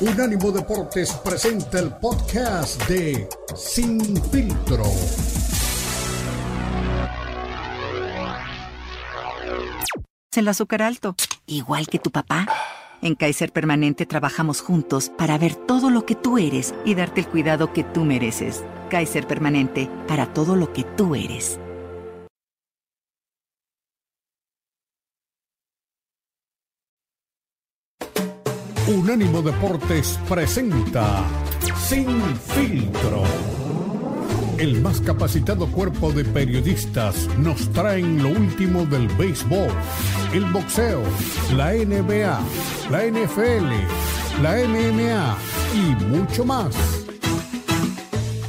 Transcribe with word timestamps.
Unánimo 0.00 0.52
Deportes 0.52 1.12
presenta 1.24 1.80
el 1.80 1.90
podcast 1.90 2.80
de 2.88 3.28
Sin 3.56 4.00
Filtro. 4.30 4.84
El 10.36 10.46
azúcar 10.46 10.82
alto, 10.82 11.16
igual 11.46 11.88
que 11.88 11.98
tu 11.98 12.12
papá. 12.12 12.46
En 13.02 13.16
Kaiser 13.16 13.50
Permanente 13.50 14.06
trabajamos 14.06 14.60
juntos 14.60 15.10
para 15.18 15.36
ver 15.36 15.56
todo 15.56 15.90
lo 15.90 16.06
que 16.06 16.14
tú 16.14 16.38
eres 16.38 16.76
y 16.84 16.94
darte 16.94 17.22
el 17.22 17.26
cuidado 17.26 17.72
que 17.72 17.82
tú 17.82 18.04
mereces. 18.04 18.62
Kaiser 18.90 19.26
Permanente, 19.26 19.90
para 20.06 20.32
todo 20.32 20.54
lo 20.54 20.72
que 20.72 20.84
tú 20.84 21.16
eres. 21.16 21.58
Unánimo 28.88 29.42
Deportes 29.42 30.18
presenta 30.26 31.22
Sin 31.76 32.08
Filtro. 32.36 33.22
El 34.56 34.80
más 34.80 35.02
capacitado 35.02 35.66
cuerpo 35.66 36.10
de 36.10 36.24
periodistas 36.24 37.28
nos 37.36 37.70
traen 37.72 38.22
lo 38.22 38.30
último 38.30 38.86
del 38.86 39.06
béisbol, 39.08 39.68
el 40.32 40.46
boxeo, 40.46 41.02
la 41.54 41.74
NBA, 41.74 42.40
la 42.90 43.04
NFL, 43.04 44.42
la 44.42 44.56
MMA 44.56 45.36
y 45.74 46.04
mucho 46.06 46.46
más. 46.46 47.07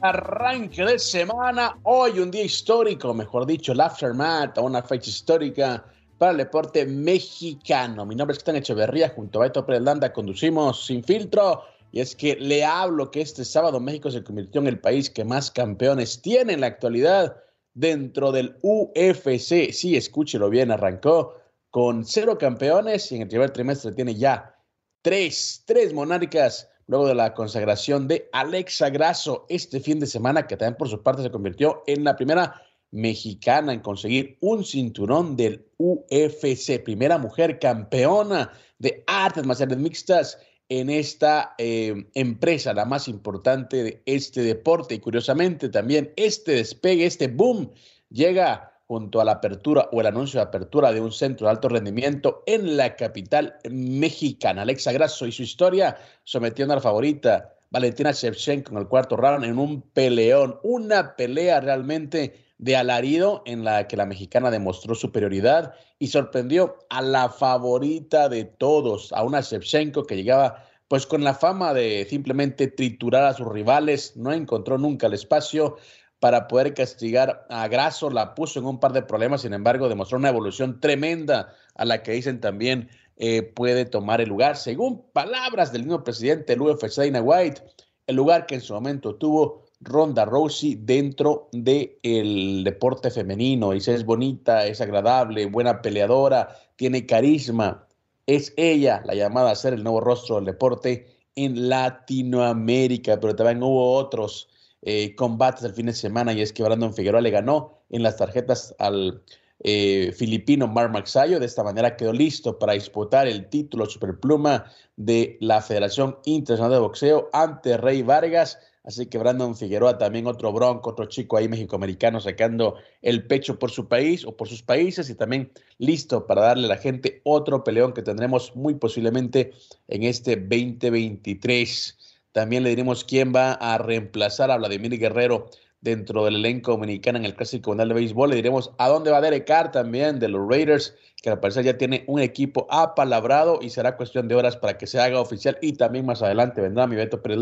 Arranque 0.00 0.84
de 0.84 0.98
semana. 0.98 1.78
Hoy 1.84 2.18
un 2.18 2.30
día 2.30 2.44
histórico, 2.44 3.14
mejor 3.14 3.46
dicho, 3.46 3.72
el 3.72 3.80
aftermath, 3.80 4.58
una 4.58 4.82
fecha 4.82 5.10
histórica 5.10 5.84
para 6.18 6.32
el 6.32 6.38
deporte 6.38 6.84
mexicano. 6.86 8.04
Mi 8.06 8.14
nombre 8.14 8.32
es 8.32 8.38
Cristian 8.38 8.56
Echeverría, 8.56 9.10
junto 9.10 9.40
a 9.40 9.44
Beto 9.44 9.64
Pérez 9.64 9.82
conducimos 10.14 10.86
Sin 10.86 11.02
Filtro. 11.02 11.62
Y 11.92 12.00
es 12.00 12.14
que 12.14 12.36
le 12.36 12.64
hablo 12.64 13.10
que 13.10 13.20
este 13.20 13.44
sábado 13.44 13.80
México 13.80 14.10
se 14.10 14.22
convirtió 14.22 14.60
en 14.60 14.66
el 14.66 14.78
país 14.78 15.08
que 15.08 15.24
más 15.24 15.50
campeones 15.50 16.20
tiene 16.20 16.52
en 16.52 16.60
la 16.60 16.66
actualidad 16.66 17.36
dentro 17.74 18.32
del 18.32 18.56
UFC. 18.62 19.72
Sí, 19.72 19.96
escúchelo 19.96 20.50
bien, 20.50 20.70
arrancó 20.70 21.34
con 21.70 22.04
cero 22.04 22.36
campeones 22.38 23.10
y 23.12 23.16
en 23.16 23.22
el 23.22 23.28
primer 23.28 23.50
trimestre 23.50 23.92
tiene 23.92 24.14
ya 24.14 24.56
tres, 25.02 25.62
tres 25.66 25.92
monárquicas 25.92 26.68
luego 26.86 27.08
de 27.08 27.14
la 27.14 27.34
consagración 27.34 28.08
de 28.08 28.28
Alexa 28.32 28.90
Grasso 28.90 29.46
este 29.48 29.80
fin 29.80 29.98
de 29.98 30.06
semana, 30.06 30.46
que 30.46 30.56
también 30.56 30.76
por 30.76 30.88
su 30.88 31.02
parte 31.02 31.22
se 31.22 31.30
convirtió 31.30 31.82
en 31.86 32.04
la 32.04 32.16
primera 32.16 32.62
mexicana 32.90 33.72
en 33.72 33.80
conseguir 33.80 34.38
un 34.40 34.64
cinturón 34.64 35.36
del 35.36 35.66
UFC, 35.76 36.82
primera 36.82 37.18
mujer 37.18 37.58
campeona 37.58 38.52
de 38.78 39.02
artes 39.06 39.44
marciales 39.44 39.78
mixtas 39.78 40.38
en 40.68 40.90
esta 40.90 41.54
eh, 41.58 42.08
empresa, 42.14 42.74
la 42.74 42.84
más 42.84 43.08
importante 43.08 43.82
de 43.82 44.02
este 44.06 44.42
deporte. 44.42 44.94
Y 44.94 44.98
curiosamente 44.98 45.68
también 45.68 46.12
este 46.16 46.52
despegue, 46.52 47.06
este 47.06 47.28
boom, 47.28 47.72
llega 48.10 48.75
junto 48.86 49.20
a 49.20 49.24
la 49.24 49.32
apertura 49.32 49.88
o 49.92 50.00
el 50.00 50.06
anuncio 50.06 50.38
de 50.38 50.46
apertura 50.46 50.92
de 50.92 51.00
un 51.00 51.12
centro 51.12 51.46
de 51.46 51.50
alto 51.50 51.68
rendimiento 51.68 52.42
en 52.46 52.76
la 52.76 52.94
capital 52.96 53.56
mexicana. 53.70 54.62
Alexa 54.62 54.92
Grasso 54.92 55.26
y 55.26 55.32
su 55.32 55.42
historia 55.42 55.96
sometiendo 56.24 56.72
a 56.72 56.76
la 56.76 56.82
favorita 56.82 57.52
Valentina 57.70 58.12
Shevchenko 58.12 58.72
en 58.72 58.78
el 58.78 58.88
cuarto 58.88 59.16
round 59.16 59.44
en 59.44 59.58
un 59.58 59.82
peleón, 59.82 60.60
una 60.62 61.16
pelea 61.16 61.60
realmente 61.60 62.44
de 62.58 62.76
alarido 62.76 63.42
en 63.44 63.64
la 63.64 63.86
que 63.88 63.96
la 63.96 64.06
mexicana 64.06 64.50
demostró 64.50 64.94
superioridad 64.94 65.74
y 65.98 66.06
sorprendió 66.06 66.76
a 66.88 67.02
la 67.02 67.28
favorita 67.28 68.28
de 68.28 68.44
todos, 68.44 69.12
a 69.12 69.24
una 69.24 69.40
Shevchenko 69.40 70.04
que 70.04 70.16
llegaba 70.16 70.64
pues 70.88 71.06
con 71.06 71.24
la 71.24 71.34
fama 71.34 71.74
de 71.74 72.06
simplemente 72.08 72.68
triturar 72.68 73.24
a 73.24 73.34
sus 73.34 73.48
rivales, 73.48 74.16
no 74.16 74.32
encontró 74.32 74.78
nunca 74.78 75.08
el 75.08 75.14
espacio, 75.14 75.76
para 76.20 76.48
poder 76.48 76.74
castigar 76.74 77.46
a 77.50 77.68
Grasso, 77.68 78.10
la 78.10 78.34
puso 78.34 78.58
en 78.58 78.66
un 78.66 78.80
par 78.80 78.92
de 78.92 79.02
problemas, 79.02 79.42
sin 79.42 79.52
embargo, 79.52 79.88
demostró 79.88 80.18
una 80.18 80.30
evolución 80.30 80.80
tremenda 80.80 81.52
a 81.74 81.84
la 81.84 82.02
que 82.02 82.12
dicen 82.12 82.40
también 82.40 82.88
eh, 83.16 83.42
puede 83.42 83.84
tomar 83.84 84.20
el 84.20 84.28
lugar. 84.28 84.56
Según 84.56 85.02
palabras 85.12 85.72
del 85.72 85.82
mismo 85.82 86.04
presidente 86.04 86.52
del 86.52 86.62
UFC, 86.62 86.98
White, 87.22 87.62
el 88.06 88.16
lugar 88.16 88.46
que 88.46 88.56
en 88.56 88.60
su 88.60 88.74
momento 88.74 89.14
tuvo 89.16 89.66
Ronda 89.80 90.24
Rousey 90.24 90.76
dentro 90.76 91.48
del 91.52 92.62
deporte 92.64 93.10
femenino. 93.10 93.72
Dice, 93.72 93.94
es 93.94 94.04
bonita, 94.04 94.66
es 94.66 94.80
agradable, 94.80 95.46
buena 95.46 95.82
peleadora, 95.82 96.48
tiene 96.76 97.06
carisma. 97.06 97.86
Es 98.26 98.52
ella 98.56 99.02
la 99.04 99.14
llamada 99.14 99.50
a 99.50 99.54
ser 99.54 99.74
el 99.74 99.82
nuevo 99.84 100.00
rostro 100.00 100.36
del 100.36 100.46
deporte 100.46 101.06
en 101.36 101.68
Latinoamérica, 101.68 103.20
pero 103.20 103.36
también 103.36 103.62
hubo 103.62 103.94
otros 103.94 104.48
eh, 104.82 105.14
combates 105.14 105.64
el 105.64 105.74
fin 105.74 105.86
de 105.86 105.92
semana 105.92 106.32
y 106.32 106.42
es 106.42 106.52
que 106.52 106.62
Brandon 106.62 106.94
Figueroa 106.94 107.20
le 107.20 107.30
ganó 107.30 107.80
en 107.90 108.02
las 108.02 108.16
tarjetas 108.16 108.74
al 108.78 109.22
eh, 109.60 110.12
filipino 110.16 110.68
Mar 110.68 110.90
Maxayo. 110.90 111.40
De 111.40 111.46
esta 111.46 111.64
manera 111.64 111.96
quedó 111.96 112.12
listo 112.12 112.58
para 112.58 112.74
disputar 112.74 113.26
el 113.26 113.48
título 113.48 113.86
superpluma 113.86 114.70
de 114.96 115.38
la 115.40 115.62
Federación 115.62 116.18
Internacional 116.24 116.72
de 116.72 116.78
Boxeo 116.78 117.30
ante 117.32 117.76
Rey 117.76 118.02
Vargas. 118.02 118.58
Así 118.84 119.06
que 119.06 119.18
Brandon 119.18 119.56
Figueroa, 119.56 119.98
también 119.98 120.28
otro 120.28 120.52
bronco, 120.52 120.90
otro 120.90 121.06
chico 121.06 121.36
ahí 121.36 121.48
mexicoamericano 121.48 122.20
sacando 122.20 122.76
el 123.02 123.26
pecho 123.26 123.58
por 123.58 123.72
su 123.72 123.88
país 123.88 124.24
o 124.24 124.36
por 124.36 124.46
sus 124.46 124.62
países 124.62 125.10
y 125.10 125.16
también 125.16 125.50
listo 125.78 126.28
para 126.28 126.42
darle 126.42 126.66
a 126.66 126.68
la 126.68 126.76
gente 126.76 127.20
otro 127.24 127.64
peleón 127.64 127.92
que 127.92 128.02
tendremos 128.02 128.54
muy 128.54 128.76
posiblemente 128.76 129.52
en 129.88 130.04
este 130.04 130.36
2023. 130.36 132.05
También 132.36 132.64
le 132.64 132.68
diremos 132.68 133.02
quién 133.02 133.32
va 133.34 133.52
a 133.52 133.78
reemplazar 133.78 134.50
a 134.50 134.58
Vladimir 134.58 134.98
Guerrero 134.98 135.46
dentro 135.80 136.26
del 136.26 136.34
elenco 136.34 136.72
dominicano 136.72 137.16
en 137.16 137.24
el 137.24 137.34
Clásico 137.34 137.70
Mundial 137.70 137.88
de 137.88 137.94
Béisbol. 137.94 138.28
Le 138.28 138.36
diremos 138.36 138.72
a 138.76 138.90
dónde 138.90 139.10
va 139.10 139.22
Derek 139.22 139.46
Carr 139.46 139.72
también 139.72 140.18
de 140.18 140.28
los 140.28 140.46
Raiders, 140.46 140.94
que 141.22 141.30
al 141.30 141.40
parecer 141.40 141.64
ya 141.64 141.78
tiene 141.78 142.04
un 142.06 142.20
equipo 142.20 142.66
apalabrado 142.68 143.60
y 143.62 143.70
será 143.70 143.96
cuestión 143.96 144.28
de 144.28 144.34
horas 144.34 144.54
para 144.54 144.76
que 144.76 144.86
se 144.86 145.00
haga 145.00 145.18
oficial. 145.18 145.56
Y 145.62 145.78
también 145.78 146.04
más 146.04 146.20
adelante 146.20 146.60
vendrá 146.60 146.86
mi 146.86 146.94
Beto 146.94 147.22
Pérez 147.22 147.38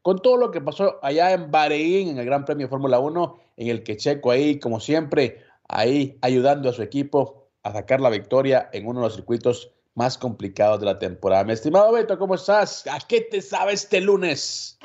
con 0.00 0.22
todo 0.22 0.38
lo 0.38 0.50
que 0.50 0.62
pasó 0.62 0.98
allá 1.02 1.32
en 1.32 1.50
Bahrein, 1.50 2.08
en 2.08 2.16
el 2.16 2.24
Gran 2.24 2.46
Premio 2.46 2.66
Fórmula 2.70 3.00
1, 3.00 3.38
en 3.58 3.68
el 3.68 3.82
que 3.82 3.98
Checo 3.98 4.30
ahí, 4.30 4.58
como 4.58 4.80
siempre, 4.80 5.42
ahí 5.68 6.16
ayudando 6.22 6.70
a 6.70 6.72
su 6.72 6.80
equipo 6.80 7.50
a 7.62 7.74
sacar 7.74 8.00
la 8.00 8.08
victoria 8.08 8.70
en 8.72 8.86
uno 8.86 9.00
de 9.00 9.06
los 9.08 9.16
circuitos 9.16 9.73
más 9.94 10.18
complicados 10.18 10.80
de 10.80 10.86
la 10.86 10.98
temporada. 10.98 11.44
Mi 11.44 11.52
estimado 11.52 11.92
Beto, 11.92 12.18
¿cómo 12.18 12.34
estás? 12.34 12.86
¿A 12.86 12.98
qué 13.06 13.20
te 13.20 13.40
sabes 13.40 13.84
este 13.84 14.00
lunes? 14.00 14.78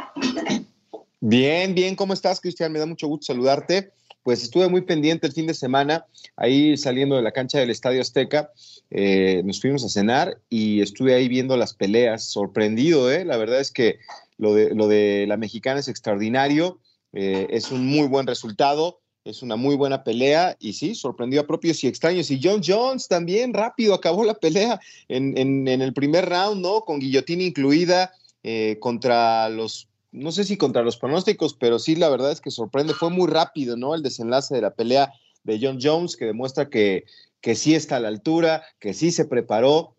Bien, 1.20 1.74
bien, 1.76 1.96
¿cómo 1.96 2.14
estás, 2.14 2.40
Cristian? 2.40 2.72
Me 2.72 2.80
da 2.80 2.86
mucho 2.86 3.08
gusto 3.08 3.34
saludarte. 3.34 3.92
Pues 4.24 4.44
estuve 4.44 4.68
muy 4.68 4.82
pendiente 4.82 5.28
el 5.28 5.34
fin 5.34 5.48
de 5.48 5.54
semana, 5.54 6.06
ahí 6.36 6.76
saliendo 6.78 7.16
de 7.16 7.22
la 7.22 7.32
cancha 7.32 7.58
del 7.58 7.70
Estadio 7.70 8.02
Azteca, 8.02 8.52
eh, 8.92 9.42
nos 9.46 9.62
fuimos 9.62 9.84
a 9.86 9.90
cenar 9.90 10.40
y 10.50 10.82
estuve 10.82 11.16
ahí 11.16 11.30
viendo 11.30 11.56
las 11.56 11.74
peleas, 11.74 12.26
sorprendido, 12.26 13.10
¿eh? 13.12 13.24
La 13.24 13.38
verdad 13.38 13.62
es 13.62 13.72
que 13.72 14.00
lo 14.38 14.54
de, 14.54 14.76
lo 14.76 14.88
de 14.90 15.26
la 15.28 15.38
mexicana 15.38 15.80
es 15.80 15.88
extraordinario, 15.88 16.80
eh, 17.14 17.48
es 17.50 17.72
un 17.72 17.88
muy 17.88 18.08
buen 18.08 18.28
resultado 18.28 19.00
es 19.30 19.42
una 19.44 19.56
muy 19.56 19.76
buena 19.76 20.04
pelea 20.04 20.58
y 20.60 20.74
sí, 20.74 20.96
sorprendió 20.96 21.42
a 21.42 21.48
propios 21.48 21.84
y 21.84 21.88
extraños. 21.88 22.32
Y 22.32 22.40
John 22.42 22.62
Jones 22.66 23.08
también 23.08 23.54
rápido 23.54 23.94
acabó 23.94 24.24
la 24.24 24.34
pelea 24.34 24.80
en, 25.08 25.68
el 25.68 25.94
primer 25.94 26.28
round, 26.28 26.62
¿no? 26.62 26.82
Con 26.82 27.00
guillotina 27.00 27.44
incluida 27.44 28.12
eh, 28.44 28.78
contra 28.80 29.50
los, 29.50 29.88
no 30.12 30.32
sé 30.32 30.44
si 30.44 30.58
contra 30.58 30.82
los 30.82 30.98
pronósticos, 30.98 31.54
pero 31.54 31.80
sí, 31.80 31.96
la 31.96 32.10
verdad 32.10 32.32
es 32.32 32.42
que 32.42 32.52
sorprende. 32.52 32.94
Fue 32.94 33.10
muy 33.10 33.28
rápido, 33.28 33.78
¿no? 33.78 33.96
El 33.96 34.04
desenlace 34.04 34.56
de 34.56 34.62
la 34.62 34.74
pelea 34.74 35.14
de 35.44 35.60
John 35.62 35.80
Jones, 35.82 36.16
que 36.16 36.26
demuestra 36.26 36.70
que, 36.70 37.06
que 37.42 37.56
sí 37.56 37.76
está 37.76 37.98
a 37.98 38.00
la 38.00 38.10
altura, 38.10 38.64
que 38.80 38.94
sí 38.94 39.12
se 39.12 39.26
preparó 39.26 39.96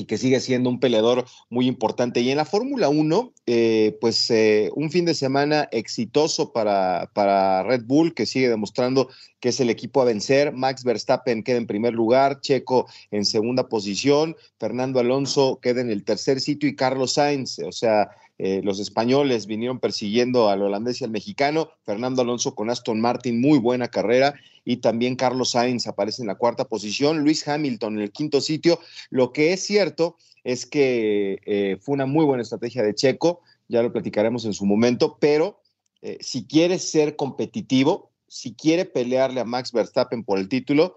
y 0.00 0.04
que 0.04 0.16
sigue 0.16 0.38
siendo 0.38 0.70
un 0.70 0.78
peleador 0.78 1.26
muy 1.50 1.66
importante. 1.66 2.20
Y 2.20 2.30
en 2.30 2.36
la 2.36 2.44
Fórmula 2.44 2.88
1, 2.88 3.32
eh, 3.46 3.98
pues 4.00 4.30
eh, 4.30 4.70
un 4.76 4.90
fin 4.92 5.04
de 5.04 5.12
semana 5.12 5.68
exitoso 5.72 6.52
para, 6.52 7.10
para 7.14 7.64
Red 7.64 7.82
Bull, 7.84 8.14
que 8.14 8.24
sigue 8.24 8.48
demostrando 8.48 9.08
que 9.40 9.48
es 9.48 9.58
el 9.58 9.70
equipo 9.70 10.00
a 10.00 10.04
vencer. 10.04 10.52
Max 10.52 10.84
Verstappen 10.84 11.42
queda 11.42 11.56
en 11.56 11.66
primer 11.66 11.94
lugar, 11.94 12.40
Checo 12.40 12.86
en 13.10 13.24
segunda 13.24 13.68
posición, 13.68 14.36
Fernando 14.60 15.00
Alonso 15.00 15.58
queda 15.60 15.80
en 15.80 15.90
el 15.90 16.04
tercer 16.04 16.40
sitio 16.40 16.68
y 16.68 16.76
Carlos 16.76 17.14
Sainz, 17.14 17.58
o 17.58 17.72
sea, 17.72 18.10
eh, 18.38 18.60
los 18.62 18.78
españoles 18.78 19.46
vinieron 19.46 19.80
persiguiendo 19.80 20.48
al 20.48 20.62
holandés 20.62 21.00
y 21.00 21.04
al 21.04 21.10
mexicano, 21.10 21.70
Fernando 21.82 22.22
Alonso 22.22 22.54
con 22.54 22.70
Aston 22.70 23.00
Martin, 23.00 23.40
muy 23.40 23.58
buena 23.58 23.88
carrera, 23.88 24.34
y 24.64 24.76
también 24.76 25.16
Carlos 25.16 25.50
Sainz 25.50 25.86
aparece 25.88 26.22
en 26.22 26.28
la 26.28 26.36
cuarta 26.36 26.66
posición, 26.66 27.20
Luis 27.20 27.46
Hamilton 27.46 27.94
en 27.94 28.02
el 28.04 28.12
quinto 28.12 28.40
sitio. 28.40 28.78
Lo 29.10 29.32
que 29.32 29.52
es 29.52 29.66
cierto 29.66 30.16
es 30.44 30.66
que 30.66 31.40
eh, 31.46 31.78
fue 31.80 31.94
una 31.94 32.06
muy 32.06 32.24
buena 32.24 32.42
estrategia 32.42 32.82
de 32.82 32.94
Checo, 32.94 33.40
ya 33.66 33.82
lo 33.82 33.92
platicaremos 33.92 34.44
en 34.44 34.54
su 34.54 34.64
momento, 34.66 35.18
pero 35.20 35.60
eh, 36.00 36.18
si 36.20 36.46
quiere 36.46 36.78
ser 36.78 37.16
competitivo, 37.16 38.12
si 38.28 38.54
quiere 38.54 38.84
pelearle 38.84 39.40
a 39.40 39.44
Max 39.44 39.72
Verstappen 39.72 40.22
por 40.22 40.38
el 40.38 40.48
título, 40.48 40.94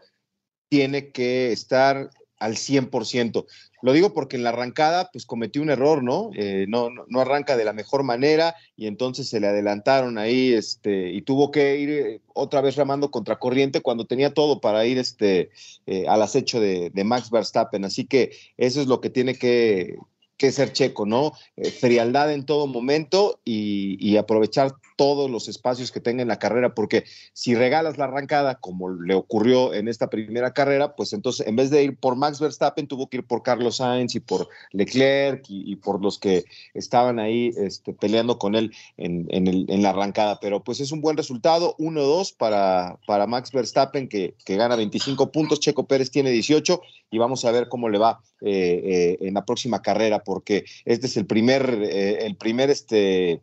tiene 0.70 1.12
que 1.12 1.52
estar 1.52 2.12
al 2.38 2.56
100%. 2.56 3.46
Lo 3.82 3.94
digo 3.94 4.14
porque 4.14 4.36
en 4.36 4.44
la 4.44 4.50
arrancada, 4.50 5.10
pues 5.12 5.26
cometió 5.26 5.62
un 5.62 5.70
error, 5.70 6.04
¿no? 6.04 6.30
Eh, 6.36 6.66
no, 6.68 6.90
no, 6.90 7.20
arranca 7.20 7.58
de 7.58 7.66
la 7.66 7.74
mejor 7.74 8.04
manera 8.04 8.56
y 8.76 8.88
entonces 8.88 9.28
se 9.28 9.40
le 9.40 9.48
adelantaron 9.48 10.18
ahí, 10.18 10.54
este, 10.54 11.12
y 11.12 11.22
tuvo 11.24 11.52
que 11.52 11.78
ir 11.78 11.90
eh, 11.90 12.22
otra 12.34 12.62
vez 12.62 12.76
ramando 12.76 13.12
contra 13.12 13.40
corriente 13.40 13.82
cuando 13.82 14.06
tenía 14.06 14.34
todo 14.34 14.62
para 14.62 14.86
ir 14.86 14.98
este, 14.98 15.50
eh, 15.88 16.06
al 16.08 16.22
acecho 16.22 16.60
de, 16.60 16.92
Max 17.04 17.32
Verstappen. 17.32 17.84
Así 17.86 18.06
que 18.06 18.32
eso 18.58 18.82
es 18.82 18.88
lo 18.88 19.02
que 19.02 19.10
tiene 19.10 19.36
que, 19.36 19.98
que 20.42 20.52
ser 20.52 20.74
checo, 20.74 21.06
¿no? 21.06 21.34
Eh, 21.56 21.70
frialdad 21.70 22.34
en 22.34 22.48
todo 22.48 22.66
momento 22.66 23.40
y, 23.46 24.18
aprovechar 24.18 24.74
todos 24.98 25.30
los 25.30 25.48
espacios 25.48 25.92
que 25.92 26.00
tenga 26.00 26.22
en 26.22 26.28
la 26.28 26.38
carrera, 26.38 26.76
porque 26.76 27.06
si 27.34 27.56
regalas 27.56 27.98
la 27.98 28.06
arrancada, 28.06 28.56
como 28.56 28.90
le 28.90 29.14
ocurrió 29.16 29.74
en 29.74 29.88
esta 29.88 30.10
primera 30.10 30.54
carrera, 30.54 30.96
pues 30.96 31.14
entonces 31.14 31.48
en 31.48 31.56
vez 31.56 31.70
de 31.70 31.84
ir 31.84 31.98
por 31.98 32.16
Max 32.16 32.40
Verstappen, 32.40 32.88
tuvo 32.88 33.08
que 33.08 33.18
ir 33.18 33.24
por 33.24 33.42
Carlos 33.42 33.78
Sainz 33.78 34.16
y 34.16 34.20
por 34.20 34.48
Leclerc 34.72 35.46
y, 35.48 35.76
por 35.76 36.02
los 36.02 36.20
que 36.20 36.44
estaban 36.74 37.20
ahí 37.20 37.52
este, 37.58 37.94
peleando 37.94 38.38
con 38.38 38.56
él 38.56 38.72
en, 38.98 39.82
la 39.82 39.90
arrancada. 39.90 40.40
Pero 40.40 40.64
pues 40.64 40.80
es 40.80 40.92
un 40.92 41.02
buen 41.02 41.18
resultado, 41.18 41.76
1-2 41.78 42.36
para, 42.36 42.98
para 43.06 43.28
Max 43.28 43.52
Verstappen, 43.52 44.08
que, 44.08 44.36
que 44.44 44.56
gana 44.56 44.76
25 44.76 45.32
puntos, 45.32 45.60
Checo 45.60 45.86
Pérez 45.86 46.12
tiene 46.12 46.32
18 46.32 46.82
y 47.12 47.18
vamos 47.18 47.46
a 47.46 47.52
ver 47.52 47.70
cómo 47.70 47.90
le 47.90 48.00
va 48.00 48.22
eh, 48.44 48.82
eh, 49.22 49.28
en 49.28 49.36
la 49.36 49.46
próxima 49.46 49.84
carrera, 49.84 50.24
porque 50.32 50.64
este 50.86 51.08
es 51.08 51.18
el 51.18 51.26
primer, 51.26 51.62
eh, 51.84 52.26
el 52.26 52.38
primer 52.38 52.70
este, 52.70 53.42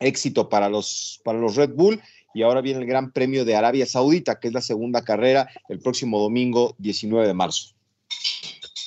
éxito 0.00 0.48
para 0.48 0.68
los, 0.68 1.20
para 1.22 1.38
los 1.38 1.54
Red 1.54 1.70
Bull. 1.76 2.00
Y 2.34 2.42
ahora 2.42 2.62
viene 2.62 2.80
el 2.80 2.86
Gran 2.86 3.12
Premio 3.12 3.44
de 3.44 3.54
Arabia 3.54 3.86
Saudita, 3.86 4.40
que 4.40 4.48
es 4.48 4.54
la 4.54 4.60
segunda 4.60 5.02
carrera 5.02 5.48
el 5.68 5.78
próximo 5.78 6.18
domingo 6.18 6.74
19 6.78 7.28
de 7.28 7.34
marzo. 7.34 7.76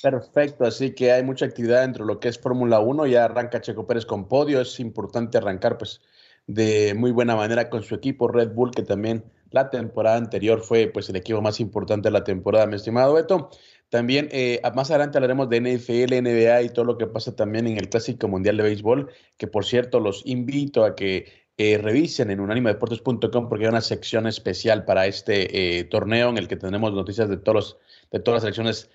Perfecto, 0.02 0.66
así 0.66 0.94
que 0.94 1.14
hay 1.14 1.24
mucha 1.24 1.46
actividad 1.46 1.80
dentro 1.84 2.06
de 2.06 2.14
lo 2.14 2.20
que 2.20 2.28
es 2.28 2.38
Fórmula 2.38 2.82
1. 2.82 3.08
Ya 3.08 3.24
arranca 3.24 3.62
Checo 3.62 3.88
Pérez 3.88 4.06
con 4.06 4.28
podio. 4.28 4.60
Es 4.60 4.82
importante 4.82 5.38
arrancar 5.38 5.78
pues 5.78 6.02
de 6.46 6.94
muy 6.94 7.12
buena 7.12 7.38
manera 7.38 7.70
con 7.70 7.84
su 7.84 7.96
equipo 7.96 8.28
Red 8.28 8.50
Bull, 8.50 8.72
que 8.72 8.84
también 8.84 9.24
la 9.54 9.70
temporada 9.70 10.18
anterior 10.18 10.62
fue 10.62 10.88
pues 10.88 11.08
el 11.10 11.16
equipo 11.16 11.40
más 11.40 11.60
importante 11.60 12.10
de 12.10 12.12
la 12.12 12.24
temporada, 12.24 12.66
mi 12.66 12.76
estimado 12.76 13.14
Beto. 13.14 13.52
También 13.88 14.28
eh, 14.32 14.60
más 14.74 14.90
adelante 14.90 15.20
hablaremos 15.20 15.48
de 15.48 15.62
NFL, 15.62 16.16
NBA 16.24 16.64
y 16.64 16.70
todo 16.70 16.86
lo 16.86 16.98
que 16.98 17.06
pasa 17.06 17.36
también 17.36 17.68
en 17.68 17.78
el 17.78 17.88
Clásico 17.88 18.28
Mundial 18.28 18.58
de 18.58 18.64
Béisbol, 18.64 19.12
que 19.38 19.46
por 19.46 19.64
cierto 19.64 20.00
los 20.00 20.24
invito 20.26 20.84
a 20.84 20.96
que 20.96 21.32
eh, 21.58 21.78
revisen 21.78 22.32
en 22.32 22.40
unanimodeportes.com 22.40 23.48
porque 23.48 23.66
hay 23.66 23.70
una 23.70 23.82
sección 23.82 24.26
especial 24.26 24.86
para 24.86 25.06
este 25.06 25.78
eh, 25.78 25.84
torneo 25.84 26.30
en 26.30 26.40
el 26.40 26.48
que 26.48 26.56
tenemos 26.56 26.92
noticias 26.92 27.30
de, 27.30 27.38
todos 27.38 27.78
de 28.12 28.20
todas 28.20 28.38
las 28.44 28.56
selecciones 28.56 28.90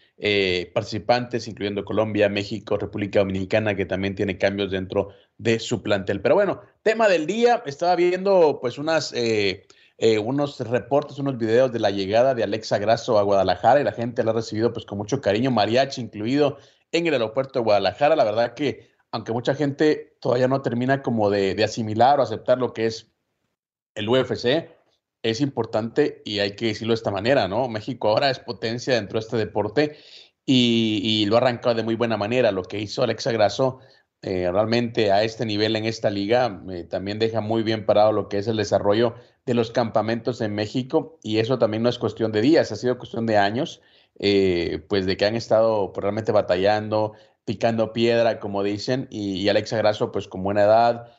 participantes, 0.75 1.47
incluyendo 1.47 1.85
Colombia, 1.85 2.29
México, 2.29 2.77
República 2.77 3.21
Dominicana, 3.21 3.77
que 3.77 3.87
también 3.87 4.17
tiene 4.17 4.37
cambios 4.37 4.73
dentro 4.73 5.11
de 5.37 5.61
su 5.61 5.81
plantel. 5.85 6.21
Pero 6.21 6.35
bueno, 6.35 6.61
tema 6.83 7.07
del 7.07 7.27
día, 7.29 7.63
estaba 7.67 7.95
viendo 7.95 8.59
pues 8.61 8.79
unas 8.79 9.15
unos 9.99 10.61
reportes, 10.61 11.19
unos 11.19 11.39
videos 11.39 11.73
de 11.73 11.81
la 11.81 11.91
llegada 11.91 12.35
de 12.35 12.45
Alexa 12.45 12.79
Grasso 12.79 13.19
a 13.19 13.23
Guadalajara 13.23 13.81
y 13.81 13.85
la 13.85 13.93
gente 13.93 14.23
la 14.23 14.31
ha 14.31 14.35
recibido 14.35 14.73
pues 14.73 14.85
con 14.87 14.99
mucho 14.99 15.21
cariño, 15.21 15.51
mariachi 15.51 16.01
incluido 16.01 16.59
en 16.93 17.07
el 17.07 17.15
aeropuerto 17.15 17.59
de 17.59 17.65
Guadalajara. 17.65 18.15
La 18.15 18.25
verdad 18.25 18.55
que 18.55 18.89
aunque 19.11 19.33
mucha 19.33 19.55
gente 19.55 20.17
todavía 20.21 20.49
no 20.49 20.63
termina 20.63 21.03
como 21.03 21.31
de, 21.31 21.63
asimilar 21.65 22.21
o 22.21 22.23
aceptar 22.23 22.59
lo 22.59 22.73
que 22.73 22.87
es 22.87 23.11
el 23.95 24.09
UFC, 24.09 24.71
es 25.23 25.41
importante 25.41 26.23
y 26.25 26.39
hay 26.39 26.55
que 26.55 26.67
decirlo 26.67 26.93
de 26.93 26.97
esta 26.97 27.11
manera, 27.11 27.49
¿no? 27.49 27.69
México 27.69 28.09
ahora 28.09 28.31
es 28.31 28.39
potencia 28.39 28.95
dentro 28.95 29.19
de 29.19 29.25
este 29.25 29.37
deporte 29.37 29.97
y, 30.45 31.27
lo 31.27 31.37
ha 31.37 31.39
arrancado 31.39 31.75
de 31.75 31.83
muy 31.83 31.95
buena 31.95 32.17
manera. 32.17 32.53
Lo 32.53 32.63
que 32.63 32.79
hizo 32.79 33.03
Alexa 33.03 33.33
Grasso 33.33 33.81
eh, 34.23 34.51
realmente 34.51 35.13
a 35.13 35.23
este 35.23 35.47
nivel 35.47 35.77
en 35.77 35.85
esta 35.85 36.11
liga 36.11 36.61
eh, 36.71 36.83
también 36.83 37.21
deja 37.21 37.41
muy 37.41 37.63
bien 37.63 37.87
parado 37.87 38.11
lo 38.11 38.29
que 38.29 38.39
es 38.39 38.49
el 38.49 38.57
desarrollo 38.57 39.15
de 39.47 39.55
los 39.55 39.71
campamentos 39.71 40.41
en 40.41 40.57
México 40.57 41.21
y 41.23 41.39
eso 41.39 41.59
también 41.59 41.85
no 41.85 41.89
es 41.89 42.01
cuestión 42.01 42.33
de 42.33 42.41
días, 42.41 42.73
ha 42.73 42.77
sido 42.77 42.99
cuestión 42.99 43.27
de 43.27 43.37
años, 43.37 43.81
eh, 44.19 44.83
pues 44.89 45.07
de 45.07 45.17
que 45.17 45.25
han 45.25 45.37
estado 45.37 45.93
pues, 45.93 46.03
realmente 46.03 46.33
batallando, 46.33 47.13
picando 47.45 47.93
piedra, 47.93 48.41
como 48.41 48.65
dicen, 48.65 49.07
y, 49.09 49.49
Alexa 49.49 49.77
Grasso 49.77 50.11
pues 50.11 50.27
con 50.27 50.43
buena 50.43 50.65
edad, 50.65 51.13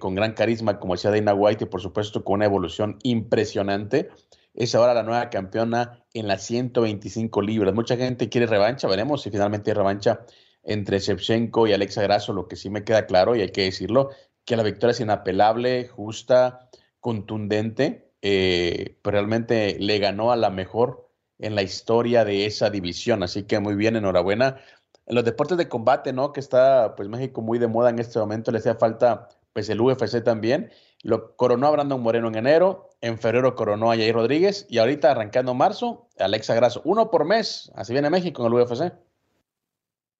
con 0.00 0.14
gran 0.14 0.32
carisma, 0.32 0.80
como 0.80 0.94
decía 0.94 1.10
Dana 1.10 1.34
White, 1.34 1.64
y 1.64 1.66
por 1.66 1.82
supuesto 1.82 2.24
con 2.24 2.36
una 2.36 2.46
evolución 2.46 2.98
impresionante. 3.02 4.08
Es 4.54 4.74
ahora 4.74 4.94
la 4.94 5.02
nueva 5.02 5.28
campeona 5.28 6.02
en 6.14 6.26
las 6.26 6.42
125 6.44 7.42
libras. 7.42 7.74
Mucha 7.74 7.96
gente 7.96 8.30
quiere 8.30 8.46
revancha, 8.46 8.88
veremos 8.88 9.22
si 9.22 9.30
finalmente 9.30 9.70
hay 9.70 9.74
revancha 9.74 10.24
entre 10.62 10.98
Shevchenko 10.98 11.66
y 11.66 11.72
Alexa 11.72 12.02
Grasso, 12.02 12.32
lo 12.32 12.48
que 12.48 12.56
sí 12.56 12.70
me 12.70 12.84
queda 12.84 13.06
claro, 13.06 13.34
y 13.36 13.40
hay 13.40 13.50
que 13.50 13.62
decirlo, 13.62 14.10
que 14.44 14.56
la 14.56 14.62
victoria 14.62 14.92
es 14.92 15.00
inapelable, 15.00 15.88
justa, 15.88 16.68
contundente, 17.00 18.12
eh, 18.22 18.98
pero 19.02 19.16
realmente 19.16 19.76
le 19.78 19.98
ganó 19.98 20.32
a 20.32 20.36
la 20.36 20.50
mejor 20.50 21.08
en 21.38 21.54
la 21.54 21.62
historia 21.62 22.24
de 22.24 22.46
esa 22.46 22.70
división. 22.70 23.22
Así 23.22 23.44
que 23.44 23.58
muy 23.58 23.74
bien, 23.74 23.96
enhorabuena. 23.96 24.58
En 25.06 25.16
los 25.16 25.24
deportes 25.24 25.58
de 25.58 25.68
combate, 25.68 26.12
¿no? 26.12 26.32
Que 26.32 26.40
está 26.40 26.94
pues 26.96 27.08
México 27.08 27.42
muy 27.42 27.58
de 27.58 27.66
moda 27.68 27.90
en 27.90 27.98
este 27.98 28.18
momento, 28.18 28.52
le 28.52 28.58
hacía 28.58 28.76
falta 28.76 29.28
pues 29.52 29.68
el 29.68 29.80
UFC 29.80 30.22
también. 30.22 30.70
Lo 31.02 31.36
coronó 31.36 31.66
a 31.66 31.70
Brandon 31.70 32.00
Moreno 32.00 32.28
en 32.28 32.36
enero, 32.36 32.90
en 33.00 33.18
febrero 33.18 33.56
coronó 33.56 33.90
a 33.90 33.96
Jair 33.96 34.14
Rodríguez 34.14 34.66
y 34.68 34.78
ahorita 34.78 35.10
arrancando 35.10 35.52
marzo, 35.54 36.08
Alexa 36.18 36.54
Grasso, 36.54 36.80
uno 36.84 37.10
por 37.10 37.24
mes, 37.24 37.70
así 37.74 37.92
viene 37.92 38.08
México 38.08 38.46
en 38.46 38.52
el 38.52 38.62
UFC. 38.62 38.92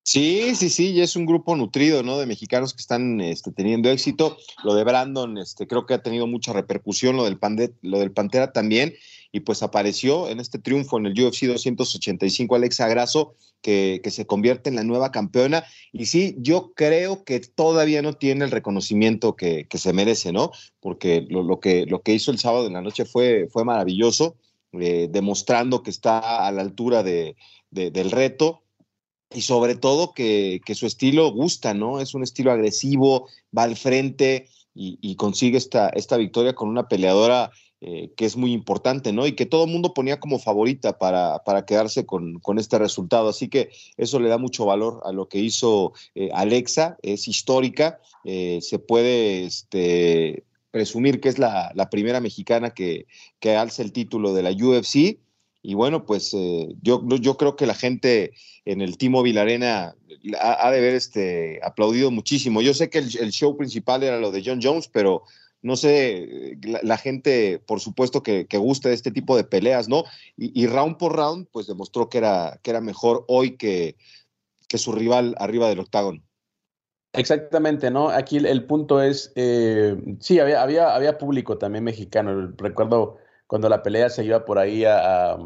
Sí, 0.05 0.57
sí, 0.57 0.69
sí, 0.69 0.91
y 0.91 1.01
es 1.01 1.15
un 1.15 1.27
grupo 1.27 1.55
nutrido, 1.55 2.03
¿no? 2.03 2.19
De 2.19 2.27
mexicanos 2.27 2.75
que 2.75 2.81
están 2.81 3.21
este, 3.21 3.53
teniendo 3.53 3.89
éxito. 3.89 4.37
Lo 4.65 4.75
de 4.75 4.83
Brandon, 4.83 5.39
este, 5.39 5.69
creo 5.69 5.87
que 5.87 5.95
ha 5.95 6.03
tenido 6.03 6.27
mucha 6.27 6.53
repercusión, 6.53 7.17
lo 7.17 7.25
del, 7.25 7.39
lo 7.83 8.01
del 8.01 8.11
Pantera 8.11 8.53
también, 8.53 8.95
y 9.31 9.41
pues 9.41 9.63
apareció 9.63 10.29
en 10.29 10.41
este 10.41 10.59
triunfo 10.59 10.99
en 10.99 11.07
el 11.07 11.13
UFC 11.13 11.45
285 11.45 12.57
Alexa 12.57 12.89
Grasso, 12.89 13.37
que, 13.61 14.01
que, 14.03 14.11
se 14.11 14.27
convierte 14.27 14.71
en 14.71 14.77
la 14.77 14.83
nueva 14.83 15.13
campeona. 15.13 15.65
Y 15.93 16.07
sí, 16.07 16.35
yo 16.39 16.73
creo 16.75 17.23
que 17.23 17.39
todavía 17.39 18.03
no 18.03 18.15
tiene 18.15 18.45
el 18.45 18.51
reconocimiento 18.51 19.37
que, 19.37 19.67
que 19.69 19.79
se 19.79 19.93
merece, 19.93 20.33
¿no? 20.33 20.51
Porque 20.81 21.25
lo, 21.31 21.45
lo, 21.45 21.61
que, 21.61 21.87
lo 21.87 22.03
que 22.03 22.13
hizo 22.13 22.33
el 22.33 22.41
sábado 22.41 22.67
en 22.67 22.73
la 22.73 22.83
noche 22.83 23.05
fue, 23.05 23.47
fue 23.53 23.65
maravilloso, 23.65 24.37
eh, 24.73 25.07
demostrando 25.11 25.85
que 25.85 25.91
está 25.91 26.47
a 26.47 26.51
la 26.51 26.63
altura 26.63 27.05
de, 27.05 27.37
del 27.71 28.11
reto 28.11 28.62
y 29.35 29.43
sobre 29.43 29.75
todo 29.75 30.13
que, 30.13 30.61
su 30.75 30.87
estilo 30.87 31.31
gusta, 31.33 31.75
¿no? 31.75 32.01
Es 32.01 32.15
un 32.15 32.23
estilo 32.23 32.53
agresivo, 32.53 33.29
va 33.57 33.65
al 33.65 33.77
frente 33.77 34.49
y, 34.75 35.17
consigue 35.17 35.59
esta, 35.59 35.89
esta 35.91 36.17
victoria 36.17 36.55
con 36.55 36.69
una 36.69 36.89
peleadora 36.89 37.51
eh, 37.85 38.13
que 38.17 38.25
es 38.25 38.37
muy 38.37 38.53
importante, 38.53 39.13
¿no? 39.13 39.27
Y 39.27 39.33
que 39.33 39.45
todo 39.45 39.65
el 39.65 39.71
mundo 39.71 39.93
ponía 39.93 40.21
como 40.21 40.39
favorita 40.39 40.99
para, 40.99 41.41
para 41.45 41.65
quedarse 41.65 42.07
con, 42.07 42.41
este 42.57 42.79
resultado. 42.79 43.29
Así 43.29 43.49
que 43.49 43.71
eso 43.97 44.21
le 44.21 44.29
da 44.29 44.39
mucho 44.39 44.65
valor 44.65 45.01
a 45.05 45.11
lo 45.11 45.29
que 45.29 45.39
hizo 45.39 45.93
eh, 46.15 46.31
Alexa, 46.33 46.97
es 47.03 47.27
histórica, 47.27 47.99
eh, 48.25 48.61
se 48.63 48.79
puede 48.79 49.45
este, 49.45 50.45
presumir 50.71 51.21
que 51.21 51.29
es 51.29 51.41
la, 51.41 51.73
primera 51.91 52.21
mexicana 52.21 52.71
que, 52.71 53.07
que 53.41 53.57
alza 53.57 53.83
el 53.83 53.93
título 53.93 54.33
de 54.33 54.43
la 54.45 54.53
UFC 54.53 55.19
y 55.63 55.75
bueno, 55.75 56.05
pues 56.05 56.35
eh, 56.35 56.75
yo, 56.83 57.07
yo 57.21 57.37
creo 57.37 57.55
que 57.55 57.67
la 57.67 57.75
gente 57.75 58.33
en 58.65 58.81
el 58.81 58.99
Timo 58.99 59.23
Vilarena 59.23 59.95
ha, 60.41 60.67
ha, 60.67 60.71
de 60.73 60.79
haber 60.79 60.95
este, 60.95 61.61
aplaudido 61.63 62.11
muchísimo. 62.11 62.61
Yo 62.61 62.75
sé 62.75 62.91
que 62.91 62.99
el, 62.99 63.31
show 63.31 63.57
principal 63.57 64.03
era 64.03 64.19
lo 64.19 64.33
de 64.33 64.43
John 64.45 64.59
Jones, 64.61 64.89
pero 64.89 65.23
no 65.63 65.77
sé, 65.77 66.59
la, 66.83 66.99
gente, 66.99 67.61
por 67.65 67.79
supuesto, 67.79 68.25
que, 68.25 68.47
que, 68.49 68.59
gusta 68.59 68.89
de 68.89 68.97
este 68.97 69.13
tipo 69.13 69.37
de 69.37 69.45
peleas, 69.45 69.89
¿no? 69.89 70.03
Y, 70.37 70.67
round 70.67 70.97
por 70.97 71.15
round, 71.15 71.47
pues 71.53 71.69
demostró 71.69 72.09
que 72.09 72.19
era, 72.19 72.59
que 72.65 72.71
era 72.71 72.81
mejor 72.81 73.25
hoy 73.29 73.57
que, 73.57 73.97
que 74.67 74.79
su 74.79 74.91
rival 74.91 75.37
arriba 75.39 75.69
del 75.69 75.79
octágono. 75.79 76.21
Exactamente, 77.13 77.93
¿no? 77.93 78.09
Aquí 78.09 78.39
el, 78.39 78.65
punto 78.65 79.01
es, 79.01 79.33
eh, 79.37 79.97
sí, 80.19 80.41
había, 80.41 80.63
había, 80.63 80.93
había 80.93 81.19
público 81.19 81.59
también 81.59 81.85
mexicano. 81.85 82.53
Recuerdo 82.57 83.19
cuando 83.47 83.69
la 83.69 83.83
pelea 83.83 84.09
se 84.11 84.25
iba 84.25 84.45
por 84.45 84.59
ahí 84.59 84.85
a, 84.85 85.37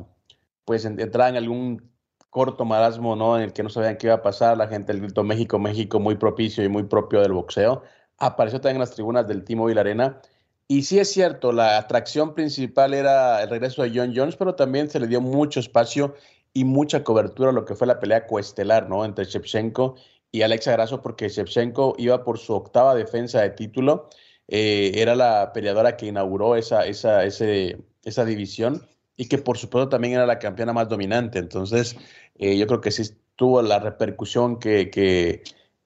pues 0.65 0.85
entrar 0.85 1.31
en 1.31 1.37
algún 1.37 1.91
corto 2.31 2.65
marasmo, 2.65 3.17
¿no? 3.17 3.37
En 3.37 3.45
el 3.45 3.53
que 3.53 3.63
no 3.63 3.71
sabían 3.71 3.97
qué 3.97 4.09
iba 4.09 4.17
a 4.17 4.23
pasar, 4.23 4.57
la 4.59 4.69
gente, 4.69 4.93
el 4.93 5.01
grito 5.01 5.23
México, 5.25 5.59
México, 5.59 6.01
muy 6.01 6.17
propicio 6.17 6.63
y 6.65 6.69
muy 6.69 6.83
propio 6.83 7.21
del 7.21 7.33
boxeo. 7.33 7.83
Apareció 8.19 8.61
también 8.61 8.77
en 8.77 8.81
las 8.81 8.91
tribunas 8.93 9.27
del 9.27 9.45
T-Mobile 9.45 9.81
Arena. 9.81 10.21
Y 10.69 10.83
sí 10.83 10.99
es 10.99 11.13
cierto, 11.13 11.53
la 11.53 11.79
atracción 11.79 12.35
principal 12.35 12.93
era 12.93 13.43
el 13.43 13.49
regreso 13.49 13.83
de 13.83 13.93
John 13.95 14.13
Jones, 14.15 14.37
pero 14.37 14.55
también 14.55 14.91
se 14.91 14.99
le 14.99 15.07
dio 15.07 15.21
mucho 15.21 15.61
espacio 15.61 16.15
y 16.53 16.65
mucha 16.65 17.05
cobertura 17.05 17.51
a 17.51 17.53
lo 17.53 17.65
que 17.65 17.75
fue 17.75 17.87
la 17.87 18.01
pelea 18.01 18.27
coestelar, 18.27 18.89
¿no? 18.89 19.05
Entre 19.05 19.25
Shevchenko 19.25 19.95
y 20.33 20.43
Alexa 20.43 20.73
Grasso, 20.73 21.01
porque 21.03 21.29
Shevchenko 21.29 21.95
iba 21.99 22.25
por 22.25 22.39
su 22.39 22.55
octava 22.55 22.95
defensa 22.95 23.41
de 23.43 23.51
título. 23.51 24.09
Eh, 24.49 24.93
era 24.95 25.17
la 25.17 25.53
peleadora 25.53 25.97
que 25.97 26.07
inauguró 26.07 26.57
esa, 26.57 26.87
esa, 26.87 27.25
ese, 27.25 27.79
esa 28.05 28.25
división 28.25 28.87
y 29.17 29.29
que 29.29 29.39
por 29.39 29.59
supuesto 29.59 29.89
también 29.89 30.15
era 30.15 30.27
la 30.27 30.39
campeona 30.39 30.73
más 30.73 30.89
dominante. 30.89 31.39
Entonces, 31.39 31.97
eh, 32.37 32.57
yo 32.57 32.67
creo 32.67 32.81
que 32.81 32.91
sí 32.91 33.05
tuvo 33.37 33.63
la 33.63 33.79
repercusión 33.79 34.59
que, 34.59 34.91
que, 34.91 35.43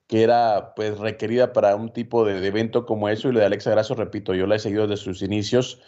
que, 0.07 0.23
era 0.23 0.75
pues 0.75 0.99
requerida 0.99 1.52
para 1.52 1.75
un 1.76 1.93
tipo 1.93 2.25
de, 2.25 2.47
evento 2.47 2.87
como 2.87 3.09
eso. 3.09 3.29
Y 3.29 3.33
lo 3.33 3.40
de 3.40 3.47
Alexa 3.47 3.71
Grasso, 3.71 3.95
repito, 3.95 4.35
yo 4.35 4.47
la 4.47 4.57
he 4.57 4.59
seguido 4.59 4.87
desde 4.87 5.02
sus 5.05 5.23
inicios. 5.23 5.81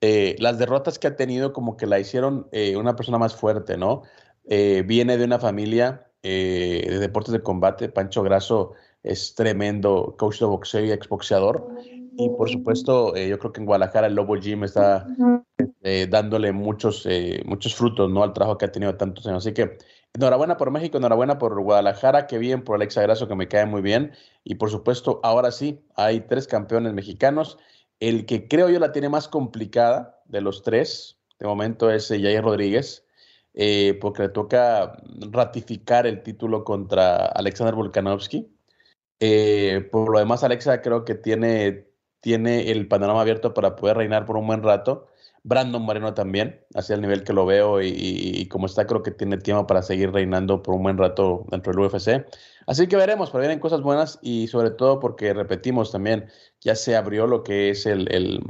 Eh, 0.00 0.36
las 0.38 0.58
derrotas 0.58 0.98
que 0.98 1.08
ha 1.08 1.16
tenido 1.16 1.52
como 1.52 1.76
que 1.76 1.86
la 1.86 1.98
hicieron 1.98 2.48
una 2.76 2.96
persona 2.96 3.18
más 3.18 3.34
fuerte, 3.36 3.76
¿no? 3.76 4.02
viene 4.46 5.16
de 5.16 5.24
una 5.24 5.38
familia 5.38 6.08
de 6.22 6.98
deportes 7.00 7.32
de 7.32 7.42
combate. 7.42 7.88
Pancho 7.88 8.22
Grasso 8.22 8.72
es 9.02 9.34
tremendo 9.34 10.16
coach 10.18 10.40
de 10.40 10.46
boxeo 10.46 10.84
y 10.84 10.90
exboxeador. 10.90 11.68
Y 12.20 12.28
por 12.28 12.50
supuesto, 12.50 13.16
eh, 13.16 13.28
yo 13.28 13.38
creo 13.38 13.50
que 13.50 13.60
en 13.60 13.66
Guadalajara 13.66 14.06
el 14.06 14.14
Lobo 14.14 14.36
Gym 14.36 14.64
está 14.64 15.06
eh, 15.82 16.06
dándole 16.10 16.52
muchos, 16.52 17.06
eh, 17.06 17.42
muchos 17.46 17.74
frutos 17.74 18.10
¿no? 18.10 18.22
al 18.22 18.34
trabajo 18.34 18.58
que 18.58 18.66
ha 18.66 18.72
tenido 18.72 18.94
tantos 18.96 19.26
años. 19.26 19.46
Así 19.46 19.54
que 19.54 19.78
enhorabuena 20.12 20.58
por 20.58 20.70
México, 20.70 20.98
enhorabuena 20.98 21.38
por 21.38 21.58
Guadalajara, 21.58 22.26
qué 22.26 22.36
bien, 22.36 22.62
por 22.62 22.76
Alexa 22.76 23.00
Grasso, 23.00 23.26
que 23.26 23.34
me 23.34 23.48
cae 23.48 23.64
muy 23.64 23.80
bien. 23.80 24.12
Y 24.44 24.56
por 24.56 24.70
supuesto, 24.70 25.20
ahora 25.22 25.50
sí, 25.50 25.80
hay 25.96 26.20
tres 26.20 26.46
campeones 26.46 26.92
mexicanos. 26.92 27.56
El 28.00 28.26
que 28.26 28.48
creo 28.48 28.68
yo 28.68 28.78
la 28.80 28.92
tiene 28.92 29.08
más 29.08 29.26
complicada 29.26 30.20
de 30.26 30.42
los 30.42 30.62
tres, 30.62 31.18
de 31.38 31.46
momento, 31.46 31.90
es 31.90 32.08
Jair 32.08 32.42
Rodríguez. 32.42 33.06
porque 34.00 34.24
le 34.24 34.28
toca 34.28 34.92
ratificar 35.30 36.06
el 36.06 36.22
título 36.22 36.64
contra 36.64 37.24
Alexander 37.24 37.74
Volkanovski. 37.74 38.46
por 39.90 40.12
lo 40.12 40.18
demás, 40.18 40.44
Alexa 40.44 40.82
creo 40.82 41.06
que 41.06 41.14
tiene 41.14 41.89
tiene 42.20 42.70
el 42.70 42.88
panorama 42.88 43.20
abierto 43.22 43.54
para 43.54 43.76
poder 43.76 43.96
reinar 43.96 44.26
por 44.26 44.36
un 44.36 44.46
buen 44.46 44.62
rato. 44.62 45.08
Brandon 45.42 45.82
Moreno 45.82 46.12
también, 46.12 46.60
hacia 46.74 46.94
el 46.94 47.00
nivel 47.00 47.24
que 47.24 47.32
lo 47.32 47.46
veo 47.46 47.80
y, 47.80 48.46
como 48.48 48.66
está, 48.66 48.86
creo 48.86 49.02
que 49.02 49.10
tiene 49.10 49.38
tiempo 49.38 49.66
para 49.66 49.82
seguir 49.82 50.12
reinando 50.12 50.62
por 50.62 50.74
un 50.74 50.82
buen 50.82 50.98
rato 50.98 51.46
dentro 51.50 51.72
del 51.72 51.80
UFC. 51.80 52.26
Así 52.66 52.86
que 52.86 52.96
veremos, 52.96 53.30
pero 53.30 53.40
vienen 53.40 53.58
cosas 53.58 53.80
buenas 53.80 54.18
y 54.20 54.48
sobre 54.48 54.70
todo 54.70 55.00
porque, 55.00 55.32
repetimos 55.32 55.92
también, 55.92 56.26
ya 56.60 56.74
se 56.74 56.94
abrió 56.94 57.26
lo 57.26 57.42
que 57.42 57.70
es 57.70 57.86
el, 57.86 58.12
el, 58.12 58.42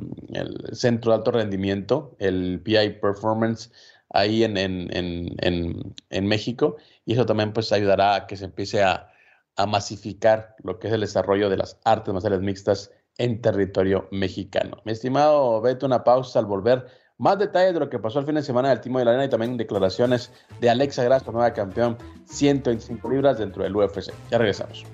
centro 0.72 1.12
de 1.12 1.18
alto 1.18 1.30
rendimiento, 1.30 2.16
el 2.18 2.60
PI 2.64 2.98
Performance, 3.00 3.70
ahí 4.10 4.42
en, 4.42 4.56
en, 4.56 4.88
en, 4.90 5.94
en, 6.10 6.26
México 6.26 6.76
y 7.06 7.12
eso 7.12 7.26
también 7.26 7.52
pues 7.52 7.70
ayudará 7.70 8.16
a 8.16 8.26
que 8.26 8.36
se 8.36 8.46
empiece 8.46 8.82
a, 8.82 9.08
a 9.56 9.66
masificar 9.66 10.56
lo 10.64 10.80
que 10.80 10.88
es 10.88 10.94
el 10.94 11.02
desarrollo 11.02 11.48
de 11.48 11.56
las 11.56 11.78
artes 11.84 12.12
marciales 12.12 12.40
mixtas 12.40 12.90
en 13.20 13.42
territorio 13.42 14.08
mexicano. 14.10 14.78
Mi 14.84 14.92
estimado, 14.92 15.60
vete 15.60 15.84
una 15.84 16.02
pausa 16.02 16.38
al 16.38 16.46
volver. 16.46 16.86
Más 17.18 17.38
detalles 17.38 17.74
de 17.74 17.80
lo 17.80 17.90
que 17.90 17.98
pasó 17.98 18.18
el 18.18 18.24
fin 18.24 18.34
de 18.34 18.42
semana 18.42 18.70
del 18.70 18.80
Timo 18.80 18.98
de 18.98 19.04
la 19.04 19.10
Arena 19.10 19.26
y 19.26 19.28
también 19.28 19.58
declaraciones 19.58 20.32
de 20.58 20.70
Alexa 20.70 21.04
Grasso, 21.04 21.30
nueva 21.30 21.52
campeón 21.52 21.98
125 22.24 23.10
libras 23.10 23.38
dentro 23.38 23.62
del 23.62 23.76
UFC. 23.76 24.10
Ya 24.30 24.38
regresamos. 24.38 24.84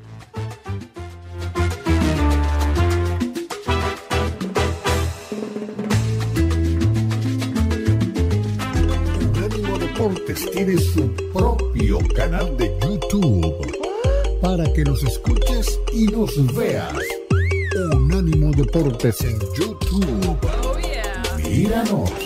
Tiene 10.53 10.77
su 10.79 11.15
propio 11.33 11.99
canal 12.15 12.57
de 12.57 12.77
YouTube 12.83 14.41
para 14.41 14.65
que 14.73 14.85
nos 14.85 15.03
escuches 15.03 15.81
y 15.93 16.07
nos 16.07 16.55
veas 16.55 16.95
Unánimo 17.77 18.53
Deportes 18.53 19.21
en 19.21 19.39
YouTube. 19.55 19.77
Oh, 20.63 20.77
Míranos, 20.77 21.49
míranos. 21.49 22.26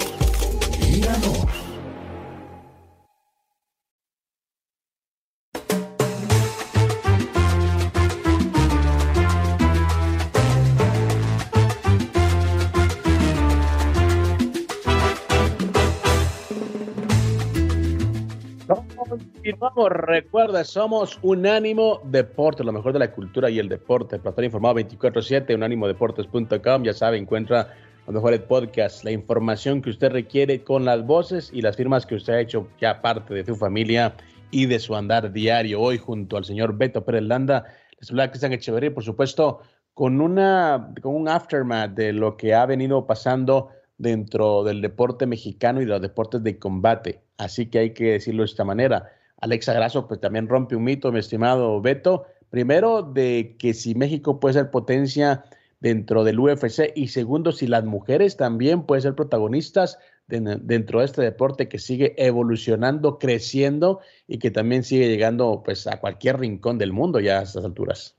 Recuerda, 20.23 20.65
somos 20.65 21.19
Unánimo 21.23 22.03
Deporte, 22.05 22.63
lo 22.63 22.73
mejor 22.73 22.93
de 22.93 22.99
la 22.99 23.11
cultura 23.11 23.49
y 23.49 23.59
el 23.59 23.71
deporte. 23.71 24.19
Para 24.19 24.31
estar 24.31 24.45
informado 24.45 24.75
24-7, 24.75 25.55
unánimodeportes.com. 25.55 26.85
Ya 26.85 26.93
sabe, 26.93 27.17
encuentra 27.17 27.75
los 28.07 28.15
mejores 28.15 28.41
podcasts, 28.41 29.03
la 29.03 29.13
información 29.13 29.81
que 29.81 29.89
usted 29.89 30.11
requiere 30.11 30.63
con 30.63 30.85
las 30.85 31.07
voces 31.07 31.51
y 31.55 31.63
las 31.63 31.77
firmas 31.77 32.05
que 32.05 32.17
usted 32.17 32.35
ha 32.35 32.41
hecho 32.41 32.69
ya 32.79 33.01
parte 33.01 33.33
de 33.33 33.47
su 33.47 33.57
familia 33.57 34.15
y 34.51 34.67
de 34.67 34.79
su 34.79 34.95
andar 34.95 35.33
diario. 35.33 35.81
Hoy, 35.81 35.97
junto 35.97 36.37
al 36.37 36.45
señor 36.45 36.77
Beto 36.77 37.03
Pérez 37.03 37.23
Landa, 37.23 37.65
les 37.99 38.11
habla 38.11 38.29
Cristian 38.29 38.53
Echeverría, 38.53 38.93
por 38.93 39.05
supuesto, 39.05 39.61
con, 39.95 40.21
una, 40.21 40.93
con 41.01 41.15
un 41.15 41.29
aftermath 41.29 41.93
de 41.93 42.13
lo 42.13 42.37
que 42.37 42.53
ha 42.53 42.67
venido 42.67 43.07
pasando 43.07 43.71
dentro 43.97 44.65
del 44.65 44.83
deporte 44.83 45.25
mexicano 45.25 45.81
y 45.81 45.87
de 45.87 45.93
los 45.93 46.03
deportes 46.03 46.43
de 46.43 46.59
combate. 46.59 47.23
Así 47.39 47.71
que 47.71 47.79
hay 47.79 47.95
que 47.95 48.13
decirlo 48.13 48.43
de 48.43 48.51
esta 48.51 48.65
manera 48.65 49.13
Alexa 49.41 49.73
Grasso 49.73 50.07
pues 50.07 50.21
también 50.21 50.49
rompe 50.49 50.77
un 50.77 50.85
mito, 50.85 51.13
mi 51.13 51.19
estimado 51.19 51.81
Beto. 51.81 52.27
Primero, 52.51 53.03
de 53.03 53.57
que 53.59 53.75
si 53.75 53.95
México 53.95 54.41
puede 54.41 54.55
ser 54.55 54.71
potencia 54.71 55.45
dentro 55.81 56.25
del 56.25 56.39
UFC 56.39 56.93
y 56.95 57.09
segundo, 57.09 57.53
si 57.53 57.67
las 57.67 57.85
mujeres 57.85 58.37
también 58.37 58.83
pueden 58.83 59.03
ser 59.03 59.15
protagonistas 59.15 59.99
dentro 60.27 61.01
de 61.01 61.07
este 61.07 61.23
deporte 61.23 61.69
que 61.69 61.79
sigue 61.79 62.15
evolucionando, 62.17 63.19
creciendo 63.19 64.01
y 64.29 64.39
que 64.39 64.51
también 64.51 64.85
sigue 64.85 65.09
llegando 65.09 65.63
pues 65.65 65.87
a 65.87 65.99
cualquier 65.99 66.39
rincón 66.39 66.79
del 66.79 66.93
mundo 66.93 67.19
ya 67.19 67.41
a 67.41 67.43
estas 67.43 67.65
alturas. 67.65 68.15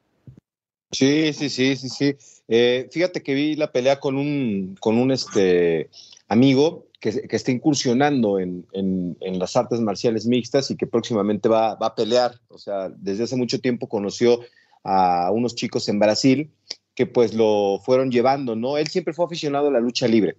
Sí, 0.92 1.32
sí, 1.32 1.50
sí, 1.50 1.78
sí, 1.78 1.88
sí. 1.88 2.16
Eh, 2.50 2.90
fíjate 2.92 3.24
que 3.24 3.34
vi 3.34 3.56
la 3.56 3.72
pelea 3.72 4.00
con 4.02 4.18
un, 4.18 4.76
con 4.82 4.98
un 4.98 5.12
este, 5.12 5.90
amigo 6.28 6.88
que, 7.02 7.36
está 7.36 7.52
incursionando 7.52 8.40
en, 8.40 9.18
las 9.22 9.56
artes 9.58 9.82
marciales 9.82 10.28
mixtas 10.28 10.70
y 10.70 10.78
que 10.78 10.86
próximamente 10.86 11.50
va, 11.50 11.72
a 11.72 11.96
pelear. 11.96 12.40
O 12.48 12.60
sea, 12.60 12.90
desde 12.96 13.24
hace 13.24 13.36
mucho 13.36 13.60
tiempo 13.60 13.90
conoció 13.90 14.40
a 14.84 15.32
unos 15.32 15.56
chicos 15.56 15.90
en 15.90 16.00
Brasil 16.00 16.52
que 16.94 17.08
pues 17.08 17.34
lo 17.34 17.80
fueron 17.84 18.12
llevando, 18.12 18.56
¿no? 18.56 18.78
Él 18.78 18.88
siempre 18.88 19.14
fue 19.14 19.26
aficionado 19.26 19.68
a 19.68 19.72
la 19.72 19.80
lucha 19.80 20.08
libre 20.08 20.36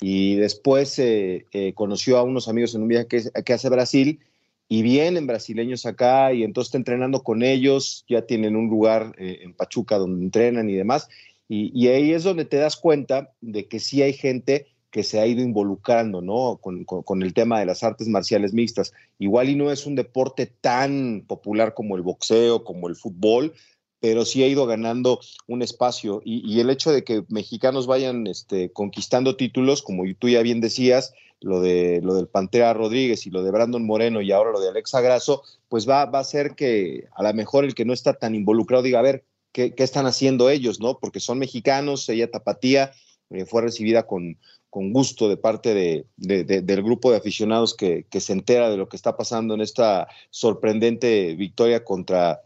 y 0.00 0.36
después 0.36 0.98
eh, 0.98 1.44
eh, 1.52 1.72
conoció 1.74 2.16
a 2.16 2.22
unos 2.22 2.48
amigos 2.48 2.74
en 2.74 2.82
un 2.82 2.88
viaje 2.88 3.06
que, 3.08 3.52
hace 3.52 3.68
Brasil 3.68 4.20
y 4.68 4.82
vienen 4.82 5.26
brasileños 5.26 5.84
acá 5.86 6.32
y 6.32 6.44
entonces 6.44 6.68
está 6.68 6.78
entrenando 6.78 7.22
con 7.22 7.42
ellos, 7.42 8.04
ya 8.08 8.22
tienen 8.22 8.56
un 8.56 8.68
lugar 8.68 9.14
eh, 9.18 9.40
en 9.42 9.54
Pachuca 9.54 9.98
donde 9.98 10.24
entrenan 10.24 10.70
y 10.70 10.74
demás. 10.74 11.08
Y, 11.50 11.70
y, 11.74 11.88
ahí 11.88 12.12
es 12.12 12.24
donde 12.24 12.44
te 12.44 12.58
das 12.58 12.76
cuenta 12.76 13.32
de 13.40 13.66
que 13.66 13.80
sí 13.80 14.02
hay 14.02 14.12
gente 14.12 14.66
que 14.90 15.02
se 15.02 15.20
ha 15.20 15.26
ido 15.26 15.42
involucrando, 15.42 16.22
¿no? 16.22 16.58
Con, 16.60 17.22
el 17.22 17.34
tema 17.34 17.60
de 17.60 17.66
las 17.66 17.82
artes 17.82 18.08
marciales 18.08 18.52
mixtas. 18.54 18.92
Igual 19.18 19.50
y 19.50 19.54
no 19.54 19.70
es 19.70 19.86
un 19.86 19.94
deporte 19.94 20.46
tan 20.46 21.24
popular 21.26 21.74
como 21.74 21.96
el 21.96 22.02
boxeo, 22.02 22.64
como 22.64 22.88
el 22.88 22.96
fútbol, 22.96 23.52
pero 24.00 24.24
sí 24.24 24.42
ha 24.42 24.46
ido 24.46 24.66
ganando 24.66 25.20
un 25.46 25.62
espacio. 25.62 26.22
Y, 26.24 26.60
el 26.60 26.70
hecho 26.70 26.90
de 26.90 27.04
que 27.04 27.24
mexicanos 27.28 27.86
vayan 27.86 28.26
este, 28.26 28.72
conquistando 28.72 29.36
títulos, 29.36 29.82
como 29.82 30.04
tú 30.18 30.28
ya 30.28 30.40
bien 30.42 30.60
decías, 30.60 31.12
lo, 31.40 31.60
de, 31.60 32.00
lo 32.02 32.14
del 32.14 32.26
Pantera 32.26 32.72
Rodríguez 32.72 33.26
y 33.26 33.30
lo 33.30 33.42
de 33.42 33.50
Brandon 33.50 33.84
Moreno 33.84 34.22
y 34.22 34.32
ahora 34.32 34.52
lo 34.52 34.60
de 34.60 34.70
Alexa 34.70 35.00
Grasso, 35.00 35.42
pues 35.68 35.88
va, 35.88 36.06
va 36.06 36.20
a 36.20 36.24
ser 36.24 36.54
que 36.54 37.04
a 37.14 37.22
lo 37.22 37.32
mejor 37.34 37.64
el 37.64 37.74
que 37.74 37.84
no 37.84 37.92
está 37.92 38.14
tan 38.14 38.34
involucrado 38.34 38.82
diga, 38.82 38.98
a 38.98 39.02
ver, 39.02 39.24
¿qué, 39.52 39.74
qué 39.74 39.84
están 39.84 40.06
haciendo 40.06 40.50
ellos, 40.50 40.80
no? 40.80 40.98
Porque 40.98 41.20
son 41.20 41.38
mexicanos, 41.38 42.08
ella 42.08 42.30
tapatía, 42.30 42.92
eh, 43.30 43.44
fue 43.44 43.62
recibida 43.62 44.06
con, 44.06 44.38
con 44.70 44.92
gusto 44.92 45.28
de 45.28 45.36
parte 45.36 45.74
de, 45.74 46.44
del 46.44 46.82
grupo 46.82 47.10
de 47.10 47.16
aficionados 47.16 47.74
que, 47.74 48.06
se 48.10 48.32
entera 48.32 48.70
de 48.70 48.76
lo 48.76 48.88
que 48.88 48.96
está 48.96 49.16
pasando 49.16 49.54
en 49.54 49.60
esta 49.60 50.08
sorprendente 50.30 51.34
victoria 51.34 51.84
contra, 51.84 52.42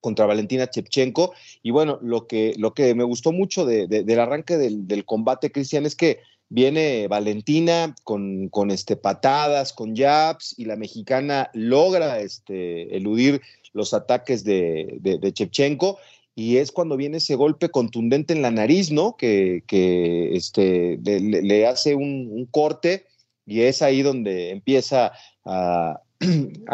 contra 0.00 0.26
Valentina 0.26 0.70
Chepchenko. 0.70 1.34
Y 1.62 1.70
bueno, 1.70 1.98
lo 2.02 2.26
que, 2.26 2.54
lo 2.56 2.72
que 2.72 2.94
me 2.94 3.04
gustó 3.04 3.32
mucho 3.32 3.66
del 3.66 4.20
arranque 4.20 4.56
del, 4.56 5.04
combate, 5.04 5.52
Cristian, 5.52 5.84
es 5.84 5.94
que 5.94 6.20
viene 6.48 7.06
Valentina 7.08 7.94
con, 8.04 8.48
con 8.48 8.70
este, 8.70 8.96
patadas, 8.96 9.72
con 9.72 9.94
jabs, 9.94 10.54
y 10.58 10.64
la 10.64 10.76
mexicana 10.76 11.50
logra 11.52 12.20
este, 12.20 12.96
eludir 12.96 13.42
los 13.72 13.94
ataques 13.94 14.44
de, 14.44 14.98
de, 15.00 15.32
Chepchenko 15.32 15.98
y 16.40 16.56
es 16.56 16.72
cuando 16.72 16.96
viene 16.96 17.18
ese 17.18 17.34
golpe 17.34 17.68
contundente 17.68 18.32
en 18.32 18.40
la 18.40 18.50
nariz, 18.50 18.90
¿no? 18.90 19.14
Que, 19.18 19.62
que 19.66 20.34
este, 20.34 20.98
le, 21.02 21.66
hace 21.66 21.94
un, 21.94 22.48
corte 22.50 23.04
y 23.44 23.60
es 23.60 23.82
ahí 23.82 24.00
donde 24.00 24.48
empieza 24.48 25.12
a, 25.44 26.00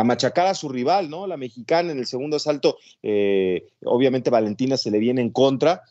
machacar 0.05 0.47
a 0.47 0.55
su 0.55 0.69
rival, 0.69 1.11
¿no? 1.11 1.27
La 1.27 1.37
mexicana 1.37 1.91
en 1.91 1.99
el 1.99 2.07
segundo 2.07 2.37
asalto, 2.37 2.79
eh, 3.03 3.67
obviamente 3.85 4.31
Valentina 4.31 4.77
se 4.77 4.93
le 4.93 5.01
viene 5.01 5.21
en 5.21 5.31
contra 5.31 5.83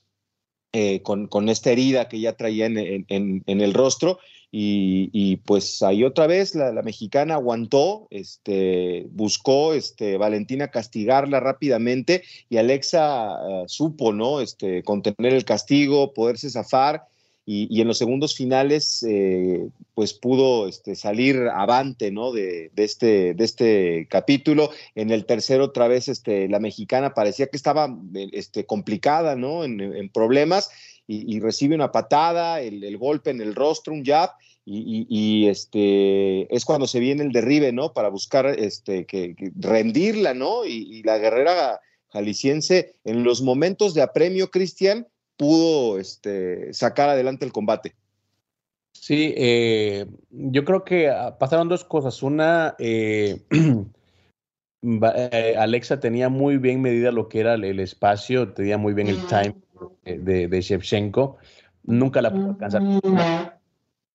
eh, 0.71 1.01
con, 1.01 1.27
con, 1.27 1.49
esta 1.49 1.69
herida 1.69 2.07
que 2.07 2.21
ya 2.21 2.31
traía 2.37 2.67
en, 2.67 3.05
en 3.09 3.61
el 3.61 3.73
rostro 3.73 4.19
y, 4.57 5.35
pues 5.45 5.83
ahí 5.83 6.05
otra 6.05 6.27
vez 6.27 6.55
la, 6.55 6.71
mexicana 6.81 7.33
aguantó, 7.33 8.07
este, 8.09 9.05
buscó 9.11 9.73
este, 9.73 10.15
Valentina 10.15 10.69
castigarla 10.69 11.41
rápidamente 11.41 12.23
y 12.49 12.55
Alexa 12.55 13.33
eh, 13.33 13.63
supo, 13.67 14.13
¿no? 14.13 14.39
Este, 14.39 14.81
contener 14.83 15.33
el 15.33 15.43
castigo, 15.43 16.13
poderse 16.13 16.49
zafar 16.49 17.03
y, 17.45 17.81
en 17.81 17.87
los 17.87 17.97
segundos 17.97 18.33
finales 18.33 19.05
eh, 19.07 19.67
pues 19.93 20.13
pudo 20.13 20.67
este, 20.67 20.95
salir 20.95 21.37
avante, 21.53 22.09
¿no? 22.11 22.31
De, 22.31 22.71
este, 22.77 23.33
de 23.33 23.43
este 23.43 24.07
capítulo. 24.09 24.71
En 24.95 25.11
el 25.11 25.25
tercero 25.25 25.65
otra 25.65 25.87
vez 25.87 26.07
este, 26.07 26.47
la 26.47 26.59
mexicana 26.59 27.13
parecía 27.13 27.47
que 27.47 27.57
estaba 27.57 27.95
este, 28.31 28.65
complicada, 28.65 29.35
¿no? 29.35 29.63
En, 29.63 30.09
problemas 30.09 30.71
y, 31.07 31.39
recibe 31.39 31.75
una 31.75 31.91
patada, 31.91 32.61
el, 32.61 32.97
golpe 32.97 33.29
en 33.29 33.41
el 33.41 33.53
rostro, 33.55 33.93
un 33.93 34.03
jab, 34.03 34.31
y, 34.65 35.47
este, 35.47 36.53
es 36.53 36.65
cuando 36.65 36.87
se 36.87 36.99
viene 36.99 37.23
el 37.23 37.31
derribe, 37.31 37.71
¿no? 37.71 37.93
Para 37.93 38.09
buscar 38.09 38.47
este, 38.47 39.05
que, 39.05 39.35
rendirla, 39.55 40.33
¿no? 40.33 40.65
Y, 40.65 41.03
la 41.03 41.17
guerrera 41.17 41.79
jalisciense, 42.09 42.95
en 43.03 43.23
los 43.23 43.41
momentos 43.41 43.93
de 43.93 44.01
apremio, 44.01 44.49
Cristian, 44.49 45.07
pudo 45.37 45.99
este, 45.99 46.73
sacar 46.73 47.09
adelante 47.09 47.45
el 47.45 47.51
combate. 47.51 47.93
Sí, 48.93 49.33
eh, 49.37 50.07
yo 50.31 50.63
creo 50.63 50.83
que 50.83 51.09
ah, 51.09 51.37
pasaron 51.37 51.69
dos 51.69 51.83
cosas. 51.83 52.23
Una, 52.23 52.75
eh, 52.79 53.41
eh, 54.81 55.55
Alexa 55.59 55.99
tenía 55.99 56.29
muy 56.29 56.57
bien 56.57 56.81
medida 56.81 57.11
lo 57.11 57.29
que 57.29 57.41
era 57.41 57.53
el, 57.53 57.79
espacio, 57.79 58.53
tenía 58.53 58.79
muy 58.79 58.93
bien 58.93 59.09
el 59.09 59.23
time 59.27 59.55
de, 60.03 60.47
de 60.47 60.61
Shevchenko. 60.61 61.37
Nunca 61.83 62.21
la 62.21 62.31
pudo 62.31 62.49
alcanzar 62.49 62.81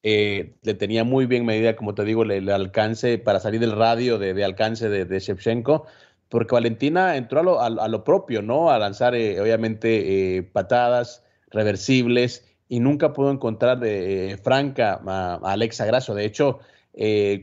eh, 0.03 0.55
le 0.63 0.75
tenía 0.75 1.05
muy 1.05 1.27
bien 1.27 1.45
medida, 1.45 1.77
como 1.77 1.95
te 1.95 2.05
digo, 2.05 2.23
el, 2.23 2.49
alcance 2.49 3.19
para 3.19 3.39
salir 3.39 3.61
del 3.61 3.73
radio 3.73 4.19
de, 4.19 4.45
alcance 4.45 4.89
de, 4.89 5.19
Shevchenko, 5.21 5.85
porque 6.29 6.55
Valentina 6.55 7.17
entró 7.17 7.41
a 7.41 7.43
lo, 7.43 7.61
a, 7.61 7.89
lo 7.89 8.05
propio, 8.05 8.41
¿no? 8.41 8.71
A 8.71 8.79
lanzar, 8.79 9.15
eh, 9.15 9.41
obviamente, 9.41 10.39
eh, 10.39 10.43
patadas 10.43 11.23
reversibles 11.51 12.47
y 12.69 12.81
nunca 12.81 13.13
pudo 13.13 13.31
encontrar 13.31 13.79
de 13.81 14.39
franca 14.43 15.01
a, 15.07 15.35
Alexa 15.45 15.85
Grasso. 15.85 16.15
De 16.15 16.25
hecho, 16.25 16.61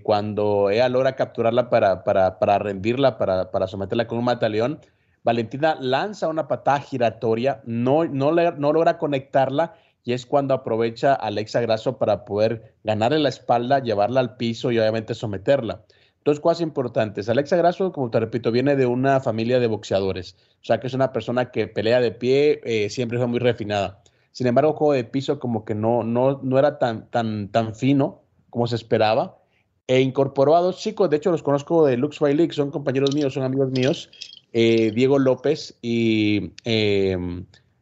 cuando 0.03 0.69
ella 0.71 0.89
logra 0.89 1.15
capturarla 1.15 1.69
para, 1.69 2.03
para, 2.03 2.39
para 2.39 2.59
rendirla, 2.59 3.17
para, 3.17 3.51
para, 3.51 3.67
someterla 3.67 4.07
con 4.07 4.17
un 4.17 4.25
mataleón, 4.25 4.79
Valentina 5.27 5.77
lanza 5.81 6.29
una 6.29 6.47
patada 6.47 6.79
giratoria, 6.79 7.61
no, 7.65 8.05
no, 8.05 8.31
logra 8.31 8.97
conectarla 8.97 9.75
y 10.05 10.13
es 10.13 10.25
cuando 10.25 10.53
aprovecha 10.53 11.11
a 11.11 11.15
Alexa 11.15 11.59
Grasso 11.59 11.97
para 11.97 12.23
poder 12.23 12.75
ganarle 12.85 13.19
la 13.19 13.27
espalda, 13.27 13.79
llevarla 13.79 14.21
al 14.21 14.37
piso 14.37 14.71
y 14.71 14.79
obviamente 14.79 15.13
someterla. 15.15 15.83
Dos 16.23 16.39
cosas 16.39 16.61
importantes. 16.61 17.27
Alexa 17.27 17.57
Grasso, 17.57 17.91
como 17.91 18.09
te 18.09 18.21
repito, 18.21 18.53
viene 18.53 18.77
de 18.77 18.85
una 18.85 19.19
familia 19.19 19.59
de 19.59 19.67
boxeadores. 19.67 20.37
O 20.61 20.65
sea, 20.65 20.79
que 20.79 20.87
es 20.87 20.93
una 20.93 21.11
persona 21.11 21.51
que 21.51 21.67
pelea 21.67 21.99
de 21.99 22.13
pie, 22.13 22.61
eh, 22.63 22.89
siempre 22.89 23.17
fue 23.17 23.27
muy 23.27 23.39
refinada. 23.39 24.01
Sin 24.31 24.47
embargo, 24.47 24.75
juego 24.75 24.93
de 24.93 25.03
piso 25.03 25.39
como 25.39 25.65
que 25.65 25.75
no, 25.75 26.03
no, 26.03 26.39
no 26.41 26.57
era 26.57 26.79
tan, 26.79 27.09
tan, 27.09 27.49
tan 27.49 27.75
fino 27.75 28.21
como 28.49 28.65
se 28.65 28.77
esperaba. 28.77 29.39
E 29.87 29.99
incorporó 29.99 30.55
a 30.55 30.61
dos 30.61 30.77
chicos, 30.79 31.09
de 31.09 31.17
hecho 31.17 31.31
los 31.31 31.43
conozco 31.43 31.85
de 31.85 31.97
Lux 31.97 32.17
Fight 32.17 32.37
League, 32.37 32.53
son 32.53 32.71
compañeros 32.71 33.13
míos, 33.13 33.33
son 33.33 33.43
amigos 33.43 33.71
míos, 33.71 34.09
eh, 34.53 34.91
Diego 34.93 35.19
López 35.19 35.77
y 35.81 36.53
eh, 36.65 37.17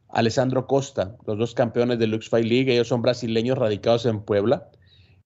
Alessandro 0.08 0.66
Costa, 0.66 1.16
los 1.26 1.38
dos 1.38 1.54
campeones 1.54 1.98
de 1.98 2.06
Lux 2.06 2.28
Fight 2.28 2.46
League, 2.46 2.72
ellos 2.72 2.88
son 2.88 3.02
brasileños 3.02 3.58
radicados 3.58 4.06
en 4.06 4.20
Puebla. 4.20 4.70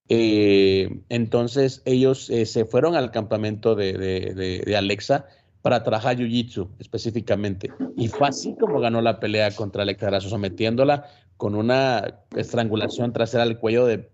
Eh, 0.08 1.02
entonces 1.08 1.82
ellos 1.84 2.28
eh, 2.30 2.44
se 2.44 2.64
fueron 2.64 2.96
al 2.96 3.12
campamento 3.12 3.76
de, 3.76 4.74
Alexa 4.76 5.26
para 5.62 5.84
trabajar 5.84 6.16
Jiu-Jitsu 6.16 6.70
específicamente. 6.80 7.70
Y 7.96 8.08
fue 8.08 8.26
así 8.26 8.56
como 8.58 8.80
ganó 8.80 9.00
la 9.00 9.20
pelea 9.20 9.54
contra 9.54 9.82
Alexa 9.82 10.06
Grasso, 10.06 10.28
sometiéndola 10.28 11.06
con 11.36 11.54
una 11.54 12.22
estrangulación 12.36 13.12
trasera 13.12 13.44
al 13.44 13.60
cuello 13.60 13.86
de 13.86 14.10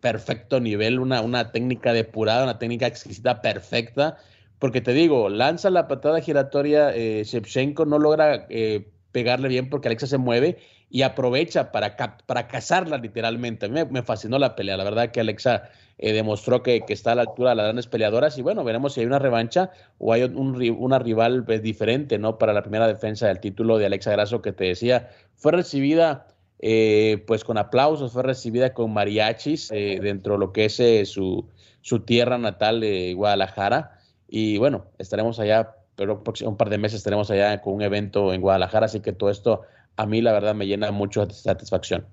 perfecto 0.00 0.58
nivel, 0.58 0.98
una, 0.98 1.20
una 1.20 1.52
técnica 1.52 1.92
depurada, 1.92 2.42
una 2.42 2.58
técnica 2.58 2.88
exquisita 2.88 3.40
perfecta. 3.40 4.18
Porque 4.58 4.80
te 4.80 4.92
digo, 4.92 5.28
lanza 5.28 5.70
la 5.70 5.88
patada 5.88 6.20
giratoria, 6.20 6.94
eh, 6.94 7.24
Shevchenko 7.24 7.84
no 7.84 7.98
logra 7.98 8.46
eh, 8.48 8.88
pegarle 9.12 9.48
bien 9.48 9.70
porque 9.70 9.88
Alexa 9.88 10.06
se 10.06 10.18
mueve 10.18 10.58
y 10.90 11.02
aprovecha 11.02 11.72
para, 11.72 11.96
para 12.26 12.48
cazarla 12.48 12.98
literalmente. 12.98 13.66
A 13.66 13.68
mí 13.68 13.80
me, 13.90 14.02
fascinó 14.02 14.38
la 14.38 14.54
pelea, 14.54 14.76
la 14.76 14.84
verdad 14.84 15.10
que 15.10 15.20
Alexa 15.20 15.70
eh, 15.98 16.12
demostró 16.12 16.62
que, 16.62 16.84
está 16.88 17.12
a 17.12 17.14
la 17.16 17.22
altura 17.22 17.50
de 17.50 17.56
las 17.56 17.64
grandes 17.64 17.86
peleadoras 17.86 18.38
y 18.38 18.42
bueno, 18.42 18.62
veremos 18.62 18.94
si 18.94 19.00
hay 19.00 19.06
una 19.06 19.18
revancha 19.18 19.70
o 19.98 20.12
hay 20.12 20.22
un, 20.22 20.76
una 20.78 20.98
rival 20.98 21.44
pues, 21.44 21.62
diferente, 21.62 22.18
¿no? 22.18 22.38
Para 22.38 22.52
la 22.52 22.62
primera 22.62 22.86
defensa 22.86 23.26
del 23.26 23.40
título 23.40 23.78
de 23.78 23.86
Alexa 23.86 24.12
Grasso 24.12 24.42
que 24.42 24.52
te 24.52 24.64
decía, 24.64 25.10
fue 25.34 25.52
recibida 25.52 26.28
eh, 26.58 27.24
pues 27.26 27.44
con 27.44 27.58
aplausos, 27.58 28.12
fue 28.12 28.22
recibida 28.22 28.72
con 28.72 28.92
mariachis 28.92 29.70
eh, 29.72 29.98
dentro 30.00 30.34
de 30.34 30.38
lo 30.38 30.52
que 30.52 30.66
es 30.66 31.08
su, 31.08 31.48
su 31.80 32.00
tierra 32.00 32.38
natal 32.38 32.80
de 32.80 33.12
Guadalajara 33.14 33.95
y 34.28 34.58
bueno, 34.58 34.86
estaremos 34.98 35.38
allá 35.38 35.74
pero 35.96 36.22
un 36.44 36.56
par 36.56 36.70
de 36.70 36.78
meses 36.78 36.98
estaremos 36.98 37.30
allá 37.30 37.60
con 37.60 37.74
un 37.74 37.82
evento 37.82 38.32
en 38.32 38.42
Guadalajara, 38.42 38.86
así 38.86 39.00
que 39.00 39.12
todo 39.12 39.30
esto 39.30 39.62
a 39.96 40.06
mí 40.06 40.20
la 40.20 40.32
verdad 40.32 40.54
me 40.54 40.66
llena 40.66 40.92
mucho 40.92 41.24
de 41.26 41.32
satisfacción. 41.32 42.06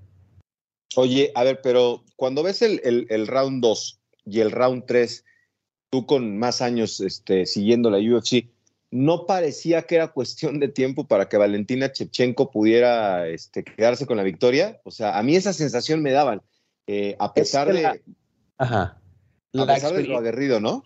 Oye, 0.96 1.32
a 1.36 1.44
ver, 1.44 1.60
pero 1.62 2.04
cuando 2.16 2.44
ves 2.44 2.62
el, 2.62 2.80
el, 3.10 3.28
round 3.28 3.62
2 3.62 4.00
y 4.26 4.40
el 4.40 4.52
round 4.52 4.86
3, 4.86 5.26
tú 5.90 6.06
con 6.06 6.38
más 6.38 6.62
años 6.62 7.02
este, 7.02 7.46
siguiendo 7.46 7.90
la 7.90 7.98
UFC, 7.98 8.48
¿no 8.90 9.26
parecía 9.26 9.82
que 9.82 9.96
era 9.96 10.10
cuestión 10.10 10.60
de 10.60 10.70
tiempo 10.70 11.08
para 11.08 11.28
que 11.28 11.38
Valentina 11.38 11.92
Chepchenko 11.92 12.52
pudiera 12.52 13.28
este, 13.28 13.64
quedarse 13.64 14.06
con 14.06 14.18
la 14.18 14.24
victoria? 14.24 14.80
O 14.86 14.92
sea, 14.92 15.18
a 15.18 15.24
mí 15.24 15.36
esa 15.36 15.52
sensación 15.52 16.02
me 16.02 16.12
daban, 16.12 16.42
eh, 16.88 17.18
a 17.20 17.34
pesar 17.34 17.74
de... 17.74 18.02
Ajá. 18.58 19.02
a 19.58 19.66
pesar 19.66 19.94
de 19.94 20.04
lo 20.04 20.18
aguerrido, 20.18 20.60
¿no? 20.62 20.86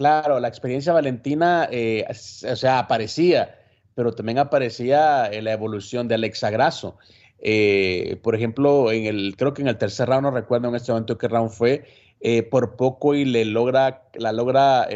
Claro, 0.00 0.40
la 0.40 0.48
experiencia 0.48 0.94
valentina, 0.94 1.68
eh, 1.70 2.06
o 2.08 2.56
sea, 2.56 2.78
aparecía, 2.78 3.58
pero 3.94 4.14
también 4.14 4.38
aparecía 4.38 5.30
en 5.30 5.44
la 5.44 5.52
evolución 5.52 6.08
de 6.08 6.14
Alexa 6.14 6.48
Grasso. 6.48 6.96
Eh, 7.38 8.18
por 8.22 8.34
ejemplo, 8.34 8.90
en 8.92 9.04
el, 9.04 9.34
creo 9.36 9.52
que 9.52 9.60
en 9.60 9.68
el 9.68 9.76
tercer 9.76 10.08
round, 10.08 10.22
no 10.22 10.30
recuerdo 10.30 10.68
en 10.70 10.76
este 10.76 10.90
momento 10.90 11.18
qué 11.18 11.28
round 11.28 11.50
fue, 11.50 11.84
eh, 12.20 12.42
por 12.42 12.76
poco 12.76 13.14
y 13.14 13.26
le 13.26 13.44
logra, 13.44 14.04
la 14.14 14.32
logra 14.32 14.88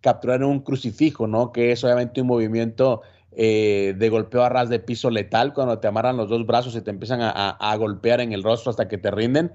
capturar 0.00 0.42
un 0.44 0.60
crucifijo, 0.60 1.26
¿no? 1.26 1.52
Que 1.52 1.72
es 1.72 1.84
obviamente 1.84 2.22
un 2.22 2.28
movimiento 2.28 3.02
de 3.32 4.08
golpeo 4.10 4.44
a 4.44 4.48
ras 4.48 4.70
de 4.70 4.78
piso 4.78 5.10
letal, 5.10 5.52
cuando 5.52 5.78
te 5.78 5.88
amarran 5.88 6.16
los 6.16 6.30
dos 6.30 6.46
brazos 6.46 6.74
y 6.74 6.80
te 6.80 6.88
empiezan 6.88 7.18
a 7.20 7.76
golpear 7.76 8.22
en 8.22 8.32
el 8.32 8.42
rostro 8.42 8.70
hasta 8.70 8.88
que 8.88 8.96
te 8.96 9.10
rinden 9.10 9.52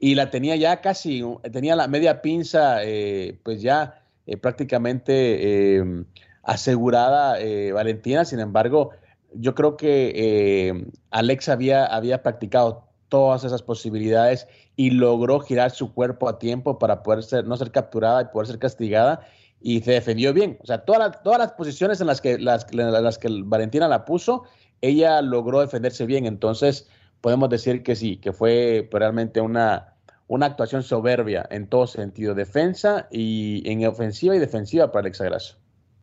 y 0.00 0.14
la 0.14 0.30
tenía 0.30 0.56
ya 0.56 0.80
casi, 0.80 1.24
tenía 1.52 1.76
la 1.76 1.88
media 1.88 2.22
pinza, 2.22 2.84
eh, 2.84 3.38
pues 3.42 3.60
ya 3.60 3.97
eh, 4.28 4.36
prácticamente 4.36 5.76
em, 5.76 6.04
asegurada 6.42 7.40
eh, 7.40 7.72
Valentina. 7.72 8.24
Sin 8.24 8.40
embargo, 8.40 8.90
yo 9.32 9.54
creo 9.54 9.76
que 9.76 10.84
Alex 11.10 11.48
había, 11.48 11.86
había 11.86 12.22
practicado 12.22 12.84
todas 13.08 13.44
esas 13.44 13.62
posibilidades 13.62 14.46
y 14.76 14.90
logró 14.90 15.40
girar 15.40 15.70
su 15.70 15.92
cuerpo 15.94 16.28
a 16.28 16.38
tiempo 16.38 16.78
para 16.78 17.02
poder 17.02 17.24
ser, 17.24 17.46
no 17.46 17.56
ser 17.56 17.72
capturada 17.72 18.22
y 18.22 18.24
poder 18.26 18.48
ser 18.48 18.58
castigada 18.58 19.26
y 19.60 19.80
se 19.80 19.92
defendió 19.92 20.32
bien. 20.32 20.58
O 20.62 20.66
sea, 20.66 20.84
todas 20.84 21.22
todas 21.22 21.38
las 21.38 21.52
posiciones 21.52 22.00
en 22.00 22.06
las 22.06 22.20
que, 22.20 22.38
las, 22.38 22.72
las 22.72 23.18
que 23.18 23.28
Valentina 23.44 23.88
la 23.88 24.04
puso, 24.04 24.44
ella 24.80 25.22
logró 25.22 25.60
defenderse 25.60 26.06
bien. 26.06 26.26
Entonces, 26.26 26.86
podemos 27.20 27.48
decir 27.48 27.82
que 27.82 27.96
sí, 27.96 28.18
que 28.18 28.32
fue 28.32 28.88
realmente 28.92 29.40
una, 29.40 29.94
una 30.28 30.46
actuación 30.46 30.82
soberbia 30.82 31.46
en 31.50 31.68
todo 31.68 31.86
sentido, 31.86 32.34
defensa 32.34 33.08
y 33.10 33.68
en 33.68 33.84
ofensiva 33.86 34.36
y 34.36 34.38
defensiva 34.38 34.92
para 34.92 35.00
Alexa 35.00 35.24
Grasso. 35.24 35.56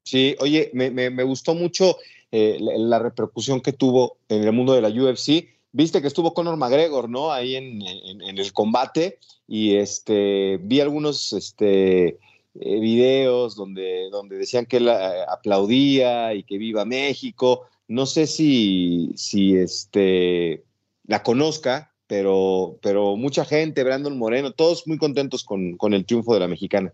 Sí, 0.03 0.35
oye, 0.39 0.69
me, 0.73 1.23
gustó 1.23 1.55
mucho 1.55 1.97
eh, 2.31 2.57
la, 2.59 2.99
repercusión 2.99 3.61
que 3.61 3.73
tuvo 3.73 4.17
en 4.29 4.43
el 4.43 4.51
mundo 4.51 4.73
de 4.73 4.81
la 4.81 4.89
UFC 4.89 5.55
viste 5.75 6.01
que 6.01 6.07
estuvo 6.07 6.33
Conor 6.33 6.55
McGregor, 6.55 7.09
¿no? 7.09 7.33
Ahí 7.33 7.55
en, 7.57 7.81
el 7.81 8.53
combate 8.53 9.19
y 9.45 9.75
este, 9.75 10.57
vi 10.61 10.79
algunos 10.79 11.33
este, 11.33 12.07
eh, 12.07 12.79
videos 12.79 13.57
donde, 13.57 14.09
donde 14.09 14.37
decían 14.37 14.65
que 14.65 14.77
él 14.77 14.87
eh, 14.87 15.25
aplaudía 15.27 16.33
y 16.33 16.43
que 16.43 16.57
viva 16.57 16.85
México. 16.85 17.63
No 17.89 18.05
sé 18.05 18.25
si, 18.25 19.11
si 19.17 19.57
este, 19.57 20.63
la 21.07 21.23
conozca, 21.23 21.93
pero, 22.07 22.79
pero 22.81 23.15
mucha 23.15 23.45
gente, 23.45 23.83
Brandon 23.83 24.17
Moreno, 24.17 24.51
todos 24.51 24.87
muy 24.87 24.97
contentos 24.97 25.43
con, 25.43 25.77
con 25.77 25.93
el 25.93 26.05
triunfo 26.05 26.33
de 26.33 26.39
la 26.39 26.47
mexicana. 26.47 26.93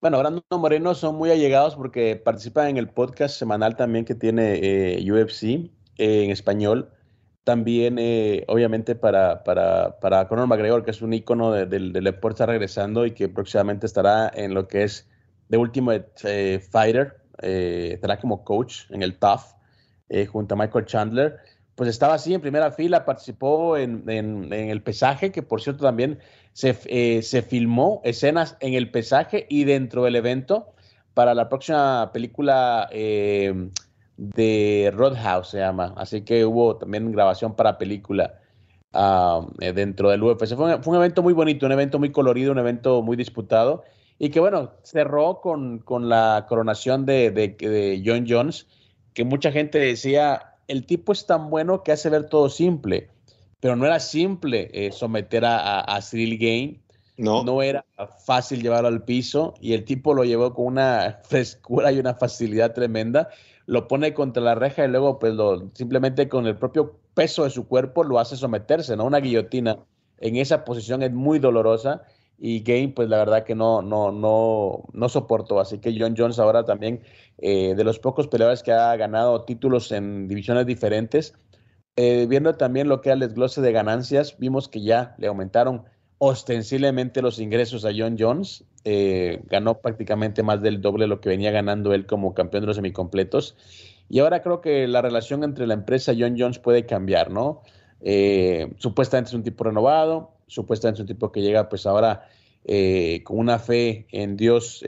Bueno, 0.00 0.18
Brandon 0.18 0.42
Moreno 0.52 0.94
son 0.94 1.16
muy 1.16 1.30
allegados 1.30 1.76
porque 1.76 2.16
participan 2.16 2.68
en 2.68 2.76
el 2.78 2.88
podcast 2.88 3.38
semanal 3.38 3.76
también 3.76 4.04
que 4.04 4.14
tiene 4.14 4.58
eh, 4.62 5.12
UFC 5.12 5.70
en 5.98 6.30
español 6.30 6.90
también, 7.44 7.96
eh, 7.98 8.44
obviamente, 8.48 8.94
para, 8.94 9.42
para, 9.42 9.98
para 9.98 10.28
Conor 10.28 10.46
McGregor, 10.46 10.84
que 10.84 10.90
es 10.90 11.02
un 11.02 11.12
ícono 11.12 11.52
del 11.52 11.92
deporte, 11.92 12.34
está 12.34 12.46
regresando 12.46 13.06
y 13.06 13.12
que 13.12 13.28
próximamente 13.28 13.86
estará 13.86 14.30
en 14.34 14.54
lo 14.54 14.68
que 14.68 14.84
es 14.84 15.08
The 15.48 15.56
Ultimate 15.56 16.12
eh, 16.24 16.60
Fighter, 16.60 17.16
eh, 17.42 17.92
estará 17.94 18.20
como 18.20 18.44
coach 18.44 18.90
en 18.90 19.02
el 19.02 19.18
TUF, 19.18 19.54
junto 20.30 20.54
a 20.54 20.58
Michael 20.58 20.84
Chandler. 20.86 21.38
Pues 21.74 21.88
estaba 21.88 22.14
así 22.14 22.34
en 22.34 22.40
primera 22.40 22.72
fila, 22.72 23.04
participó 23.04 23.76
en, 23.76 24.04
en, 24.08 24.52
el 24.52 24.82
pesaje, 24.82 25.32
que 25.32 25.42
por 25.42 25.62
cierto 25.62 25.84
también 25.84 26.18
se, 26.52 27.22
se 27.22 27.42
filmó 27.42 28.02
escenas 28.04 28.56
en 28.60 28.74
el 28.74 28.90
pesaje 28.90 29.46
y 29.48 29.64
dentro 29.64 30.04
del 30.04 30.16
evento 30.16 30.74
para 31.14 31.34
la 31.34 31.48
próxima 31.48 32.10
película 32.12 32.88
de 34.20 34.92
Roadhouse 34.94 35.48
se 35.48 35.58
llama, 35.58 35.94
así 35.96 36.20
que 36.20 36.44
hubo 36.44 36.76
también 36.76 37.10
grabación 37.10 37.56
para 37.56 37.78
película 37.78 38.34
ah, 38.92 39.46
eh, 39.60 39.72
dentro 39.72 40.10
del 40.10 40.22
UFC. 40.22 40.56
Fue 40.56 40.76
un, 40.76 40.94
evento 40.94 41.22
muy 41.22 41.32
bonito, 41.32 41.64
un 41.64 41.72
evento 41.72 41.98
muy 41.98 42.12
colorido, 42.12 42.52
un 42.52 42.58
evento 42.58 43.00
muy 43.00 43.16
disputado 43.16 43.82
y 44.18 44.28
que 44.28 44.38
bueno, 44.38 44.72
cerró 44.82 45.40
con, 45.40 45.82
la 46.06 46.44
coronación 46.46 47.06
de, 47.06 48.02
John 48.04 48.26
Jones, 48.28 48.66
que 49.14 49.24
mucha 49.24 49.52
gente 49.52 49.78
decía, 49.78 50.49
el 50.70 50.86
tipo 50.86 51.12
es 51.12 51.26
tan 51.26 51.50
bueno 51.50 51.82
que 51.82 51.92
hace 51.92 52.08
ver 52.10 52.28
todo 52.28 52.48
simple, 52.48 53.10
pero 53.58 53.76
no 53.76 53.86
era 53.86 54.00
simple 54.00 54.70
eh, 54.72 54.92
someter 54.92 55.44
a, 55.44 55.80
a, 55.80 56.00
Cyril 56.00 56.38
Gain. 56.38 56.82
No. 57.18 57.44
no 57.44 57.60
era 57.60 57.84
fácil 58.24 58.62
llevarlo 58.62 58.88
al 58.88 59.04
piso 59.04 59.52
y 59.60 59.74
el 59.74 59.84
tipo 59.84 60.14
lo 60.14 60.24
llevó 60.24 60.54
con 60.54 60.64
una 60.64 61.20
frescura 61.28 61.92
y 61.92 61.98
una 61.98 62.14
facilidad 62.14 62.72
tremenda 62.72 63.28
lo 63.66 63.88
pone 63.88 64.14
contra 64.14 64.42
la 64.42 64.54
reja 64.54 64.86
y 64.86 64.88
luego 64.88 65.18
pues 65.18 65.34
lo, 65.34 65.70
simplemente 65.74 66.30
con 66.30 66.46
el 66.46 66.56
propio 66.56 66.98
peso 67.12 67.44
de 67.44 67.50
su 67.50 67.68
cuerpo 67.68 68.04
lo 68.04 68.18
hace 68.18 68.36
someterse, 68.36 68.96
¿no? 68.96 69.04
Una 69.04 69.20
guillotina 69.20 69.78
en 70.18 70.36
esa 70.36 70.64
posición 70.64 71.02
es 71.02 71.12
muy 71.12 71.38
dolorosa 71.38 72.02
y 72.40 72.62
Game 72.62 72.94
pues 72.96 73.08
la 73.08 73.18
verdad 73.18 73.44
que 73.44 73.54
no, 73.54 73.82
no, 73.82 74.10
no, 74.10 74.84
no 74.92 75.08
soportó. 75.10 75.60
Así 75.60 75.78
que 75.78 75.94
John 75.96 76.14
Jones 76.16 76.38
ahora 76.38 76.64
también 76.64 77.02
eh, 77.38 77.74
de 77.76 77.84
los 77.84 77.98
pocos 77.98 78.28
peleadores 78.28 78.62
que 78.62 78.72
ha 78.72 78.96
ganado 78.96 79.44
títulos 79.44 79.92
en 79.92 80.26
divisiones 80.26 80.66
diferentes, 80.66 81.34
eh, 81.96 82.26
viendo 82.28 82.54
también 82.54 82.88
lo 82.88 83.02
que 83.02 83.10
era 83.10 83.14
el 83.14 83.20
desglose 83.20 83.60
de 83.60 83.72
ganancias, 83.72 84.38
vimos 84.38 84.68
que 84.68 84.80
ya 84.80 85.14
le 85.18 85.26
aumentaron 85.26 85.84
ostensiblemente 86.16 87.20
los 87.20 87.38
ingresos 87.38 87.84
a 87.84 87.90
John 87.94 88.16
Jones. 88.18 88.64
Eh, 88.84 89.42
ganó 89.44 89.78
prácticamente 89.78 90.42
más 90.42 90.62
del 90.62 90.80
doble 90.80 91.04
de 91.04 91.08
lo 91.08 91.20
que 91.20 91.28
venía 91.28 91.50
ganando 91.50 91.92
él 91.92 92.06
como 92.06 92.32
campeón 92.32 92.62
de 92.62 92.68
los 92.68 92.76
semicompletos. 92.76 93.56
Y 94.08 94.20
ahora 94.20 94.40
creo 94.42 94.62
que 94.62 94.88
la 94.88 95.02
relación 95.02 95.44
entre 95.44 95.66
la 95.66 95.74
empresa 95.74 96.14
y 96.14 96.22
John 96.22 96.36
Jones 96.38 96.58
puede 96.58 96.86
cambiar, 96.86 97.30
¿no? 97.30 97.62
Eh, 98.00 98.72
supuestamente 98.78 99.28
es 99.28 99.34
un 99.34 99.42
tipo 99.42 99.64
renovado, 99.64 100.32
supuestamente 100.46 100.98
es 100.98 101.00
un 101.00 101.06
tipo 101.06 101.30
que 101.30 101.42
llega 101.42 101.68
pues 101.68 101.86
ahora 101.86 102.28
eh, 102.64 103.22
con 103.24 103.38
una 103.38 103.58
fe 103.58 104.06
en 104.10 104.36
Dios 104.36 104.84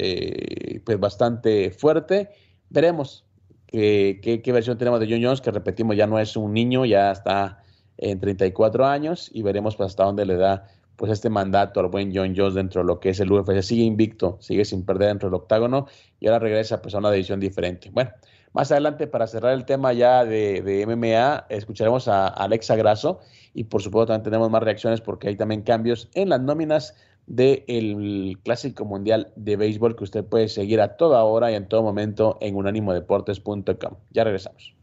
pues 0.84 1.00
bastante 1.00 1.70
fuerte. 1.70 2.30
Veremos 2.70 3.24
qué, 3.66 4.40
qué, 4.42 4.52
versión 4.52 4.78
tenemos 4.78 5.00
de 5.00 5.06
John 5.08 5.22
Jones, 5.22 5.40
que 5.40 5.50
repetimos 5.50 5.96
ya 5.96 6.06
no 6.06 6.18
es 6.18 6.36
un 6.36 6.52
niño, 6.52 6.84
ya 6.84 7.12
está 7.12 7.62
en 7.98 8.18
34 8.18 8.86
años 8.86 9.30
y 9.32 9.42
veremos 9.42 9.76
pues, 9.76 9.90
hasta 9.90 10.04
dónde 10.04 10.26
le 10.26 10.36
da 10.36 10.66
pues 10.96 11.10
este 11.10 11.30
mandato 11.30 11.80
al 11.80 11.88
buen 11.88 12.14
John 12.14 12.34
Jones 12.36 12.54
dentro 12.54 12.82
de 12.82 12.86
lo 12.86 13.00
que 13.00 13.10
es 13.10 13.20
el 13.20 13.32
UFC. 13.32 13.62
Sigue 13.62 13.82
invicto, 13.82 14.38
sigue 14.40 14.64
sin 14.64 14.84
perder 14.84 15.08
dentro 15.08 15.28
del 15.28 15.34
octágono 15.34 15.86
y 16.20 16.26
ahora 16.26 16.38
regresa 16.38 16.80
pues 16.82 16.94
a 16.94 16.98
una 16.98 17.10
división 17.10 17.40
diferente. 17.40 17.90
Bueno, 17.90 18.10
más 18.52 18.70
adelante 18.70 19.06
para 19.06 19.26
cerrar 19.26 19.54
el 19.54 19.64
tema 19.64 19.92
ya 19.92 20.24
de, 20.24 20.84
MMA, 20.86 21.46
escucharemos 21.48 22.08
a 22.08 22.26
Alexa 22.26 22.76
Grasso 22.76 23.20
y 23.54 23.64
por 23.64 23.82
supuesto 23.82 24.06
también 24.12 24.24
tenemos 24.24 24.50
más 24.50 24.62
reacciones 24.62 25.00
porque 25.00 25.28
hay 25.28 25.36
también 25.36 25.62
cambios 25.62 26.08
en 26.14 26.28
las 26.28 26.40
nóminas 26.40 26.94
del 27.26 28.38
Clásico 28.44 28.84
Mundial 28.84 29.32
de 29.36 29.56
Béisbol 29.56 29.96
que 29.96 30.04
usted 30.04 30.24
puede 30.24 30.48
seguir 30.48 30.80
a 30.80 30.96
toda 30.96 31.22
hora 31.24 31.52
y 31.52 31.54
en 31.54 31.68
todo 31.68 31.82
momento 31.82 32.38
en 32.40 32.56
unánimodeportes.com. 32.56 33.96
Ya 34.10 34.24
regresamos. 34.24 34.81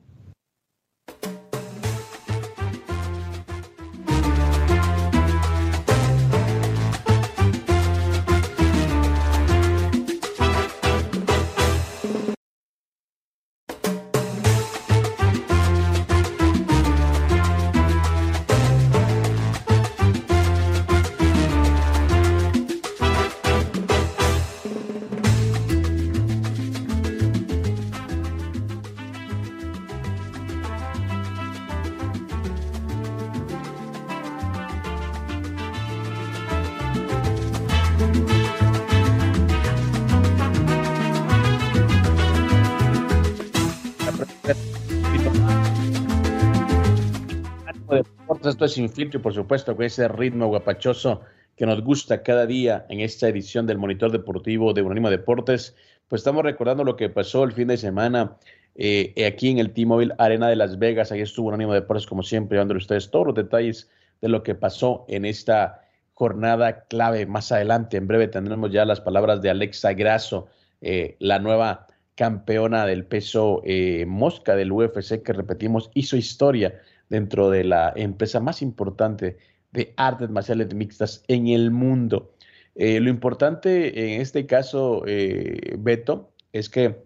Sin 48.69 48.89
Filtro 48.89 49.19
y 49.19 49.23
por 49.23 49.34
supuesto 49.34 49.75
con 49.75 49.86
ese 49.86 50.08
ritmo 50.08 50.47
guapachoso 50.47 51.21
que 51.55 51.65
nos 51.65 51.84
gusta 51.84 52.23
cada 52.23 52.45
día 52.45 52.86
en 52.89 53.01
esta 53.01 53.27
edición 53.27 53.67
del 53.67 53.77
Monitor 53.77 54.12
Deportivo 54.12 54.73
de 54.73 54.82
Unánimo 54.82 55.10
Deportes, 55.10 55.75
pues 56.08 56.21
estamos 56.21 56.43
recordando 56.43 56.84
lo 56.84 56.95
que 56.95 57.10
pasó 57.10 57.43
el 57.43 57.51
fin 57.51 57.67
de 57.67 57.77
semana 57.77 58.38
eh, 58.75 59.13
aquí 59.27 59.49
en 59.49 59.60
el 59.60 59.73
T-Mobile 59.73 60.15
Arena 60.17 60.47
de 60.47 60.55
Las 60.55 60.79
Vegas. 60.79 61.12
Ahí 61.12 61.19
estuvo 61.19 61.49
Unánimo 61.49 61.73
Deportes 61.73 62.08
como 62.08 62.23
siempre, 62.23 62.58
dándole 62.58 62.77
a 62.77 62.84
ustedes 62.84 63.12
todos 63.12 63.27
los 63.27 63.36
detalles 63.36 63.89
de 64.21 64.29
lo 64.29 64.41
que 64.41 64.55
pasó 64.55 65.05
en 65.10 65.25
esta 65.25 65.82
jornada 66.13 66.86
clave. 66.86 67.25
Más 67.25 67.51
adelante, 67.51 67.97
en 67.97 68.08
breve, 68.08 68.27
tendremos 68.27 68.71
ya 68.71 68.86
las 68.86 69.01
palabras 69.01 69.41
de 69.41 69.49
Alexa 69.49 69.93
Grasso, 69.93 70.47
eh, 70.82 71.17
la 71.19 71.39
nueva 71.39 71.88
campeona 72.15 72.86
del 72.86 73.05
peso 73.05 73.62
eh, 73.63 74.05
mosca 74.05 74.55
del 74.55 74.71
UFC, 74.71 75.23
que 75.23 75.34
repetimos, 75.34 75.89
hizo 75.93 76.17
historia 76.17 76.79
dentro 77.10 77.50
de 77.50 77.63
la 77.63 77.91
empresa 77.95 78.39
más 78.39 78.62
importante 78.62 79.38
de 79.72 79.93
artes 79.98 80.30
marciales 80.30 80.74
mixtas 80.74 81.24
en 81.28 81.48
el 81.48 81.72
mundo. 81.72 82.34
Eh, 82.76 83.00
lo 83.00 83.10
importante 83.10 84.15
en 84.15 84.22
este 84.22 84.45
caso, 84.45 85.04
eh, 85.06 85.76
Beto, 85.78 86.32
es 86.54 86.69
que 86.69 87.04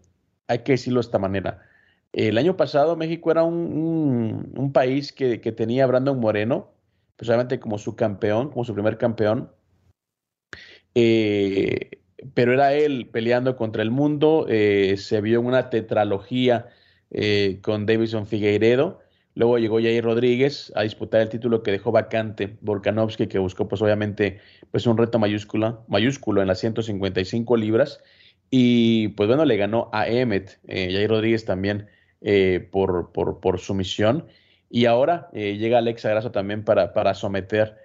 hay 0.47 0.59
que 0.59 0.73
decirlo 0.73 0.99
de 0.99 1.05
esta 1.05 1.19
manera. 1.19 1.61
El 2.13 2.37
año 2.37 2.55
pasado 2.57 2.95
México 2.95 3.31
era 3.31 3.43
un, 3.43 4.71
país 4.73 5.11
que, 5.11 5.37
tenía 5.37 5.85
a 5.85 5.87
Brandon 5.87 6.19
Moreno, 6.19 6.71
precisamente 7.15 7.59
como 7.59 7.77
su 7.77 7.95
campeón, 7.95 8.49
como 8.49 8.65
su 8.65 8.73
primer 8.73 8.97
campeón, 8.97 9.51
eh, 10.95 12.01
pero 12.33 12.53
era 12.53 12.73
él 12.73 13.09
peleando 13.11 13.55
contra 13.55 13.81
el 13.81 13.91
mundo, 13.91 14.45
se 14.47 15.21
vio 15.21 15.41
una 15.41 15.69
tetralogía 15.69 16.67
con 17.61 17.85
Davison 17.85 18.27
Figueiredo, 18.27 19.02
Luego 19.35 19.57
llegó 19.57 19.77
Jair 19.77 20.03
Rodríguez 20.03 20.71
a 20.75 20.83
disputar 20.83 21.21
el 21.21 21.29
título 21.29 21.63
que 21.63 21.71
dejó 21.71 21.91
vacante 21.91 22.57
Volkanovski, 22.61 23.27
que 23.27 23.39
buscó 23.39 23.67
pues 23.67 23.81
obviamente 23.81 24.39
pues 24.71 24.85
un 24.85 24.97
reto 24.97 25.17
mayúscula, 25.17 25.79
mayúsculo 25.87 26.41
en 26.41 26.47
las 26.47 26.59
155 26.59 27.57
libras. 27.57 27.99
Y 28.51 29.09
pues 29.09 29.27
bueno, 29.27 29.45
le 29.45 29.57
ganó 29.57 29.89
a 29.91 30.07
Emmet, 30.07 30.59
eh, 30.67 30.89
Jair 30.91 31.09
Rodríguez 31.09 31.45
también 31.45 31.87
eh, 32.21 32.67
por, 32.71 33.11
por, 33.11 33.39
por, 33.39 33.59
su 33.59 33.73
misión. 33.73 34.27
Y 34.69 34.85
ahora 34.85 35.29
eh, 35.33 35.57
llega 35.57 35.79
Alexa 35.79 36.09
Grasso 36.09 36.31
también 36.31 36.63
para, 36.63 36.93
para 36.93 37.13
someter 37.15 37.77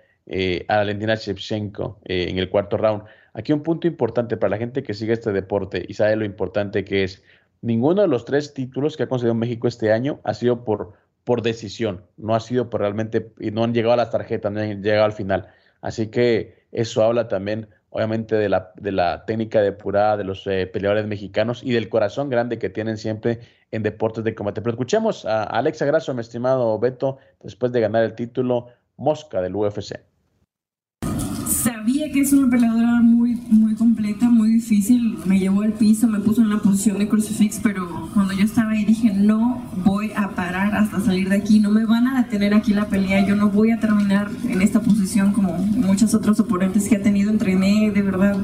a 0.69 0.77
Valentina 0.77 1.15
Shevchenko 1.15 2.01
en 2.05 2.37
el 2.37 2.51
cuarto 2.51 2.77
round. 2.77 3.05
Aquí 3.33 3.55
un 3.55 3.63
punto 3.63 3.87
importante 3.87 4.37
para 4.37 4.51
la 4.51 4.59
gente 4.59 4.83
que 4.83 4.93
sigue 4.93 5.15
este 5.15 5.33
deporte 5.33 5.87
y 5.89 5.95
sabe 5.95 6.17
lo 6.17 6.27
importante 6.27 6.85
que 6.85 7.05
es. 7.05 7.23
Ninguno 7.63 8.03
de 8.03 8.09
los 8.09 8.27
tres 8.27 8.53
títulos 8.53 8.99
que 8.99 9.05
ha 9.05 9.09
conseguido 9.09 9.35
México 9.35 9.69
este 9.69 9.91
año 9.91 10.21
ha 10.25 10.35
sido 10.35 10.65
por 10.65 10.93
por 11.29 11.43
decisión, 11.43 12.05
no 12.17 12.35
ha 12.35 12.41
sido 12.41 12.71
por 12.71 12.81
realmente, 12.81 13.33
y 13.39 13.51
no 13.51 13.63
han 13.63 13.75
llegado 13.75 13.93
a 13.93 13.99
las 13.99 14.11
tarjetas, 14.11 14.51
no 14.51 14.61
han 14.61 14.83
llegado 14.83 15.05
al 15.05 15.13
final. 15.13 15.49
Así 15.83 16.07
que 16.07 16.65
eso 16.73 17.05
habla 17.05 17.29
también, 17.29 17.69
obviamente, 17.91 18.35
de 18.37 18.49
la, 18.49 18.73
de 18.77 18.93
la 18.93 19.27
técnica 19.27 19.61
depurada 19.61 20.17
de 20.17 20.25
los 20.25 20.47
eh, 20.47 20.67
peleadores 20.67 21.07
mexicanos 21.07 21.63
y 21.63 21.73
del 21.73 21.91
corazón 21.91 22.31
grande 22.31 22.59
que 22.59 22.71
tienen 22.71 22.97
siempre 22.97 23.41
en 23.73 23.83
deportes 23.83 24.25
de 24.25 24.35
combate. 24.35 24.63
Pero 24.63 24.71
escuchemos 24.71 25.27
a 25.27 25.43
Alexa 25.43 25.85
Grasso, 25.85 26.15
mi 26.15 26.23
estimado 26.23 26.79
Beto, 26.79 27.19
después 27.43 27.73
de 27.73 27.83
ganar 27.83 28.05
el 28.05 28.15
título 28.15 28.69
Mosca 28.97 29.43
del 29.43 29.55
UFC 29.55 30.01
sabía 31.49 32.11
que 32.13 32.21
es 32.21 32.33
una 32.33 32.51
peleadora 32.51 33.01
muy 33.49 33.75
completa, 33.75 34.29
muy 34.29 34.51
difícil. 34.51 35.19
Me 35.27 35.39
llevó 35.39 35.63
al 35.63 35.73
piso, 35.73 36.07
me 36.07 36.21
puso 36.21 36.43
en 36.43 36.51
la 36.51 36.59
posición 36.59 36.99
de 36.99 37.09
crucifix, 37.09 37.61
pero 37.63 38.11
cuando 38.15 38.35
yo 38.35 38.45
estaba 38.45 38.71
ahí 38.71 38.85
dije, 38.85 39.13
no 39.15 39.63
voy 39.85 40.13
a 40.15 40.31
parar 40.31 40.75
hasta 40.75 41.01
salir 41.01 41.29
de 41.29 41.37
aquí, 41.37 41.61
no 41.61 41.71
me 41.71 41.85
van 41.85 42.07
a 42.07 42.23
detener 42.23 42.55
aquí 42.55 42.75
la 42.75 42.89
pelea, 42.89 43.27
yo 43.27 43.37
no 43.37 43.51
voy 43.51 43.71
a 43.71 43.81
terminar 43.81 44.31
en 44.49 44.63
esta 44.63 44.81
posición 44.81 45.33
como 45.33 45.57
muchos 45.59 46.15
otros 46.15 46.39
oponentes 46.41 46.89
que 46.89 46.97
ha 46.97 47.03
tenido. 47.03 47.31
Entrené 47.31 47.91
de 47.91 48.03
verdad 48.03 48.37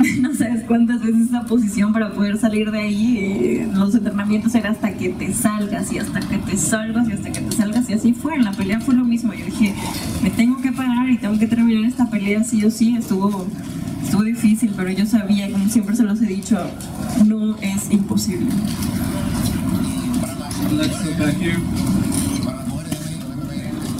no 0.20 0.34
sabes 0.34 0.64
cuántas 0.64 1.02
veces 1.02 1.28
esa 1.28 1.42
posición 1.42 1.92
para 1.92 2.12
poder 2.12 2.38
salir 2.38 2.70
de 2.70 2.80
ahí. 2.80 3.18
Eh, 3.18 3.70
los 3.74 3.94
entrenamientos 3.94 4.54
era 4.54 4.70
hasta 4.70 4.92
que 4.94 5.10
te 5.10 5.32
salgas 5.32 5.92
y 5.92 5.98
hasta 5.98 6.20
que 6.20 6.38
te 6.38 6.56
salgas 6.56 7.08
y 7.08 7.12
hasta 7.12 7.32
que 7.32 7.40
te 7.40 7.56
salgas 7.56 7.90
y 7.90 7.94
así 7.94 8.12
fue. 8.14 8.34
En 8.34 8.44
la 8.44 8.52
pelea 8.52 8.80
fue 8.80 8.94
lo 8.94 9.04
mismo. 9.04 9.32
Yo 9.34 9.44
dije, 9.44 9.74
me 10.22 10.30
tengo 10.30 10.60
que 10.60 10.72
parar 10.72 11.08
y 11.10 11.18
tengo 11.18 11.38
que 11.38 11.46
terminar 11.46 11.84
esta 11.84 12.08
pelea 12.08 12.44
sí 12.44 12.64
o 12.64 12.70
sí. 12.70 12.96
Estuvo, 12.96 13.46
estuvo 14.10 14.24
difícil, 14.24 14.72
pero 14.76 14.90
yo 14.90 15.06
sabía, 15.06 15.48
como 15.52 15.68
siempre 15.68 15.94
se 15.94 16.02
los 16.02 16.20
he 16.20 16.26
dicho, 16.26 16.58
no 17.26 17.56
es 17.58 17.92
imposible. 17.92 18.50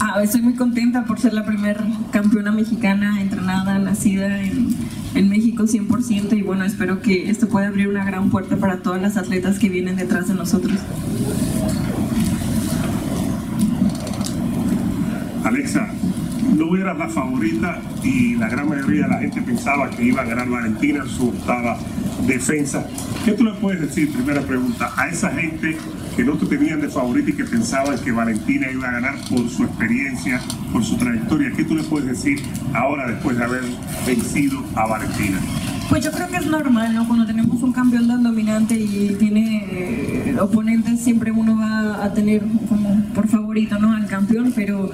Ah, 0.00 0.20
estoy 0.20 0.42
muy 0.42 0.54
contenta 0.54 1.04
por 1.04 1.20
ser 1.20 1.32
la 1.32 1.46
primera 1.46 1.86
campeona 2.10 2.50
mexicana 2.50 3.22
entrenada, 3.22 3.78
nacida 3.78 4.42
en, 4.42 4.74
en 5.14 5.28
México 5.28 5.62
100% 5.62 6.36
y 6.36 6.42
bueno, 6.42 6.64
espero 6.64 7.00
que 7.02 7.30
esto 7.30 7.48
pueda 7.48 7.68
abrir 7.68 7.86
una 7.86 8.04
gran 8.04 8.30
puerta 8.30 8.56
para 8.56 8.78
todas 8.78 9.00
las 9.00 9.16
atletas 9.16 9.60
que 9.60 9.68
vienen 9.68 9.94
detrás 9.94 10.26
de 10.26 10.34
nosotros. 10.34 10.76
Alexa, 15.44 15.88
no 16.56 16.76
eras 16.76 16.98
la 16.98 17.08
favorita 17.08 17.80
y 18.02 18.34
la 18.36 18.48
gran 18.48 18.68
mayoría 18.68 19.04
de 19.04 19.08
la 19.08 19.18
gente 19.18 19.42
pensaba 19.42 19.90
que 19.90 20.04
iba 20.04 20.22
a 20.22 20.24
ganar 20.24 20.48
Valentina 20.48 21.04
su 21.06 21.28
octava 21.28 21.78
defensa. 22.26 22.86
¿Qué 23.24 23.32
tú 23.32 23.44
le 23.44 23.52
puedes 23.54 23.80
decir, 23.80 24.12
primera 24.12 24.40
pregunta, 24.42 24.92
a 24.96 25.08
esa 25.08 25.30
gente 25.30 25.76
que 26.16 26.24
no 26.24 26.32
te 26.34 26.46
tenían 26.46 26.80
de 26.80 26.88
favorita 26.88 27.30
y 27.30 27.34
que 27.34 27.44
pensaban 27.44 27.98
que 27.98 28.12
Valentina 28.12 28.70
iba 28.70 28.88
a 28.88 28.92
ganar 28.92 29.14
por 29.28 29.48
su 29.48 29.64
experiencia, 29.64 30.40
por 30.72 30.84
su 30.84 30.96
trayectoria? 30.96 31.52
¿Qué 31.56 31.64
tú 31.64 31.74
le 31.74 31.82
puedes 31.82 32.08
decir 32.08 32.40
ahora 32.74 33.06
después 33.08 33.36
de 33.36 33.44
haber 33.44 33.62
vencido 34.06 34.64
a 34.74 34.86
Valentina? 34.86 35.38
Pues 35.88 36.04
yo 36.04 36.12
creo 36.12 36.28
que 36.28 36.36
es 36.36 36.46
normal, 36.46 36.94
¿no? 36.94 37.06
Cuando 37.06 37.26
tenemos 37.26 37.60
un 37.62 37.72
campeón 37.72 38.06
tan 38.06 38.22
dominante 38.22 38.78
y 38.78 39.16
tiene 39.18 39.66
eh, 39.72 40.36
oponentes, 40.40 41.00
siempre 41.00 41.32
uno 41.32 41.58
va 41.58 42.04
a 42.04 42.14
tener 42.14 42.42
como 42.68 43.04
por 43.12 43.26
favorito, 43.26 43.76
¿no? 43.76 43.96
Al 43.96 44.06
campeón, 44.06 44.52
pero 44.54 44.88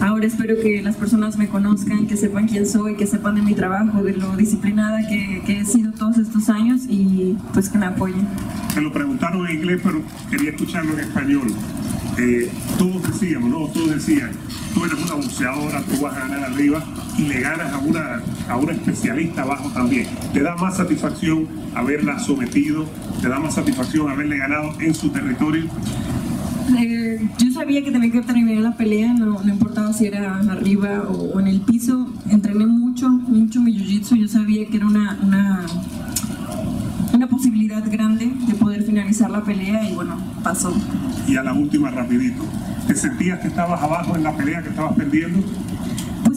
Ahora 0.00 0.26
espero 0.26 0.56
que 0.60 0.82
las 0.82 0.96
personas 0.96 1.38
me 1.38 1.48
conozcan, 1.48 2.06
que 2.06 2.16
sepan 2.16 2.46
quién 2.46 2.66
soy, 2.66 2.96
que 2.96 3.06
sepan 3.06 3.36
de 3.36 3.42
mi 3.42 3.54
trabajo, 3.54 4.02
de 4.02 4.12
lo 4.12 4.36
disciplinada 4.36 5.00
que, 5.08 5.42
he 5.46 5.64
sido 5.64 5.92
todos 5.92 6.18
estos 6.18 6.48
años 6.50 6.82
y 6.88 7.36
pues 7.54 7.70
que 7.70 7.78
me 7.78 7.86
apoyen. 7.86 8.26
Me 8.74 8.82
lo 8.82 8.92
preguntaron 8.92 9.46
en 9.48 9.56
inglés, 9.56 9.80
pero 9.82 10.02
quería 10.30 10.50
escucharlo 10.50 10.92
en 10.92 11.00
español. 11.00 11.46
Eh, 12.18 12.50
todos 12.78 13.02
decíamos, 13.02 13.50
¿no? 13.50 13.68
Todos 13.68 13.90
decían, 13.90 14.30
tú 14.74 14.84
eres 14.84 14.98
una 15.02 15.14
boxeadora, 15.14 15.82
tú 15.82 16.00
vas 16.02 16.16
a 16.16 16.20
ganar 16.20 16.44
arriba 16.44 16.84
y 17.16 17.22
le 17.22 17.40
ganas 17.40 17.72
a 17.72 17.78
una, 17.78 18.22
a 18.48 18.56
una 18.56 18.72
especialista 18.72 19.42
abajo 19.42 19.70
también. 19.70 20.06
Te 20.32 20.42
da 20.42 20.56
más 20.56 20.76
satisfacción 20.76 21.48
haberla 21.74 22.18
sometido, 22.18 22.86
te 23.20 23.28
da 23.28 23.38
más 23.38 23.54
satisfacción 23.54 24.10
haberle 24.10 24.36
ganado 24.36 24.74
en 24.80 24.94
su 24.94 25.10
territorio. 25.10 25.64
Eh, 26.78 27.28
yo 27.38 27.52
sabía 27.52 27.82
que 27.84 27.90
tenía 27.90 28.10
que 28.10 28.22
terminar 28.22 28.62
la 28.62 28.76
pelea, 28.76 29.12
no, 29.12 29.42
no 29.42 29.48
importaba 29.48 29.92
si 29.92 30.06
era 30.06 30.40
arriba 30.40 31.02
o, 31.08 31.38
en 31.38 31.46
el 31.46 31.60
piso. 31.60 32.06
Entrené 32.28 32.66
mucho, 32.66 33.08
mucho 33.08 33.60
mi 33.60 33.72
jiu-jitsu. 33.72 34.16
Yo 34.16 34.28
sabía 34.28 34.66
que 34.66 34.76
era 34.76 34.86
una, 34.86 35.18
una, 35.22 35.66
una, 37.12 37.28
posibilidad 37.28 37.84
grande 37.90 38.32
de 38.46 38.54
poder 38.54 38.82
finalizar 38.82 39.30
la 39.30 39.42
pelea 39.42 39.88
y 39.88 39.94
bueno, 39.94 40.16
pasó. 40.42 40.74
Y 41.28 41.36
a 41.36 41.42
la 41.42 41.52
última, 41.52 41.90
rapidito. 41.90 42.42
¿Te 42.86 42.94
sentías 42.94 43.40
que 43.40 43.48
estabas 43.48 43.82
abajo 43.82 44.16
en 44.16 44.22
la 44.22 44.36
pelea, 44.36 44.62
que 44.62 44.68
estabas 44.68 44.94
perdiendo? 44.94 45.40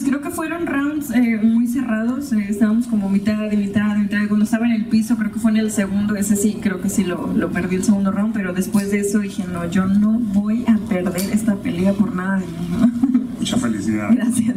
Creo 0.04 0.20
que 0.20 0.30
fueron 0.30 0.66
rounds 0.66 1.10
eh, 1.10 1.38
muy 1.42 1.66
cerrados, 1.66 2.32
eh, 2.32 2.46
estábamos 2.48 2.86
como 2.86 3.08
mitad 3.08 3.48
de 3.48 3.56
mitad 3.56 3.94
de 3.94 4.02
mitad. 4.02 4.18
Cuando 4.28 4.44
estaba 4.44 4.66
en 4.66 4.72
el 4.72 4.86
piso, 4.86 5.16
creo 5.16 5.30
que 5.30 5.38
fue 5.38 5.50
en 5.50 5.58
el 5.58 5.70
segundo, 5.70 6.16
ese 6.16 6.36
sí, 6.36 6.58
creo 6.60 6.80
que 6.80 6.88
sí 6.88 7.04
lo, 7.04 7.32
lo 7.34 7.50
perdí 7.50 7.76
el 7.76 7.84
segundo 7.84 8.10
round, 8.10 8.32
pero 8.32 8.52
después 8.52 8.90
de 8.90 9.00
eso 9.00 9.18
dije, 9.18 9.44
no, 9.50 9.68
yo 9.70 9.86
no 9.86 10.18
voy 10.18 10.64
a 10.66 10.78
perder 10.88 11.30
esta 11.32 11.56
pelea 11.56 11.92
por 11.92 12.14
nada 12.14 12.38
de 12.38 12.46
mundo. 12.46 12.88
Mucha 13.38 13.56
felicidad. 13.56 14.10
Gracias. 14.12 14.56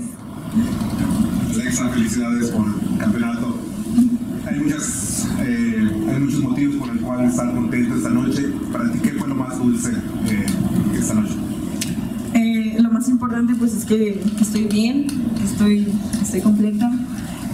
Alexa, 1.53 1.89
felicidades 1.89 2.49
por 2.51 2.65
el 2.67 2.97
campeonato. 2.97 3.57
Hay, 4.45 4.59
muchas, 4.59 5.29
eh, 5.39 5.89
hay 6.09 6.19
muchos 6.19 6.39
motivos 6.41 6.75
por 6.77 6.89
el 6.89 6.99
cual 6.99 7.25
estar 7.25 7.53
contento 7.53 7.95
esta 7.95 8.09
noche. 8.09 8.49
Para 8.71 8.91
ti, 8.91 8.99
¿qué 8.99 9.11
fue 9.11 9.27
lo 9.27 9.35
más 9.35 9.57
dulce 9.57 9.91
esta 10.93 11.13
noche? 11.13 11.52
Importante 13.13 13.53
pues 13.55 13.73
es 13.75 13.85
que, 13.85 14.21
estoy 14.41 14.65
bien, 14.65 15.07
que 15.07 15.43
estoy, 15.43 15.87
estoy 16.21 16.41
completa, 16.41 16.91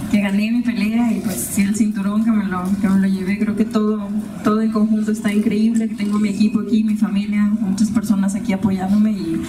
que 0.10 0.22
gané 0.22 0.52
mi 0.52 0.62
pelea 0.62 1.12
y 1.12 1.19
pues 1.19 1.36
sí 1.36 1.62
el 1.62 1.76
cinturón 1.76 2.24
que 2.24 2.32
me 2.32 2.45
lo, 2.45 2.63
que 2.82 2.89
me 2.89 3.00
lo 3.00 3.08
llevé, 3.08 3.38
creo 3.38 3.56
que 3.56 3.65
todo, 3.65 4.08
todo 4.43 4.62
en 4.62 4.72
conjunto 4.72 5.12
está 5.12 5.32
increíble, 5.34 5.88
que 5.89 5.95
tengo 5.95 6.17
mi 6.17 6.30
equipo 6.30 6.62
aquí, 6.62 6.84
mi 6.84 6.95
familia, 6.95 7.52
muchas 7.60 7.89
personas 7.89 8.36
aquí 8.36 8.54
apoyándome 8.54 9.12
y, 9.12 9.41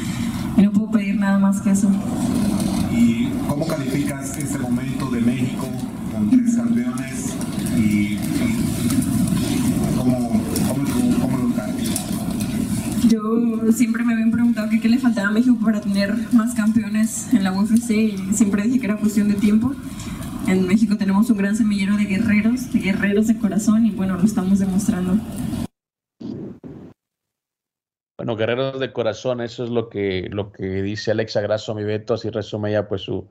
no 0.60 0.72
puedo 0.72 0.90
pedir 0.90 1.16
nada 1.16 1.38
más 1.38 1.62
que 1.62 1.70
eso. 1.70 1.90
¿Y 2.92 3.28
cómo 3.48 3.66
calificas 3.66 4.36
este 4.36 4.58
momento 4.58 5.08
de 5.08 5.20
México 5.22 5.66
con 6.12 6.28
tres 6.28 6.54
campeones 6.54 7.34
y 7.78 8.18
Yo 13.10 13.72
siempre 13.72 14.04
me 14.04 14.12
habían 14.12 14.30
preguntado 14.30 14.68
qué 14.80 14.88
le 14.88 14.96
faltaba 14.98 15.28
a 15.28 15.32
México 15.32 15.49
para 15.64 15.80
tener 15.80 16.14
más 16.32 16.54
campeones 16.54 17.32
en 17.32 17.44
la 17.44 17.52
UFC 17.52 17.90
y 17.90 18.16
siempre 18.32 18.62
dije 18.62 18.80
que 18.80 18.86
era 18.86 18.96
cuestión 18.96 19.28
de 19.28 19.34
tiempo. 19.34 19.72
En 20.48 20.66
México 20.66 20.96
tenemos 20.96 21.28
un 21.30 21.36
gran 21.36 21.56
semillero 21.56 21.96
de 21.96 22.04
guerreros, 22.04 22.72
de 22.72 22.80
guerreros 22.80 23.26
de 23.26 23.38
corazón 23.38 23.86
y 23.86 23.90
bueno, 23.90 24.16
lo 24.16 24.24
estamos 24.24 24.58
demostrando. 24.58 25.14
Bueno, 28.16 28.36
guerreros 28.36 28.80
de 28.80 28.92
corazón, 28.92 29.40
eso 29.40 29.64
es 29.64 29.70
lo 29.70 29.88
que, 29.88 30.28
lo 30.30 30.52
que 30.52 30.82
dice 30.82 31.10
Alexa 31.10 31.40
Grasso, 31.40 31.74
mi 31.74 31.84
Beto, 31.84 32.14
así 32.14 32.30
resume 32.30 32.72
ya 32.72 32.86
pues 32.86 33.02
su, 33.02 33.26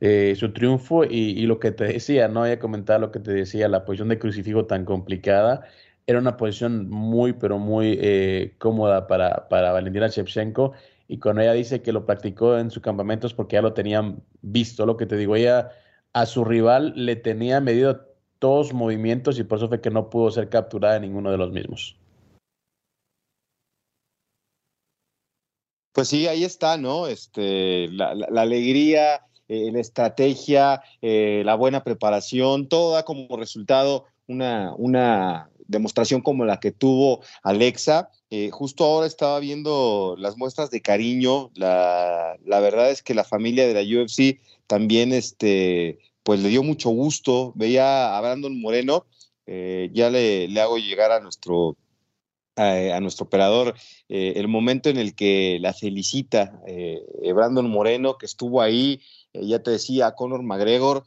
eh, 0.00 0.34
su 0.36 0.52
triunfo 0.52 1.04
y, 1.04 1.30
y, 1.30 1.46
lo 1.46 1.58
que 1.58 1.70
te 1.70 1.84
decía, 1.84 2.28
¿no? 2.28 2.44
Ella 2.44 2.58
comentaba 2.58 2.98
lo 2.98 3.10
que 3.10 3.20
te 3.20 3.32
decía, 3.32 3.68
la 3.68 3.84
posición 3.84 4.08
de 4.08 4.18
crucifijo 4.18 4.66
tan 4.66 4.84
complicada 4.84 5.64
era 6.08 6.18
una 6.18 6.38
posición 6.38 6.88
muy, 6.88 7.34
pero 7.34 7.58
muy 7.58 7.98
eh, 8.00 8.54
cómoda 8.58 9.06
para, 9.06 9.46
para 9.50 9.72
Valentina 9.72 10.08
Shevchenko. 10.08 10.72
Y 11.08 11.18
cuando 11.18 11.40
ella 11.40 11.54
dice 11.54 11.82
que 11.82 11.92
lo 11.92 12.04
practicó 12.04 12.58
en 12.58 12.70
su 12.70 12.82
campamento 12.82 13.26
es 13.26 13.32
porque 13.32 13.56
ya 13.56 13.62
lo 13.62 13.72
tenían 13.72 14.22
visto, 14.42 14.84
lo 14.84 14.98
que 14.98 15.06
te 15.06 15.16
digo, 15.16 15.36
ella 15.36 15.70
a 16.12 16.26
su 16.26 16.44
rival 16.44 16.92
le 16.94 17.16
tenía 17.16 17.60
medido 17.60 18.06
todos 18.38 18.74
movimientos 18.74 19.38
y 19.38 19.44
por 19.44 19.58
eso 19.58 19.68
fue 19.68 19.80
que 19.80 19.90
no 19.90 20.10
pudo 20.10 20.30
ser 20.30 20.48
capturada 20.50 20.96
en 20.96 21.02
ninguno 21.02 21.30
de 21.30 21.38
los 21.38 21.50
mismos. 21.50 21.96
Pues 25.92 26.08
sí, 26.08 26.28
ahí 26.28 26.44
está, 26.44 26.76
¿no? 26.76 27.06
Este, 27.06 27.88
la, 27.88 28.10
alegría, 28.36 29.26
eh, 29.48 29.72
la 29.72 29.80
estrategia, 29.80 30.82
eh, 31.02 31.42
la 31.44 31.56
buena 31.56 31.82
preparación, 31.82 32.68
todo 32.68 32.92
da 32.92 33.04
como 33.04 33.36
resultado 33.36 34.04
una, 34.28 34.74
una 34.76 35.50
demostración 35.66 36.20
como 36.20 36.44
la 36.44 36.60
que 36.60 36.70
tuvo 36.70 37.22
Alexa. 37.42 38.10
Eh, 38.30 38.50
justo 38.50 38.84
ahora 38.84 39.06
estaba 39.06 39.40
viendo 39.40 40.14
las 40.18 40.36
muestras 40.36 40.70
de 40.70 40.82
cariño. 40.82 41.50
La, 41.54 42.36
verdad 42.44 42.90
es 42.90 43.02
que 43.02 43.14
la 43.14 43.24
familia 43.24 43.66
de 43.66 43.74
la 43.74 44.02
UFC 44.02 44.40
también 44.66 45.12
este, 45.12 45.98
pues 46.22 46.40
le 46.40 46.50
dio 46.50 46.62
mucho 46.62 46.90
gusto. 46.90 47.52
Veía 47.54 48.16
a 48.16 48.20
Brandon 48.20 48.60
Moreno, 48.60 49.06
eh, 49.46 49.90
ya 49.94 50.10
le, 50.10 50.48
hago 50.60 50.76
llegar 50.76 51.10
a 51.10 51.20
nuestro, 51.20 51.76
a, 52.56 53.00
nuestro 53.00 53.26
operador 53.26 53.74
eh, 54.10 54.34
el 54.36 54.48
momento 54.48 54.90
en 54.90 54.98
el 54.98 55.14
que 55.14 55.58
la 55.60 55.72
felicita 55.72 56.60
Brandon 57.34 57.68
Moreno, 57.70 58.18
que 58.18 58.26
estuvo 58.26 58.60
ahí, 58.60 59.00
ya 59.32 59.62
te 59.62 59.70
decía, 59.70 60.14
Conor 60.14 60.42
McGregor, 60.42 61.04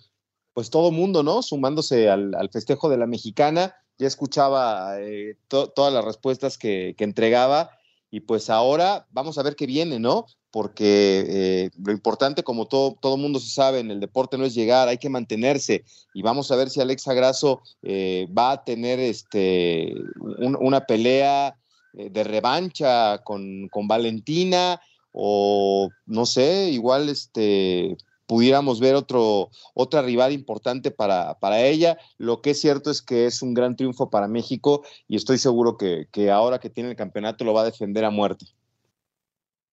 pues 0.53 0.71
todo 0.71 0.91
mundo, 0.91 1.21
¿no? 1.21 1.43
Sumándose 1.43 2.09
al 2.09 2.49
festejo 2.51 2.89
de 2.89 2.97
la 2.97 3.05
mexicana 3.05 3.75
ya 4.01 4.07
escuchaba 4.07 4.99
eh, 4.99 5.35
todas 5.47 5.93
las 5.93 6.03
respuestas 6.03 6.57
que, 6.57 6.95
entregaba 6.97 7.69
y 8.09 8.21
pues 8.21 8.49
ahora 8.49 9.05
vamos 9.11 9.37
a 9.37 9.43
ver 9.43 9.55
qué 9.55 9.67
viene, 9.67 9.99
¿no? 9.99 10.25
Porque 10.49 11.23
eh, 11.29 11.69
lo 11.77 11.91
importante, 11.91 12.41
como 12.41 12.65
todo, 12.65 12.97
todo 12.99 13.15
mundo 13.15 13.39
se 13.39 13.51
sabe, 13.51 13.79
en 13.79 13.91
el 13.91 13.99
deporte 13.99 14.39
no 14.39 14.45
es 14.45 14.55
llegar, 14.55 14.87
hay 14.87 14.97
que 14.97 15.09
mantenerse. 15.09 15.85
Y 16.15 16.23
vamos 16.23 16.51
a 16.51 16.55
ver 16.55 16.71
si 16.71 16.81
Alexa 16.81 17.13
Grasso 17.13 17.61
eh, 17.83 18.27
va 18.35 18.53
a 18.53 18.63
tener 18.63 18.99
este, 18.99 19.93
una 20.39 20.81
pelea 20.81 21.55
de 21.93 22.23
revancha 22.23 23.19
con, 23.19 23.67
con, 23.69 23.87
Valentina 23.87 24.81
o 25.11 25.89
no 26.07 26.25
sé, 26.25 26.69
igual 26.71 27.07
este, 27.07 27.97
pudiéramos 28.31 28.79
ver 28.79 28.95
otro, 28.95 29.49
otra 29.73 30.01
rival 30.01 30.31
importante 30.31 30.89
para, 30.89 31.37
para, 31.41 31.65
ella. 31.65 31.97
Lo 32.17 32.41
que 32.41 32.51
es 32.51 32.61
cierto 32.61 32.89
es 32.89 33.01
que 33.01 33.25
es 33.25 33.41
un 33.41 33.53
gran 33.53 33.75
triunfo 33.75 34.09
para 34.09 34.29
México 34.29 34.85
y 35.05 35.17
estoy 35.17 35.37
seguro 35.37 35.75
que, 35.75 36.07
que 36.13 36.31
ahora 36.31 36.57
que 36.57 36.69
tiene 36.69 36.91
el 36.91 36.95
campeonato 36.95 37.43
lo 37.43 37.53
va 37.53 37.63
a 37.63 37.65
defender 37.65 38.05
a 38.05 38.09
muerte. 38.09 38.45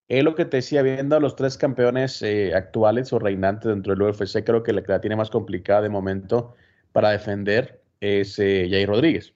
Es 0.09 0.25
lo 0.25 0.35
que 0.35 0.43
te 0.43 0.57
decía, 0.57 0.81
viendo 0.81 1.15
a 1.15 1.21
los 1.21 1.37
tres 1.37 1.57
campeones 1.57 2.21
eh, 2.21 2.53
actuales 2.53 3.13
o 3.13 3.19
reinantes 3.19 3.69
dentro 3.69 3.95
del 3.95 4.01
UFC, 4.01 4.43
creo 4.43 4.61
que 4.61 4.73
la 4.73 4.83
que 4.83 4.91
la 4.91 4.99
tiene 4.99 5.15
más 5.15 5.29
complicada 5.29 5.83
de 5.83 5.89
momento 5.89 6.53
para 6.91 7.11
defender 7.11 7.81
es 8.01 8.39
eh, 8.39 8.67
Jair 8.69 8.89
Rodríguez. 8.89 9.33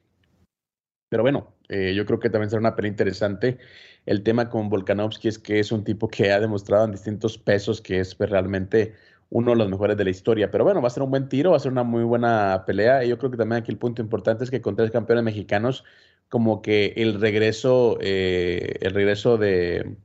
Pero 1.07 1.23
bueno, 1.23 1.53
eh, 1.69 1.93
yo 1.95 2.05
creo 2.05 2.19
que 2.19 2.29
también 2.29 2.49
será 2.49 2.59
una 2.59 2.75
pelea 2.75 2.91
interesante. 2.91 3.57
El 4.05 4.21
tema 4.23 4.49
con 4.49 4.67
Volkanovski 4.67 5.29
es 5.29 5.39
que 5.39 5.59
es 5.59 5.71
un 5.71 5.85
tipo 5.85 6.09
que 6.09 6.31
ha 6.31 6.39
demostrado 6.39 6.85
en 6.85 6.91
distintos 6.91 7.37
pesos 7.37 7.79
que 7.79 7.99
es 7.99 8.15
pues, 8.15 8.29
realmente 8.29 8.93
uno 9.33 9.51
de 9.51 9.57
los 9.57 9.67
mejores 9.67 9.97
de 9.97 10.03
la 10.03 10.11
historia. 10.11 10.51
Pero 10.51 10.63
bueno, 10.63 10.79
va 10.79 10.87
a 10.87 10.91
ser 10.91 11.01
un 11.01 11.09
buen 11.09 11.27
tiro, 11.27 11.51
va 11.51 11.57
a 11.57 11.59
ser 11.59 11.71
una 11.71 11.83
muy 11.83 12.03
buena 12.03 12.63
pelea. 12.67 13.03
Y 13.03 13.09
yo 13.09 13.17
creo 13.17 13.31
que 13.31 13.37
también 13.37 13.63
aquí 13.63 13.71
el 13.71 13.79
punto 13.79 13.99
importante 14.01 14.43
es 14.43 14.51
que 14.51 14.61
con 14.61 14.75
tres 14.75 14.91
campeones 14.91 15.23
mexicanos, 15.23 15.83
como 16.29 16.61
que 16.61 16.93
el 16.97 17.19
regreso, 17.19 17.97
eh, 17.99 18.75
el 18.81 18.93
regreso 18.93 19.39
de, 19.39 19.95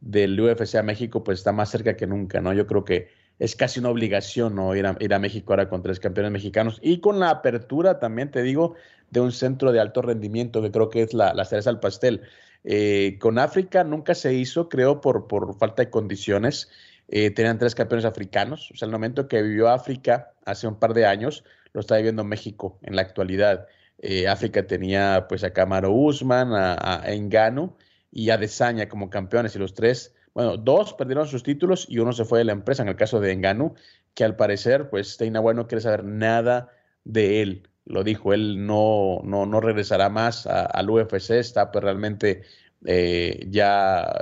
del 0.00 0.40
UFC 0.40 0.74
a 0.74 0.82
México, 0.82 1.22
pues 1.22 1.38
está 1.38 1.52
más 1.52 1.70
cerca 1.70 1.96
que 1.96 2.08
nunca, 2.08 2.40
¿no? 2.40 2.52
Yo 2.54 2.66
creo 2.66 2.84
que 2.84 3.08
es 3.38 3.54
casi 3.54 3.78
una 3.78 3.88
obligación 3.88 4.56
¿no? 4.56 4.74
ir, 4.74 4.84
a, 4.84 5.18
México 5.20 5.52
ahora 5.52 5.68
con 5.68 5.82
tres 5.82 6.00
campeones 6.00 6.32
mexicanos 6.32 6.80
y 6.82 6.98
con 6.98 7.20
la 7.20 7.30
apertura 7.30 8.00
también, 8.00 8.32
te 8.32 8.42
digo, 8.42 8.74
de 9.10 9.20
un 9.20 9.30
centro 9.30 9.70
de 9.70 9.78
alto 9.78 10.02
rendimiento, 10.02 10.60
que 10.60 10.72
creo 10.72 10.88
que 10.90 11.02
es 11.02 11.14
la, 11.14 11.34
la 11.34 11.44
cereza 11.44 11.70
al 11.70 11.78
pastel. 11.78 12.22
Eh, 12.64 13.16
con 13.20 13.38
África 13.38 13.84
nunca 13.84 14.14
se 14.14 14.34
hizo, 14.34 14.68
creo, 14.68 15.00
por, 15.00 15.28
por 15.28 15.56
falta 15.56 15.84
de 15.84 15.90
condiciones. 15.90 16.68
Eh, 17.14 17.30
tenían 17.30 17.58
tres 17.58 17.74
campeones 17.74 18.06
africanos. 18.06 18.70
O 18.72 18.76
sea, 18.76 18.86
el 18.86 18.92
momento 18.92 19.28
que 19.28 19.42
vivió 19.42 19.68
África 19.68 20.32
hace 20.46 20.66
un 20.66 20.78
par 20.78 20.94
de 20.94 21.04
años, 21.04 21.44
lo 21.74 21.80
está 21.80 21.96
viviendo 21.96 22.24
México 22.24 22.78
en 22.82 22.96
la 22.96 23.02
actualidad. 23.02 23.66
Eh, 23.98 24.28
África 24.28 24.66
tenía 24.66 25.26
pues 25.28 25.44
a 25.44 25.52
Camaro 25.52 25.92
Usman, 25.92 26.54
a, 26.54 27.02
a 27.02 27.12
Engano 27.12 27.76
y 28.10 28.30
a 28.30 28.38
Desaña 28.38 28.88
como 28.88 29.10
campeones 29.10 29.54
y 29.54 29.58
los 29.58 29.74
tres, 29.74 30.14
bueno, 30.32 30.56
dos 30.56 30.94
perdieron 30.94 31.26
sus 31.28 31.42
títulos 31.42 31.86
y 31.86 31.98
uno 31.98 32.12
se 32.14 32.24
fue 32.24 32.38
de 32.38 32.46
la 32.46 32.52
empresa 32.52 32.82
en 32.82 32.88
el 32.88 32.96
caso 32.96 33.20
de 33.20 33.32
Engano, 33.32 33.74
que 34.14 34.24
al 34.24 34.34
parecer 34.34 34.88
pues 34.88 35.18
Teina 35.18 35.40
Bueno 35.40 35.62
no 35.62 35.68
quiere 35.68 35.82
saber 35.82 36.04
nada 36.04 36.70
de 37.04 37.42
él. 37.42 37.68
Lo 37.84 38.04
dijo, 38.04 38.32
él 38.32 38.64
no, 38.66 39.20
no, 39.24 39.44
no 39.44 39.60
regresará 39.60 40.08
más 40.08 40.46
al 40.46 40.88
UFC, 40.88 41.32
está 41.32 41.70
pues 41.70 41.84
realmente 41.84 42.42
eh, 42.84 43.46
ya 43.48 44.12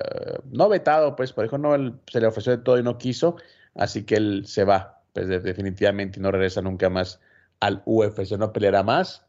no 0.50 0.68
vetado, 0.68 1.16
pues, 1.16 1.32
por 1.32 1.44
ejemplo, 1.44 1.76
no, 1.76 2.00
se 2.06 2.20
le 2.20 2.26
ofreció 2.26 2.56
de 2.56 2.62
todo 2.62 2.78
y 2.78 2.82
no 2.82 2.98
quiso, 2.98 3.36
así 3.74 4.04
que 4.04 4.16
él 4.16 4.44
se 4.46 4.64
va, 4.64 5.02
pues 5.12 5.28
definitivamente 5.28 6.20
no 6.20 6.30
regresa 6.30 6.62
nunca 6.62 6.90
más 6.90 7.20
al 7.60 7.82
UFC, 7.84 8.32
no 8.38 8.52
peleará 8.52 8.82
más. 8.82 9.26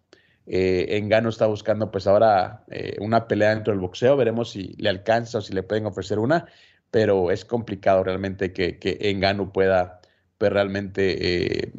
Eh, 0.47 0.97
Engano 0.97 1.29
está 1.29 1.45
buscando 1.45 1.91
pues 1.91 2.07
ahora 2.07 2.63
eh, 2.71 2.97
una 2.99 3.27
pelea 3.27 3.51
dentro 3.53 3.73
del 3.73 3.79
boxeo, 3.79 4.17
veremos 4.17 4.51
si 4.51 4.73
le 4.77 4.89
alcanza 4.89 5.37
o 5.37 5.41
si 5.41 5.53
le 5.53 5.63
pueden 5.63 5.85
ofrecer 5.85 6.19
una, 6.19 6.47
pero 6.89 7.31
es 7.31 7.45
complicado 7.45 8.03
realmente 8.03 8.51
que, 8.51 8.79
que 8.79 8.97
Engano 9.01 9.51
pueda 9.53 10.01
pues, 10.37 10.51
realmente 10.51 11.63
eh, 11.65 11.71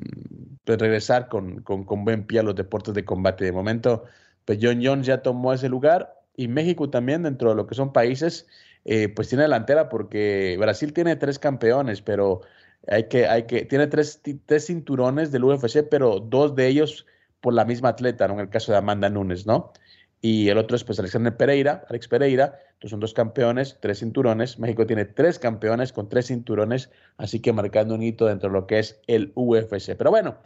pues, 0.65 0.79
regresar 0.79 1.29
con, 1.29 1.62
con, 1.62 1.85
con, 1.85 2.05
buen 2.05 2.27
pie 2.27 2.41
a 2.41 2.43
los 2.45 2.55
deportes 2.55 2.95
de 2.95 3.05
combate. 3.05 3.45
De 3.45 3.53
momento, 3.53 4.05
pues 4.45 4.59
John 4.62 4.81
Jones 4.83 5.07
ya 5.07 5.23
tomó 5.23 5.53
ese 5.53 5.69
lugar, 5.69 6.22
y 6.37 6.49
México 6.49 6.90
también 6.90 7.23
dentro 7.23 7.51
de 7.51 7.57
lo 7.57 7.66
que 7.66 7.75
son 7.75 7.92
países, 7.92 8.47
eh, 8.85 9.09
pues 9.09 9.29
tiene 9.29 9.42
delantera 9.42 9.88
porque 9.88 10.57
Brasil 10.59 10.92
tiene 10.92 11.16
tres 11.16 11.38
campeones, 11.38 12.03
pero 12.03 12.40
hay 12.88 13.05
que, 13.09 13.27
hay 13.27 13.45
que, 13.45 13.64
tiene 13.64 13.87
tres, 13.87 14.21
tres 14.47 14.66
cinturones 14.66 15.31
del 15.31 15.45
UFC, 15.45 15.88
pero 15.88 16.21
dos 16.21 16.55
de 16.57 16.66
ellos 16.66 17.07
por 17.40 17.55
la 17.55 17.64
misma 17.64 17.90
atleta, 17.90 18.29
¿no? 18.29 18.35
En 18.35 18.40
el 18.40 18.49
caso 18.51 18.73
de 18.73 18.79
Amanda 18.79 19.09
Nunes, 19.11 19.47
¿no? 19.47 19.73
Y 20.21 20.49
el 20.49 20.59
otro 20.59 20.77
es 20.77 20.85
pues 20.85 20.99
Alexander 21.01 21.37
Pereira, 21.37 21.85
Alex 21.88 22.07
Pereira, 22.07 22.59
entonces 22.75 22.90
son 22.90 23.01
dos 23.01 23.12
campeones, 23.12 23.79
tres 23.81 23.99
cinturones. 23.99 24.59
México 24.61 24.87
tiene 24.87 25.05
tres 25.05 25.40
campeones 25.40 25.92
con 25.92 26.09
tres 26.09 26.29
cinturones, 26.29 26.90
así 27.16 27.40
que 27.40 27.53
marcando 27.53 27.97
un 27.97 28.03
hito 28.05 28.27
dentro 28.27 28.49
de 28.49 28.53
lo 28.53 28.66
que 28.68 28.79
es 28.79 29.01
el 29.09 29.33
UFC. 29.35 29.97
Pero 29.97 30.11
bueno, 30.11 30.38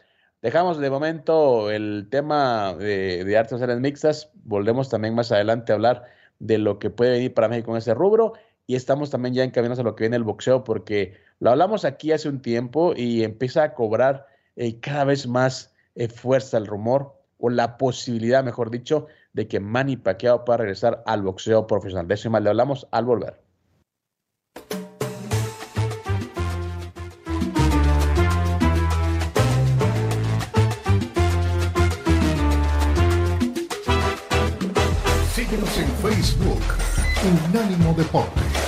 Dejamos 0.42 0.79
de 0.79 0.90
momento 0.90 1.70
el 1.70 2.09
tema 2.11 2.75
de, 2.75 3.25
de 3.25 3.37
artes 3.38 3.53
marciales 3.53 3.81
mixtas. 3.81 4.31
Volvemos 4.44 4.88
también 4.88 5.14
más 5.14 5.33
adelante 5.33 5.72
a 5.72 5.77
hablar 5.77 6.05
de 6.38 6.59
lo 6.59 6.79
que 6.79 6.90
puede 6.90 7.12
venir 7.12 7.35
para 7.35 7.49
México 7.49 7.72
en 7.72 7.79
ese 7.79 7.94
rubro. 7.94 8.35
Y 8.66 8.77
estamos 8.77 9.11
también 9.11 9.35
ya 9.35 9.44
encaminados 9.44 9.79
a 9.79 9.83
lo 9.83 9.94
que 9.96 10.05
viene 10.05 10.16
el 10.16 10.25
boxeo, 10.25 10.64
porque 10.64 11.14
lo 11.38 11.51
hablamos 11.51 11.85
aquí 11.85 12.12
hace 12.12 12.29
un 12.29 12.42
tiempo 12.42 12.94
y 12.96 13.22
empieza 13.22 13.62
a 13.62 13.75
cobrar 13.75 14.27
eh, 14.57 14.81
cada 14.81 15.05
vez 15.05 15.27
más 15.27 15.75
eh, 15.94 16.09
fuerza 16.09 16.59
el 16.59 16.66
rumor, 16.66 17.14
o 17.38 17.51
la 17.51 17.77
posibilidad, 17.77 18.42
mejor 18.44 18.70
dicho, 18.70 19.07
de 19.33 19.46
que 19.49 19.61
Manny 19.61 19.96
Pacquiao 19.96 20.44
pueda 20.44 20.59
regresar 20.59 21.03
al 21.07 21.22
boxeo 21.22 21.66
profesional. 21.66 22.09
De 22.09 22.14
eso 22.14 22.29
y 22.29 22.31
más 22.31 22.42
le 22.42 22.51
hablamos 22.51 22.88
al 22.90 23.05
volver. 23.05 23.45
Unánimo 37.49 37.95
Deportes. 37.95 38.65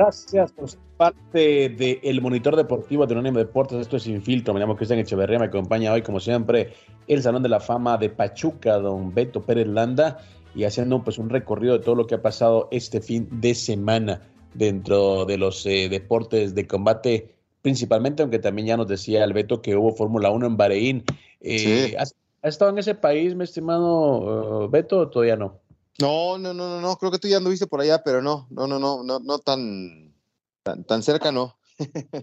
Gracias 0.00 0.50
por 0.52 0.70
ser 0.70 0.80
parte 0.96 1.68
del 1.68 2.22
monitor 2.22 2.56
deportivo 2.56 3.06
de 3.06 3.12
Unánimo 3.12 3.36
Deportes. 3.36 3.78
Esto 3.78 3.98
es 3.98 4.04
Sin 4.04 4.22
Filtro. 4.22 4.54
Me 4.54 4.60
llamo 4.60 4.74
Cristian 4.74 4.98
Echeverría. 4.98 5.38
Me 5.38 5.44
acompaña 5.44 5.92
hoy, 5.92 6.00
como 6.00 6.20
siempre, 6.20 6.72
el 7.06 7.20
Salón 7.20 7.42
de 7.42 7.50
la 7.50 7.60
Fama 7.60 7.98
de 7.98 8.08
Pachuca, 8.08 8.78
don 8.78 9.12
Beto 9.12 9.42
Pérez 9.42 9.66
Landa, 9.66 10.16
y 10.54 10.64
haciendo 10.64 11.04
pues 11.04 11.18
un 11.18 11.28
recorrido 11.28 11.76
de 11.76 11.84
todo 11.84 11.96
lo 11.96 12.06
que 12.06 12.14
ha 12.14 12.22
pasado 12.22 12.68
este 12.70 13.02
fin 13.02 13.28
de 13.30 13.54
semana 13.54 14.22
dentro 14.54 15.26
de 15.26 15.36
los 15.36 15.66
eh, 15.66 15.90
deportes 15.90 16.54
de 16.54 16.66
combate, 16.66 17.34
principalmente, 17.60 18.22
aunque 18.22 18.38
también 18.38 18.68
ya 18.68 18.78
nos 18.78 18.88
decía 18.88 19.22
el 19.22 19.34
Beto 19.34 19.60
que 19.60 19.76
hubo 19.76 19.92
Fórmula 19.92 20.30
1 20.30 20.46
en 20.46 20.56
Bahrein. 20.56 21.04
Eh, 21.42 21.94
¿has, 21.98 22.14
estado 22.42 22.70
en 22.70 22.78
ese 22.78 22.94
país, 22.94 23.34
mi 23.34 23.44
estimado 23.44 24.64
uh, 24.64 24.70
Beto, 24.70 25.00
o 25.00 25.08
todavía 25.10 25.36
no? 25.36 25.59
No, 26.00 26.38
no, 26.38 26.54
no, 26.54 26.68
no, 26.68 26.80
no, 26.80 26.96
creo 26.96 27.10
que 27.10 27.18
tú 27.18 27.28
ya 27.28 27.36
anduviste 27.36 27.66
por 27.66 27.80
allá, 27.80 28.02
pero 28.02 28.22
no, 28.22 28.46
no, 28.50 28.66
no, 28.66 28.78
no, 28.78 29.02
no, 29.02 29.20
no 29.20 29.38
tan, 29.38 30.14
tan, 30.62 30.84
tan 30.84 31.02
cerca, 31.02 31.30
no. 31.30 31.56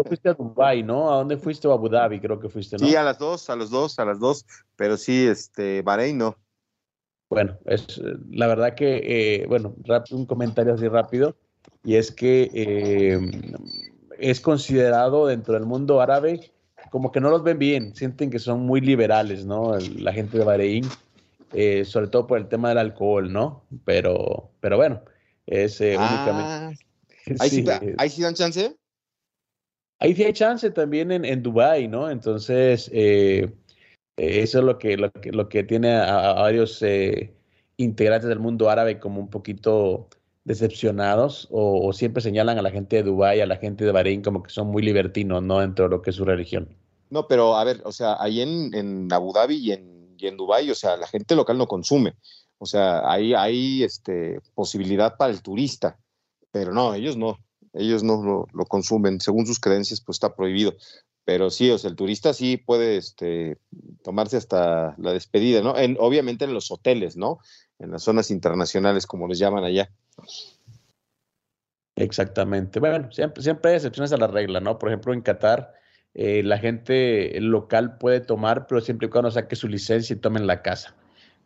fuiste 0.08 0.30
a 0.30 0.34
Dubai, 0.34 0.84
¿no? 0.84 1.12
¿A 1.12 1.18
dónde 1.18 1.38
fuiste? 1.38 1.68
a 1.68 1.72
Abu 1.72 1.90
Dhabi, 1.90 2.20
creo 2.20 2.40
que 2.40 2.50
fuiste, 2.50 2.78
¿no? 2.78 2.88
Sí, 2.88 2.96
a 2.96 3.04
las 3.04 3.18
dos, 3.18 3.50
a 3.50 3.56
los 3.56 3.70
dos, 3.70 3.98
a 4.00 4.06
las 4.06 4.20
dos, 4.20 4.46
pero 4.76 4.98
sí, 4.98 5.28
este, 5.28 5.82
Bahrein 5.82 6.18
no. 6.18 6.36
Bueno, 7.30 7.58
es 7.66 8.02
la 8.30 8.48
verdad 8.48 8.76
que, 8.76 9.42
eh, 9.42 9.46
bueno, 9.48 9.76
un 10.12 10.26
comentario 10.26 10.74
así 10.74 10.88
rápido, 10.88 11.36
y 11.84 11.96
es 11.96 12.12
que 12.12 12.50
eh, 12.54 13.20
es 14.18 14.40
considerado 14.40 15.28
dentro 15.28 15.54
del 15.56 15.66
mundo 15.66 16.02
árabe 16.02 16.52
como 16.90 17.12
que 17.12 17.20
no 17.20 17.30
los 17.30 17.44
ven 17.44 17.60
bien, 17.60 17.96
sienten 17.96 18.30
que 18.30 18.40
son 18.40 18.62
muy 18.62 18.82
liberales, 18.82 19.46
¿no? 19.46 19.78
La 19.98 20.14
gente 20.14 20.38
de 20.38 20.46
Bahrein 20.46 20.86
eh, 21.54 21.86
sobre 21.86 22.08
todo 22.08 22.28
por 22.28 22.38
el 22.38 22.48
tema 22.48 22.70
del 22.70 22.78
alcohol, 22.80 23.32
¿no? 23.32 23.64
Pero, 23.86 24.52
pero 24.60 24.78
bueno, 24.78 25.02
es 25.46 25.80
eh, 25.82 25.96
ah, 25.98 26.08
únicamente. 26.10 26.86
¿ahí, 27.40 27.50
sí, 27.50 27.66
¿Ahí 27.98 28.10
sí 28.10 28.22
dan 28.22 28.34
chance? 28.34 28.76
Ahí 30.00 30.16
sí 30.16 30.24
hay 30.24 30.34
chance 30.34 30.70
también 30.72 31.12
en, 31.12 31.26
en 31.26 31.42
Dubái, 31.42 31.88
¿no? 31.88 32.10
Entonces, 32.10 32.90
eh, 32.94 33.52
eso 34.18 34.60
es 34.60 34.64
lo 34.64 34.78
que, 34.78 34.98
lo 34.98 35.12
que, 35.12 35.32
lo 35.32 35.50
que 35.50 35.64
tiene 35.64 35.96
a, 35.96 36.34
varios 36.34 36.84
integrantes 37.78 38.30
del 38.30 38.40
mundo 38.40 38.70
árabe 38.70 39.00
como 39.00 39.20
un 39.20 39.30
poquito 39.30 40.10
decepcionados 40.44 41.48
o, 41.52 41.92
siempre 41.94 42.22
señalan 42.22 42.58
a 42.58 42.62
la 42.62 42.72
gente 42.72 42.98
de 42.98 43.04
Dubái, 43.04 43.42
a 43.42 43.46
la 43.46 43.58
gente 43.58 43.84
de 43.86 43.92
Bahrein 43.92 44.22
como 44.22 44.44
que 44.44 44.50
son 44.50 44.68
muy 44.68 44.82
libertinos, 44.82 45.44
¿no? 45.44 45.60
Dentro 45.60 45.86
de 45.86 45.92
lo 45.92 46.02
que 46.02 46.12
es 46.12 46.16
su 46.16 46.26
religión. 46.26 46.70
No, 47.10 47.28
pero 47.28 47.58
a 47.58 47.64
ver, 47.64 47.82
o 47.84 47.92
sea, 47.92 48.16
ahí 48.20 48.42
en, 48.42 48.74
en 48.74 49.12
Abu 49.12 49.34
Dhabi 49.34 49.58
y 49.58 49.72
en 49.74 49.97
y 50.18 50.28
en 50.28 50.38
Dubái, 50.38 50.70
o 50.70 50.76
sea, 50.76 50.98
la 50.98 51.08
gente 51.08 51.36
local 51.36 51.58
no 51.58 51.68
consume. 51.68 52.16
O 52.60 52.66
sea, 52.66 53.10
hay, 53.10 53.34
hay 53.34 53.84
este, 53.84 54.42
posibilidad 54.56 55.16
para 55.18 55.32
el 55.32 55.42
turista, 55.42 56.00
pero 56.52 56.74
no, 56.74 56.94
ellos 56.94 57.18
no, 57.18 57.38
ellos 57.74 58.04
no 58.04 58.48
lo, 58.52 58.66
consumen. 58.66 59.22
Según 59.22 59.46
sus 59.46 59.60
creencias, 59.60 60.02
pues 60.02 60.16
está 60.16 60.36
prohibido. 60.36 60.76
Pero 61.24 61.50
sí, 61.50 61.70
o 61.70 61.78
sea, 61.78 61.90
el 61.90 61.96
turista 61.96 62.34
sí 62.34 62.58
puede 62.58 62.98
este, 62.98 63.58
tomarse 64.04 64.38
hasta 64.38 64.96
la 64.98 65.14
despedida, 65.14 65.62
¿no? 65.62 65.78
En, 65.78 65.98
obviamente 66.00 66.46
en 66.46 66.54
los 66.54 66.72
hoteles, 66.72 67.18
¿no? 67.18 67.40
En 67.80 67.92
las 67.92 68.04
zonas 68.04 68.32
internacionales, 68.32 69.06
como 69.06 69.28
les 69.28 69.38
llaman 69.38 69.64
allá. 69.64 69.92
Exactamente. 71.96 72.80
Bueno, 72.80 73.12
siempre, 73.12 73.44
siempre 73.44 73.72
hay 73.72 73.78
excepciones 73.78 74.14
a 74.14 74.18
la 74.18 74.28
regla, 74.28 74.62
¿no? 74.62 74.80
Por 74.80 74.90
ejemplo, 74.90 75.14
en 75.14 75.22
Qatar, 75.22 75.74
eh, 76.20 76.42
la 76.44 76.58
gente 76.58 77.40
local 77.40 77.98
puede 78.00 78.22
tomar, 78.22 78.66
pero 78.68 78.82
siempre 78.82 79.08
y 79.08 79.10
cuando 79.12 79.32
saque 79.32 79.56
su 79.56 79.68
licencia 79.68 80.16
y 80.16 80.18
tome 80.18 80.40
en 80.40 80.48
la 80.48 80.64
casa. 80.64 80.96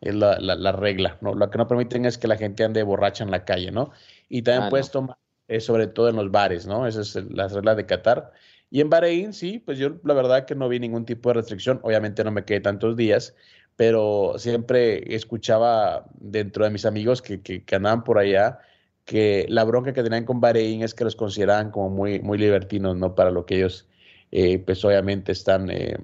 Es 0.00 0.14
la, 0.16 0.40
la, 0.40 0.72
regla, 0.72 1.18
¿no? 1.20 1.34
Lo 1.34 1.48
que 1.48 1.58
no 1.58 1.68
permiten 1.68 2.06
es 2.06 2.18
que 2.18 2.26
la 2.26 2.36
gente 2.36 2.64
ande 2.64 2.82
borracha 2.82 3.22
en 3.22 3.30
la 3.30 3.44
calle, 3.44 3.70
¿no? 3.70 3.92
Y 4.28 4.42
también 4.42 4.64
ah, 4.64 4.70
puedes 4.70 4.90
tomar, 4.90 5.16
eh, 5.46 5.60
sobre 5.60 5.86
todo 5.86 6.08
en 6.08 6.16
los 6.16 6.32
bares, 6.32 6.66
¿no? 6.66 6.88
Esa 6.88 7.02
es 7.02 7.14
la 7.30 7.46
regla 7.46 7.76
de 7.76 7.86
Qatar. 7.86 8.32
Y 8.68 8.80
en 8.80 8.90
Bahrein, 8.90 9.32
sí, 9.32 9.60
pues 9.60 9.78
yo 9.78 10.00
la 10.02 10.14
verdad 10.14 10.44
que 10.46 10.56
no 10.56 10.68
vi 10.68 10.80
ningún 10.80 11.04
tipo 11.04 11.28
de 11.28 11.34
restricción. 11.34 11.78
Obviamente 11.82 12.24
no 12.24 12.32
me 12.32 12.44
quedé 12.44 12.60
tantos 12.60 12.96
días, 12.96 13.36
pero 13.76 14.34
siempre 14.38 15.14
escuchaba 15.14 16.06
dentro 16.14 16.64
de 16.64 16.70
mis 16.70 16.84
amigos 16.84 17.22
que, 17.22 17.42
que, 17.42 17.62
que 17.62 17.76
andaban 17.76 18.02
por 18.02 18.18
allá 18.18 18.58
que 19.04 19.46
la 19.48 19.64
bronca 19.64 19.92
que 19.92 20.02
tenían 20.02 20.24
con 20.24 20.40
Bahrein 20.40 20.82
es 20.82 20.94
que 20.94 21.04
los 21.04 21.16
consideraban 21.16 21.70
como 21.70 21.90
muy, 21.90 22.20
muy 22.20 22.38
libertinos, 22.38 22.96
¿no? 22.96 23.14
Para 23.14 23.30
lo 23.30 23.46
que 23.46 23.56
ellos, 23.56 23.88
eh, 24.32 24.58
pues 24.58 24.82
obviamente 24.82 25.30
están 25.32 25.70
eh, 25.70 25.98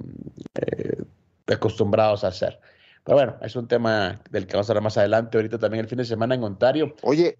eh, 0.54 1.02
acostumbrados 1.46 2.24
a 2.24 2.28
hacer. 2.28 2.60
Pero 3.02 3.16
bueno, 3.16 3.36
es 3.40 3.56
un 3.56 3.66
tema 3.66 4.20
del 4.30 4.46
que 4.46 4.52
vamos 4.52 4.68
a 4.68 4.72
hablar 4.72 4.82
más 4.84 4.98
adelante. 4.98 5.38
Ahorita 5.38 5.58
también 5.58 5.82
el 5.82 5.88
fin 5.88 5.96
de 5.96 6.04
semana 6.04 6.34
en 6.34 6.44
Ontario. 6.44 6.94
Oye, 7.02 7.36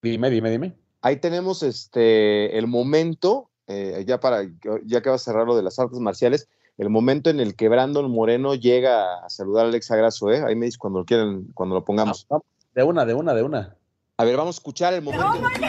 dime, 0.00 0.30
dime, 0.30 0.50
dime. 0.50 0.72
Ahí 1.02 1.16
tenemos 1.16 1.62
este 1.62 2.56
el 2.56 2.66
momento, 2.66 3.50
ya 3.68 4.18
para, 4.20 4.42
ya 4.84 5.02
que 5.02 5.10
va 5.10 5.16
a 5.16 5.18
cerrar 5.18 5.46
lo 5.46 5.54
de 5.54 5.62
las 5.62 5.78
artes 5.78 5.98
marciales, 5.98 6.48
el 6.78 6.88
momento 6.88 7.28
en 7.28 7.40
el 7.40 7.54
que 7.56 7.68
Brandon 7.68 8.10
Moreno 8.10 8.54
llega 8.54 9.22
a 9.22 9.28
saludar 9.28 9.66
a 9.66 9.68
Alexa 9.68 9.96
Grasso, 9.96 10.30
¿eh? 10.30 10.42
Ahí 10.46 10.56
me 10.56 10.64
dice 10.64 10.78
cuando 10.78 11.00
lo 11.00 11.04
quieran, 11.04 11.44
cuando 11.52 11.74
lo 11.74 11.84
pongamos. 11.84 12.26
Ah, 12.30 12.38
de 12.74 12.82
una, 12.82 13.04
de 13.04 13.12
una, 13.12 13.34
de 13.34 13.42
una. 13.42 13.76
A 14.16 14.24
ver, 14.24 14.36
vamos 14.38 14.56
a 14.56 14.58
escuchar 14.58 14.94
el 14.94 15.02
momento. 15.02 15.26
Oh 15.26 15.60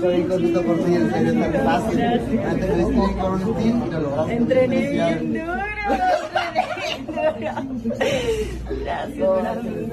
Estoy 0.00 0.22
contento 0.22 0.62
por 0.62 0.78
ti, 0.78 0.94
en 0.94 1.10
serio, 1.10 1.32
tan 1.42 1.52
fácil. 1.62 2.00
Antes 2.00 2.76
de 2.78 2.84
con 2.84 3.34
un 3.34 3.54
team 3.56 3.82
y 3.86 3.90
lo 3.90 4.00
lograste. 4.00 4.34
Entrené 4.34 4.90
bien 4.92 5.32
duro. 5.34 5.60
Gracias, 8.84 9.18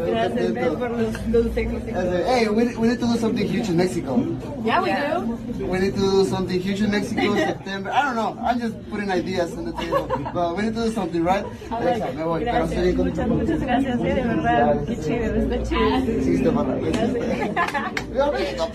gracias, 0.07 0.53
Ben, 0.53 0.75
por 0.75 0.91
los 0.91 1.17
consejos. 1.17 1.81
Hey, 2.25 2.47
we, 2.47 2.75
we 2.77 2.87
need 2.87 2.99
to 2.99 3.05
do 3.05 3.17
something 3.17 3.45
huge 3.45 3.69
in 3.69 3.77
Mexico. 3.77 4.17
Yeah, 4.63 4.81
we 4.81 4.91
do. 4.91 5.65
We 5.65 5.79
need 5.79 5.95
to 5.95 5.99
do 5.99 6.25
something 6.25 6.59
huge 6.59 6.81
in 6.81 6.91
Mexico, 6.91 7.35
September. 7.35 7.91
I 7.91 8.01
don't 8.03 8.15
know, 8.15 8.37
I'm 8.41 8.59
just 8.59 8.75
putting 8.89 9.09
ideas 9.09 9.53
on 9.57 9.65
the 9.65 9.73
table. 9.73 10.07
But 10.33 10.55
we 10.55 10.63
need 10.63 10.75
to 10.75 10.85
do 10.85 10.91
something, 10.91 11.23
right? 11.23 11.45
Alexa, 11.71 12.13
me 12.13 12.23
voy. 12.23 12.43
Gracias, 12.43 12.95
muchas, 12.95 13.27
muchas 13.27 13.59
gracias, 13.59 13.99
eh, 13.99 14.13
de 14.13 14.21
verdad. 14.21 14.85
Qué 14.85 14.95
chido, 14.95 15.35
está 15.35 15.63
chido. 15.63 16.23
Sí, 16.23 16.35
está 16.35 16.51
para 16.51 16.75
¡Viva 16.75 18.31
México, 18.31 18.69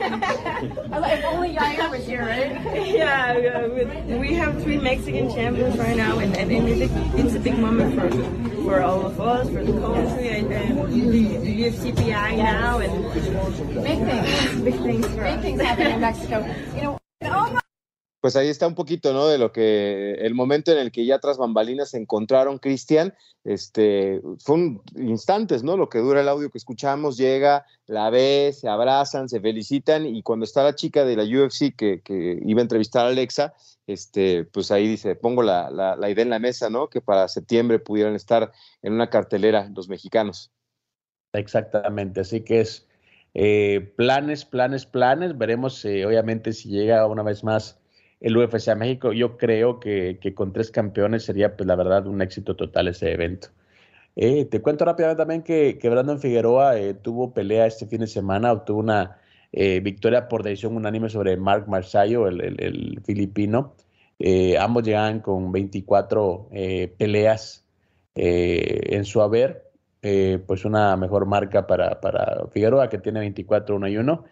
perros! 0.00 1.12
if 1.12 1.24
only 1.24 1.54
Yair 1.54 1.90
was 1.90 2.06
here, 2.06 2.24
right? 2.24 2.86
Yeah, 2.86 3.66
we 4.18 4.34
have 4.34 4.62
three 4.62 4.78
Mexican 4.78 5.30
champions 5.30 5.76
right 5.78 5.96
now, 5.96 6.18
and, 6.18 6.36
and, 6.36 6.50
and 6.50 6.68
it's, 6.68 6.92
a, 6.92 7.16
it's 7.16 7.34
a 7.34 7.40
big 7.40 7.58
moment 7.58 7.94
for 7.94 8.08
for 8.62 8.82
all 8.82 9.06
of 9.06 9.20
us, 9.20 9.48
for 9.48 9.64
the 9.64 9.72
country, 9.72 10.28
and, 10.28 10.52
and 10.52 10.92
the, 10.92 11.36
the 11.38 11.64
UFCPI 11.64 12.36
now, 12.36 12.78
and 12.78 13.02
big 13.82 13.98
things, 13.98 14.60
big 14.62 14.74
things, 14.74 15.06
big 15.08 15.40
things 15.40 15.60
happening 15.60 15.94
in 15.94 16.00
Mexico. 16.00 16.54
You 16.74 16.82
know. 16.82 16.99
Pues 18.20 18.36
ahí 18.36 18.48
está 18.48 18.66
un 18.66 18.74
poquito, 18.74 19.12
¿no? 19.12 19.26
De 19.26 19.38
lo 19.38 19.50
que 19.52 20.12
el 20.12 20.34
momento 20.34 20.72
en 20.72 20.78
el 20.78 20.92
que 20.92 21.06
ya 21.06 21.18
tras 21.18 21.38
bambalinas 21.38 21.90
se 21.90 21.98
encontraron 21.98 22.58
Cristian, 22.58 23.14
este, 23.44 24.20
un 24.46 24.82
instantes, 24.96 25.62
¿no? 25.62 25.76
Lo 25.76 25.88
que 25.88 25.98
dura 25.98 26.20
el 26.20 26.28
audio 26.28 26.50
que 26.50 26.58
escuchamos, 26.58 27.16
llega, 27.16 27.64
la 27.86 28.10
ve, 28.10 28.52
se 28.54 28.68
abrazan, 28.68 29.28
se 29.28 29.40
felicitan 29.40 30.06
y 30.06 30.22
cuando 30.22 30.44
está 30.44 30.62
la 30.62 30.74
chica 30.74 31.04
de 31.04 31.16
la 31.16 31.24
UFC 31.24 31.74
que, 31.74 32.02
que 32.02 32.38
iba 32.44 32.60
a 32.60 32.62
entrevistar 32.62 33.06
a 33.06 33.08
Alexa, 33.08 33.54
este, 33.86 34.44
pues 34.44 34.70
ahí 34.70 34.86
dice, 34.86 35.16
pongo 35.16 35.42
la, 35.42 35.70
la, 35.70 35.96
la 35.96 36.10
idea 36.10 36.22
en 36.22 36.30
la 36.30 36.38
mesa, 36.38 36.68
¿no? 36.68 36.88
Que 36.88 37.00
para 37.00 37.26
septiembre 37.28 37.78
pudieran 37.78 38.14
estar 38.14 38.52
en 38.82 38.92
una 38.92 39.08
cartelera 39.08 39.70
los 39.74 39.88
mexicanos. 39.88 40.52
Exactamente, 41.32 42.20
así 42.20 42.42
que 42.42 42.60
es 42.60 42.86
eh, 43.34 43.92
planes, 43.96 44.44
planes, 44.44 44.86
planes. 44.86 45.38
Veremos, 45.38 45.84
eh, 45.84 46.04
obviamente, 46.04 46.52
si 46.52 46.68
llega 46.68 47.06
una 47.06 47.22
vez 47.22 47.44
más 47.44 47.79
el 48.20 48.36
UFC 48.36 48.68
a 48.68 48.74
México. 48.74 49.12
Yo 49.12 49.36
creo 49.36 49.80
que, 49.80 50.18
con 50.34 50.52
tres 50.52 50.70
campeones 50.70 51.24
sería, 51.24 51.56
pues 51.56 51.66
la 51.66 51.76
verdad, 51.76 52.06
un 52.06 52.22
éxito 52.22 52.54
total 52.56 52.88
ese 52.88 53.12
evento. 53.12 53.48
Eh, 54.16 54.44
te 54.44 54.60
cuento 54.60 54.84
rápidamente 54.84 55.18
también 55.20 55.42
que, 55.42 55.78
Brandon 55.88 56.20
Figueroa 56.20 56.78
eh, 56.78 56.94
tuvo 56.94 57.32
pelea 57.32 57.66
este 57.66 57.86
fin 57.86 58.00
de 58.00 58.06
semana, 58.06 58.52
obtuvo 58.52 58.80
una 58.80 59.18
eh, 59.52 59.80
victoria 59.80 60.28
por 60.28 60.42
decisión 60.42 60.76
unánime 60.76 61.08
sobre 61.08 61.36
Mark 61.36 61.68
Marsayo, 61.68 62.28
el, 62.28 63.00
filipino. 63.04 63.74
ambos 64.58 64.84
llegan 64.84 65.20
con 65.20 65.50
24 65.52 66.48
peleas 66.98 67.64
en 68.14 69.04
su 69.04 69.22
haber, 69.22 69.70
pues 70.46 70.64
una 70.64 70.96
mejor 70.96 71.26
marca 71.26 71.66
para, 71.66 72.00
para 72.00 72.46
Figueroa, 72.52 72.88
que 72.88 72.98
tiene 72.98 73.20
24, 73.20 73.76
1 73.76 73.88
y 73.88 73.96
1, 73.96 74.24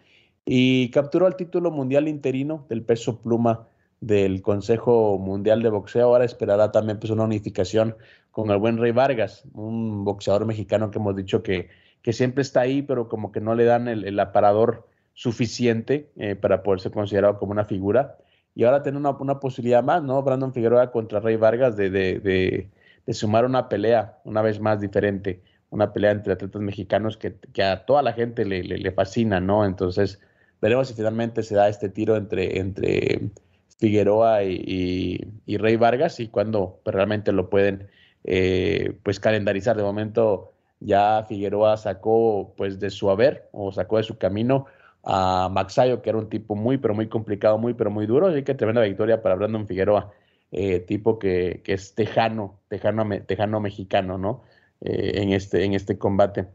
y 0.45 0.91
capturó 0.91 1.27
el 1.27 1.35
título 1.35 1.71
mundial 1.71 2.07
interino 2.07 2.65
del 2.69 2.83
peso 2.83 3.19
pluma 3.21 3.67
del 4.01 4.41
Consejo 4.41 5.17
Mundial 5.17 5.61
de 5.61 5.69
Boxeo. 5.69 6.07
Ahora 6.07 6.25
esperará 6.25 6.71
también 6.71 6.99
pues, 6.99 7.11
una 7.11 7.23
unificación 7.23 7.95
con 8.31 8.51
el 8.51 8.57
buen 8.57 8.77
Rey 8.77 8.91
Vargas, 8.91 9.43
un 9.53 10.05
boxeador 10.05 10.45
mexicano 10.45 10.91
que 10.91 10.99
hemos 10.99 11.15
dicho 11.15 11.43
que, 11.43 11.69
que 12.01 12.13
siempre 12.13 12.41
está 12.41 12.61
ahí, 12.61 12.81
pero 12.81 13.09
como 13.09 13.31
que 13.31 13.41
no 13.41 13.55
le 13.55 13.65
dan 13.65 13.87
el, 13.87 14.19
aparador 14.19 14.87
suficiente 15.13 16.09
eh, 16.15 16.35
para 16.35 16.63
poder 16.63 16.79
ser 16.79 16.91
considerado 16.91 17.37
como 17.37 17.51
una 17.51 17.65
figura. 17.65 18.17
Y 18.55 18.63
ahora 18.63 18.83
tiene 18.83 18.97
una, 18.97 19.11
una 19.11 19.39
posibilidad 19.39 19.83
más, 19.83 20.03
¿no? 20.03 20.21
Brandon 20.23 20.53
Figueroa 20.53 20.91
contra 20.91 21.19
Rey 21.19 21.35
Vargas 21.35 21.75
de, 21.75 21.89
de, 21.89 22.19
de, 23.05 23.13
sumar 23.13 23.45
una 23.45 23.69
pelea 23.69 24.19
una 24.23 24.41
vez 24.41 24.59
más 24.59 24.79
diferente, 24.79 25.41
una 25.69 25.91
pelea 25.91 26.11
entre 26.11 26.33
atletas 26.33 26.61
mexicanos 26.61 27.17
que, 27.17 27.35
que 27.53 27.63
a 27.63 27.85
toda 27.85 28.01
la 28.03 28.13
gente 28.13 28.45
le, 28.45 28.63
le, 28.63 28.77
le, 28.77 28.91
fascina, 28.91 29.39
¿no? 29.39 29.65
Entonces, 29.65 30.19
veremos 30.61 30.87
si 30.87 30.93
finalmente 30.93 31.43
se 31.43 31.55
da 31.55 31.69
este 31.69 31.89
tiro 31.89 32.15
entre, 32.15 32.59
entre 32.59 33.31
Figueroa 33.79 34.43
y, 34.43 35.19
Rey 35.47 35.77
Vargas 35.77 36.19
y 36.19 36.27
cuando 36.27 36.81
realmente 36.85 37.31
lo 37.31 37.49
pueden 37.49 37.87
eh, 38.23 38.97
pues 39.03 39.19
calendarizar. 39.19 39.77
De 39.77 39.83
momento 39.83 40.53
ya 40.79 41.25
Figueroa 41.27 41.77
sacó 41.77 42.53
pues 42.57 42.79
de 42.79 42.89
su 42.89 43.09
haber 43.09 43.49
o 43.51 43.71
sacó 43.71 43.97
de 43.97 44.03
su 44.03 44.17
camino 44.17 44.65
a 45.03 45.49
Maxayo, 45.51 46.01
que 46.01 46.09
era 46.09 46.19
un 46.19 46.29
tipo 46.29 46.55
muy 46.55 46.77
pero 46.77 46.93
muy 46.93 47.07
complicado, 47.07 47.57
muy 47.57 47.73
pero 47.73 47.89
muy 47.89 48.05
duro, 48.05 48.27
así 48.27 48.43
que 48.43 48.53
tremenda 48.53 48.81
victoria 48.81 49.21
para 49.21 49.35
Brandon 49.35 49.65
Figueroa, 49.65 50.11
eh, 50.51 50.81
tipo 50.81 51.19
que, 51.19 51.61
es 51.65 51.95
tejano, 51.95 52.59
tejano, 52.67 53.07
tejano 53.25 53.59
mexicano, 53.61 54.17
¿no? 54.17 54.43
Eh, 54.81 55.21
en, 55.21 55.31
este, 55.31 55.63
en 55.63 55.73
este 55.73 55.97
combate. 55.97 56.47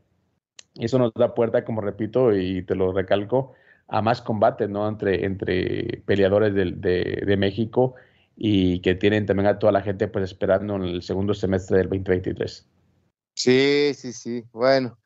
Eso 0.75 0.99
nos 0.99 1.13
da 1.15 1.35
puerta, 1.35 1.65
como 1.65 1.81
repito, 1.81 2.35
y 2.35 2.63
te 2.63 2.75
lo 2.75 2.93
recalco, 2.93 3.55
a 3.89 4.03
más 4.03 4.23
combate, 4.23 4.69
¿no? 4.69 4.89
Entre, 4.89 5.25
entre 5.25 6.03
peleadores 6.07 6.55
de, 6.55 6.73
de, 6.73 7.37
México 7.37 7.95
y 8.37 8.81
que 8.81 8.95
tienen 8.95 9.27
también 9.27 9.47
a 9.47 9.59
toda 9.59 9.73
la 9.73 9.83
gente 9.83 10.09
pues 10.09 10.25
esperando 10.25 10.77
en 10.77 10.83
el 10.83 11.03
segundo 11.03 11.35
semestre 11.35 11.79
del 11.79 11.89
2023. 11.89 12.67
Sí, 13.35 13.93
sí, 13.95 14.13
sí. 14.13 14.45
Bueno, 14.53 14.99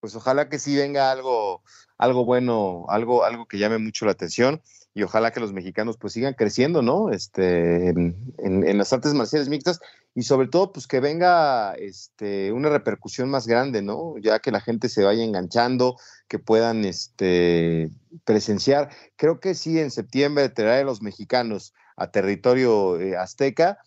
pues 0.00 0.14
ojalá 0.16 0.48
que 0.48 0.58
sí 0.58 0.76
venga 0.76 1.10
algo, 1.10 1.62
algo 1.98 2.24
bueno, 2.24 2.86
algo, 2.88 3.24
algo 3.24 3.46
que 3.46 3.58
llame 3.58 3.78
mucho 3.78 4.06
la 4.06 4.12
atención 4.12 4.62
y 4.94 5.02
ojalá 5.02 5.30
que 5.30 5.40
los 5.40 5.52
mexicanos 5.52 5.96
pues 5.96 6.12
sigan 6.12 6.34
creciendo, 6.34 6.82
¿no? 6.82 7.10
Este, 7.10 7.88
en, 7.90 8.34
en, 8.38 8.78
las 8.78 8.92
artes 8.92 9.14
marciales 9.14 9.48
mixtas 9.48 9.80
y 10.14 10.22
sobre 10.22 10.48
todo 10.48 10.72
pues 10.72 10.86
que 10.86 11.00
venga 11.00 11.74
este, 11.74 12.52
una 12.52 12.68
repercusión 12.68 13.30
más 13.30 13.46
grande, 13.46 13.82
¿no? 13.82 14.18
Ya 14.18 14.40
que 14.40 14.50
la 14.50 14.60
gente 14.60 14.88
se 14.88 15.04
vaya 15.04 15.24
enganchando, 15.24 15.96
que 16.28 16.38
puedan 16.38 16.84
este, 16.84 17.90
presenciar. 18.24 18.90
Creo 19.16 19.40
que 19.40 19.54
sí, 19.54 19.78
en 19.78 19.90
septiembre 19.90 20.48
traer 20.50 20.82
a 20.82 20.86
los 20.86 21.02
mexicanos 21.02 21.72
a 21.96 22.10
territorio 22.10 23.00
eh, 23.00 23.16
azteca 23.16 23.78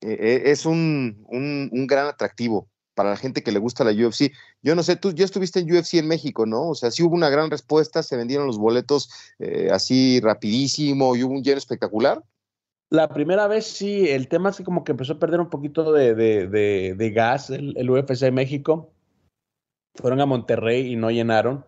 eh, 0.00 0.42
es 0.46 0.66
un, 0.66 1.24
un, 1.28 1.70
un, 1.72 1.86
gran 1.86 2.06
atractivo 2.06 2.68
para 2.94 3.10
la 3.10 3.16
gente 3.16 3.42
que 3.42 3.52
le 3.52 3.58
gusta 3.58 3.84
la 3.84 3.92
UFC. 3.92 4.32
Yo 4.62 4.74
no 4.74 4.82
sé, 4.82 4.96
tú 4.96 5.12
ya 5.12 5.24
estuviste 5.24 5.60
en 5.60 5.74
UFC 5.74 5.94
en 5.94 6.08
México, 6.08 6.46
¿no? 6.46 6.68
O 6.68 6.74
sea, 6.74 6.90
sí 6.90 7.02
hubo 7.02 7.14
una 7.14 7.30
gran 7.30 7.50
respuesta, 7.50 8.02
se 8.02 8.16
vendieron 8.16 8.46
los 8.46 8.58
boletos 8.58 9.10
eh, 9.38 9.70
así 9.72 10.20
rapidísimo 10.20 11.16
y 11.16 11.22
hubo 11.22 11.34
un 11.34 11.42
lleno 11.42 11.58
espectacular. 11.58 12.22
La 12.90 13.08
primera 13.08 13.46
vez 13.46 13.66
sí, 13.66 14.08
el 14.08 14.26
tema 14.26 14.50
es 14.50 14.56
que 14.56 14.64
como 14.64 14.82
que 14.82 14.90
empezó 14.90 15.12
a 15.12 15.18
perder 15.20 15.38
un 15.38 15.48
poquito 15.48 15.92
de, 15.92 16.14
de, 16.14 17.10
gas 17.10 17.48
el, 17.50 17.72
el, 17.76 17.88
UFC 17.88 18.32
México. 18.32 18.92
Fueron 19.94 20.20
a 20.20 20.26
Monterrey 20.26 20.92
y 20.92 20.96
no 20.96 21.12
llenaron. 21.12 21.64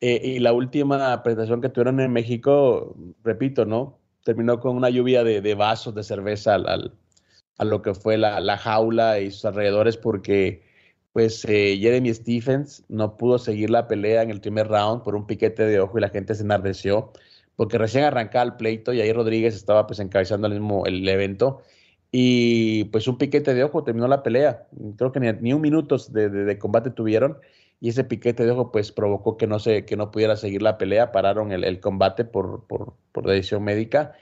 Eh, 0.00 0.20
y 0.22 0.38
la 0.38 0.52
última 0.52 1.22
presentación 1.24 1.60
que 1.60 1.70
tuvieron 1.70 1.98
en 1.98 2.12
México, 2.12 2.96
repito, 3.24 3.66
¿no? 3.66 3.98
Terminó 4.24 4.60
con 4.60 4.76
una 4.76 4.90
lluvia 4.90 5.24
de, 5.24 5.54
vasos 5.56 5.94
de 5.94 6.04
cerveza 6.04 6.54
al, 6.54 6.94
a 7.58 7.64
lo 7.64 7.82
que 7.82 7.92
fue 7.92 8.16
la, 8.16 8.38
la, 8.38 8.56
jaula 8.56 9.18
y 9.18 9.32
sus 9.32 9.44
alrededores 9.46 9.96
porque 9.96 10.62
pues 11.12 11.44
eh, 11.46 11.76
Jeremy 11.80 12.14
Stephens 12.14 12.84
no 12.88 13.16
pudo 13.16 13.38
seguir 13.38 13.70
la 13.70 13.88
pelea 13.88 14.22
en 14.22 14.30
el 14.30 14.40
primer 14.40 14.68
round 14.68 15.02
por 15.02 15.16
un 15.16 15.26
piquete 15.26 15.64
de 15.64 15.80
ojo 15.80 15.98
y 15.98 16.00
la 16.00 16.10
gente 16.10 16.34
se 16.34 16.44
enardeció 16.44 17.12
porque 17.60 17.76
recién 17.76 18.04
arrancaba 18.04 18.42
el 18.46 18.54
pleito 18.54 18.94
y 18.94 19.02
ahí 19.02 19.12
Rodríguez 19.12 19.54
estaba 19.54 19.86
pues 19.86 20.00
encabezando 20.00 20.46
el 20.46 20.54
mismo 20.54 20.86
el 20.86 21.06
evento. 21.06 21.60
Y 22.10 22.84
pues 22.84 23.06
un 23.06 23.18
piquete 23.18 23.52
de 23.52 23.62
ojo 23.64 23.84
terminó 23.84 24.08
la 24.08 24.22
pelea. 24.22 24.66
Creo 24.96 25.12
que 25.12 25.20
ni, 25.20 25.52
un 25.52 25.60
minuto 25.60 25.98
de, 26.08 26.58
combate 26.58 26.88
tuvieron. 26.88 27.36
Y 27.78 27.90
ese 27.90 28.02
piquete 28.04 28.46
de 28.46 28.52
ojo 28.52 28.72
pues 28.72 28.92
provocó 28.92 29.36
que 29.36 29.46
no, 29.46 29.58
se, 29.58 29.84
que 29.84 29.98
no 29.98 30.10
pudiera 30.10 30.36
seguir 30.36 30.62
la 30.62 30.78
pelea, 30.78 31.12
pararon 31.12 31.52
el, 31.52 31.80
combate 31.80 32.24
por, 32.24 32.66
por, 32.66 32.94
por, 33.12 33.26
decisión 33.26 33.62
médica. 33.62 34.14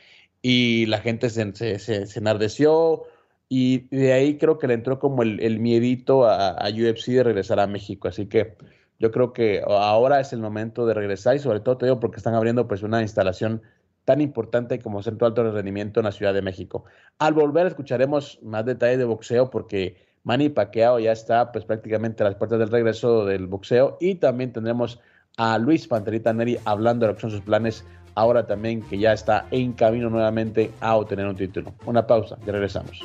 Y 0.43 0.86
la 0.86 0.99
gente 0.99 1.30
se, 1.30 1.55
se, 1.55 1.78
se, 1.78 2.18
enardeció. 2.18 3.05
Y 3.49 3.86
de 3.97 4.14
ahí 4.14 4.36
creo 4.36 4.59
que 4.59 4.66
le 4.66 4.74
entró 4.74 4.99
como 4.99 5.22
el, 5.22 5.39
el 5.39 5.61
miedito 5.61 6.24
a, 6.26 6.49
a 6.49 6.70
UFC 6.70 7.12
de 7.12 7.22
regresar 7.22 7.61
a 7.61 7.68
México. 7.68 8.09
Así 8.09 8.26
que 8.26 8.57
yo 8.99 9.11
creo 9.11 9.32
que 9.32 9.62
ahora 9.66 10.20
es 10.20 10.32
el 10.32 10.40
momento 10.40 10.86
de 10.86 10.94
regresar 10.94 11.36
y 11.36 11.38
sobre 11.38 11.61
todo 11.61 11.78
te 11.78 11.86
digo 11.86 12.01
porque 12.01 12.16
están 12.16 12.34
abriendo 12.34 12.66
pues 12.66 12.82
una 12.82 13.01
instalación 13.03 13.62
tan 14.05 14.20
importante 14.20 14.78
como 14.78 15.03
Centro 15.03 15.26
Alto 15.26 15.44
de 15.44 15.51
Rendimiento 15.51 16.01
en 16.01 16.05
la 16.05 16.12
Ciudad 16.12 16.34
de 16.34 16.42
México. 16.42 16.84
Al 17.18 17.34
volver 17.34 17.66
escucharemos 17.66 18.38
más 18.42 18.64
detalles 18.64 18.99
de 18.99 19.05
boxeo 19.05 19.51
porque 19.51 19.96
Manny 20.24 20.49
Pacquiao 20.49 20.99
ya 20.99 21.12
está 21.12 21.53
pues 21.53 21.64
prácticamente 21.64 22.22
a 22.22 22.26
las 22.26 22.36
puertas 22.36 22.59
del 22.59 22.70
regreso 22.70 23.24
del 23.24 23.46
boxeo 23.46 23.99
y 24.01 24.16
también 24.16 24.53
tendremos 24.53 25.01
a 25.36 25.59
Luis 25.59 25.86
Panterita 25.86 26.32
Neri 26.32 26.59
hablando 26.64 27.07
de 27.07 27.12
lo 27.12 27.16
que 27.16 27.20
son 27.20 27.30
sus 27.30 27.42
planes 27.42 27.84
ahora 28.14 28.46
también 28.46 28.82
que 28.82 28.99
ya 28.99 29.12
está 29.12 29.46
en 29.53 29.72
camino 29.74 30.11
nuevamente 30.11 30.72
a 30.80 30.96
obtener 30.96 31.26
un 31.26 31.36
título. 31.36 31.72
Una 31.86 32.07
pausa, 32.07 32.36
ya 32.44 32.53
regresamos. 32.53 33.01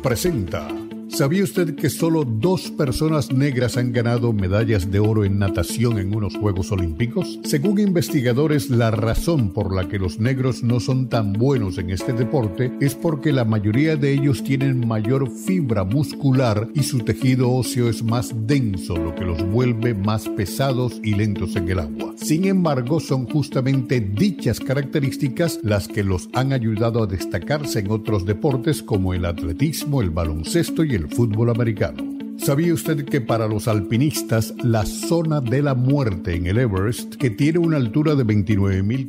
Presenta. 0.00 0.83
¿Sabía 1.14 1.44
usted 1.44 1.76
que 1.76 1.90
solo 1.90 2.24
dos 2.24 2.72
personas 2.72 3.30
negras 3.30 3.76
han 3.76 3.92
ganado 3.92 4.32
medallas 4.32 4.90
de 4.90 4.98
oro 4.98 5.24
en 5.24 5.38
natación 5.38 5.98
en 5.98 6.12
unos 6.12 6.36
Juegos 6.36 6.72
Olímpicos? 6.72 7.38
Según 7.44 7.78
investigadores, 7.78 8.68
la 8.68 8.90
razón 8.90 9.52
por 9.52 9.72
la 9.72 9.86
que 9.86 10.00
los 10.00 10.18
negros 10.18 10.64
no 10.64 10.80
son 10.80 11.08
tan 11.08 11.32
buenos 11.32 11.78
en 11.78 11.90
este 11.90 12.12
deporte 12.12 12.72
es 12.80 12.96
porque 12.96 13.30
la 13.30 13.44
mayoría 13.44 13.94
de 13.94 14.12
ellos 14.12 14.42
tienen 14.42 14.88
mayor 14.88 15.30
fibra 15.30 15.84
muscular 15.84 16.68
y 16.74 16.82
su 16.82 16.98
tejido 16.98 17.48
óseo 17.48 17.88
es 17.88 18.02
más 18.02 18.34
denso, 18.48 18.96
lo 18.96 19.14
que 19.14 19.24
los 19.24 19.48
vuelve 19.48 19.94
más 19.94 20.28
pesados 20.30 21.00
y 21.04 21.14
lentos 21.14 21.54
en 21.54 21.68
el 21.68 21.78
agua. 21.78 22.12
Sin 22.16 22.44
embargo, 22.44 22.98
son 22.98 23.26
justamente 23.26 24.00
dichas 24.00 24.58
características 24.58 25.60
las 25.62 25.86
que 25.86 26.02
los 26.02 26.28
han 26.32 26.52
ayudado 26.52 27.04
a 27.04 27.06
destacarse 27.06 27.78
en 27.78 27.92
otros 27.92 28.26
deportes 28.26 28.82
como 28.82 29.14
el 29.14 29.26
atletismo, 29.26 30.02
el 30.02 30.10
baloncesto 30.10 30.82
y 30.82 30.94
el 30.96 31.03
fútbol 31.08 31.50
americano. 31.50 32.02
¿Sabía 32.38 32.74
usted 32.74 33.04
que 33.04 33.20
para 33.20 33.46
los 33.46 33.68
alpinistas 33.68 34.54
la 34.62 34.84
zona 34.84 35.40
de 35.40 35.62
la 35.62 35.74
muerte 35.74 36.34
en 36.34 36.46
el 36.46 36.58
Everest, 36.58 37.14
que 37.14 37.30
tiene 37.30 37.58
una 37.58 37.76
altura 37.76 38.14
de 38.14 38.24
29.000... 38.24 39.08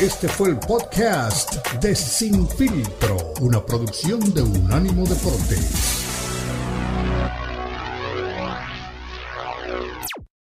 Este 0.00 0.28
fue 0.28 0.50
el 0.50 0.58
podcast 0.58 1.54
de 1.80 1.94
Sin 1.94 2.48
Filtro, 2.48 3.16
una 3.40 3.64
producción 3.64 4.20
de 4.34 4.42
Unánimo 4.42 5.04
Deportes. 5.06 5.94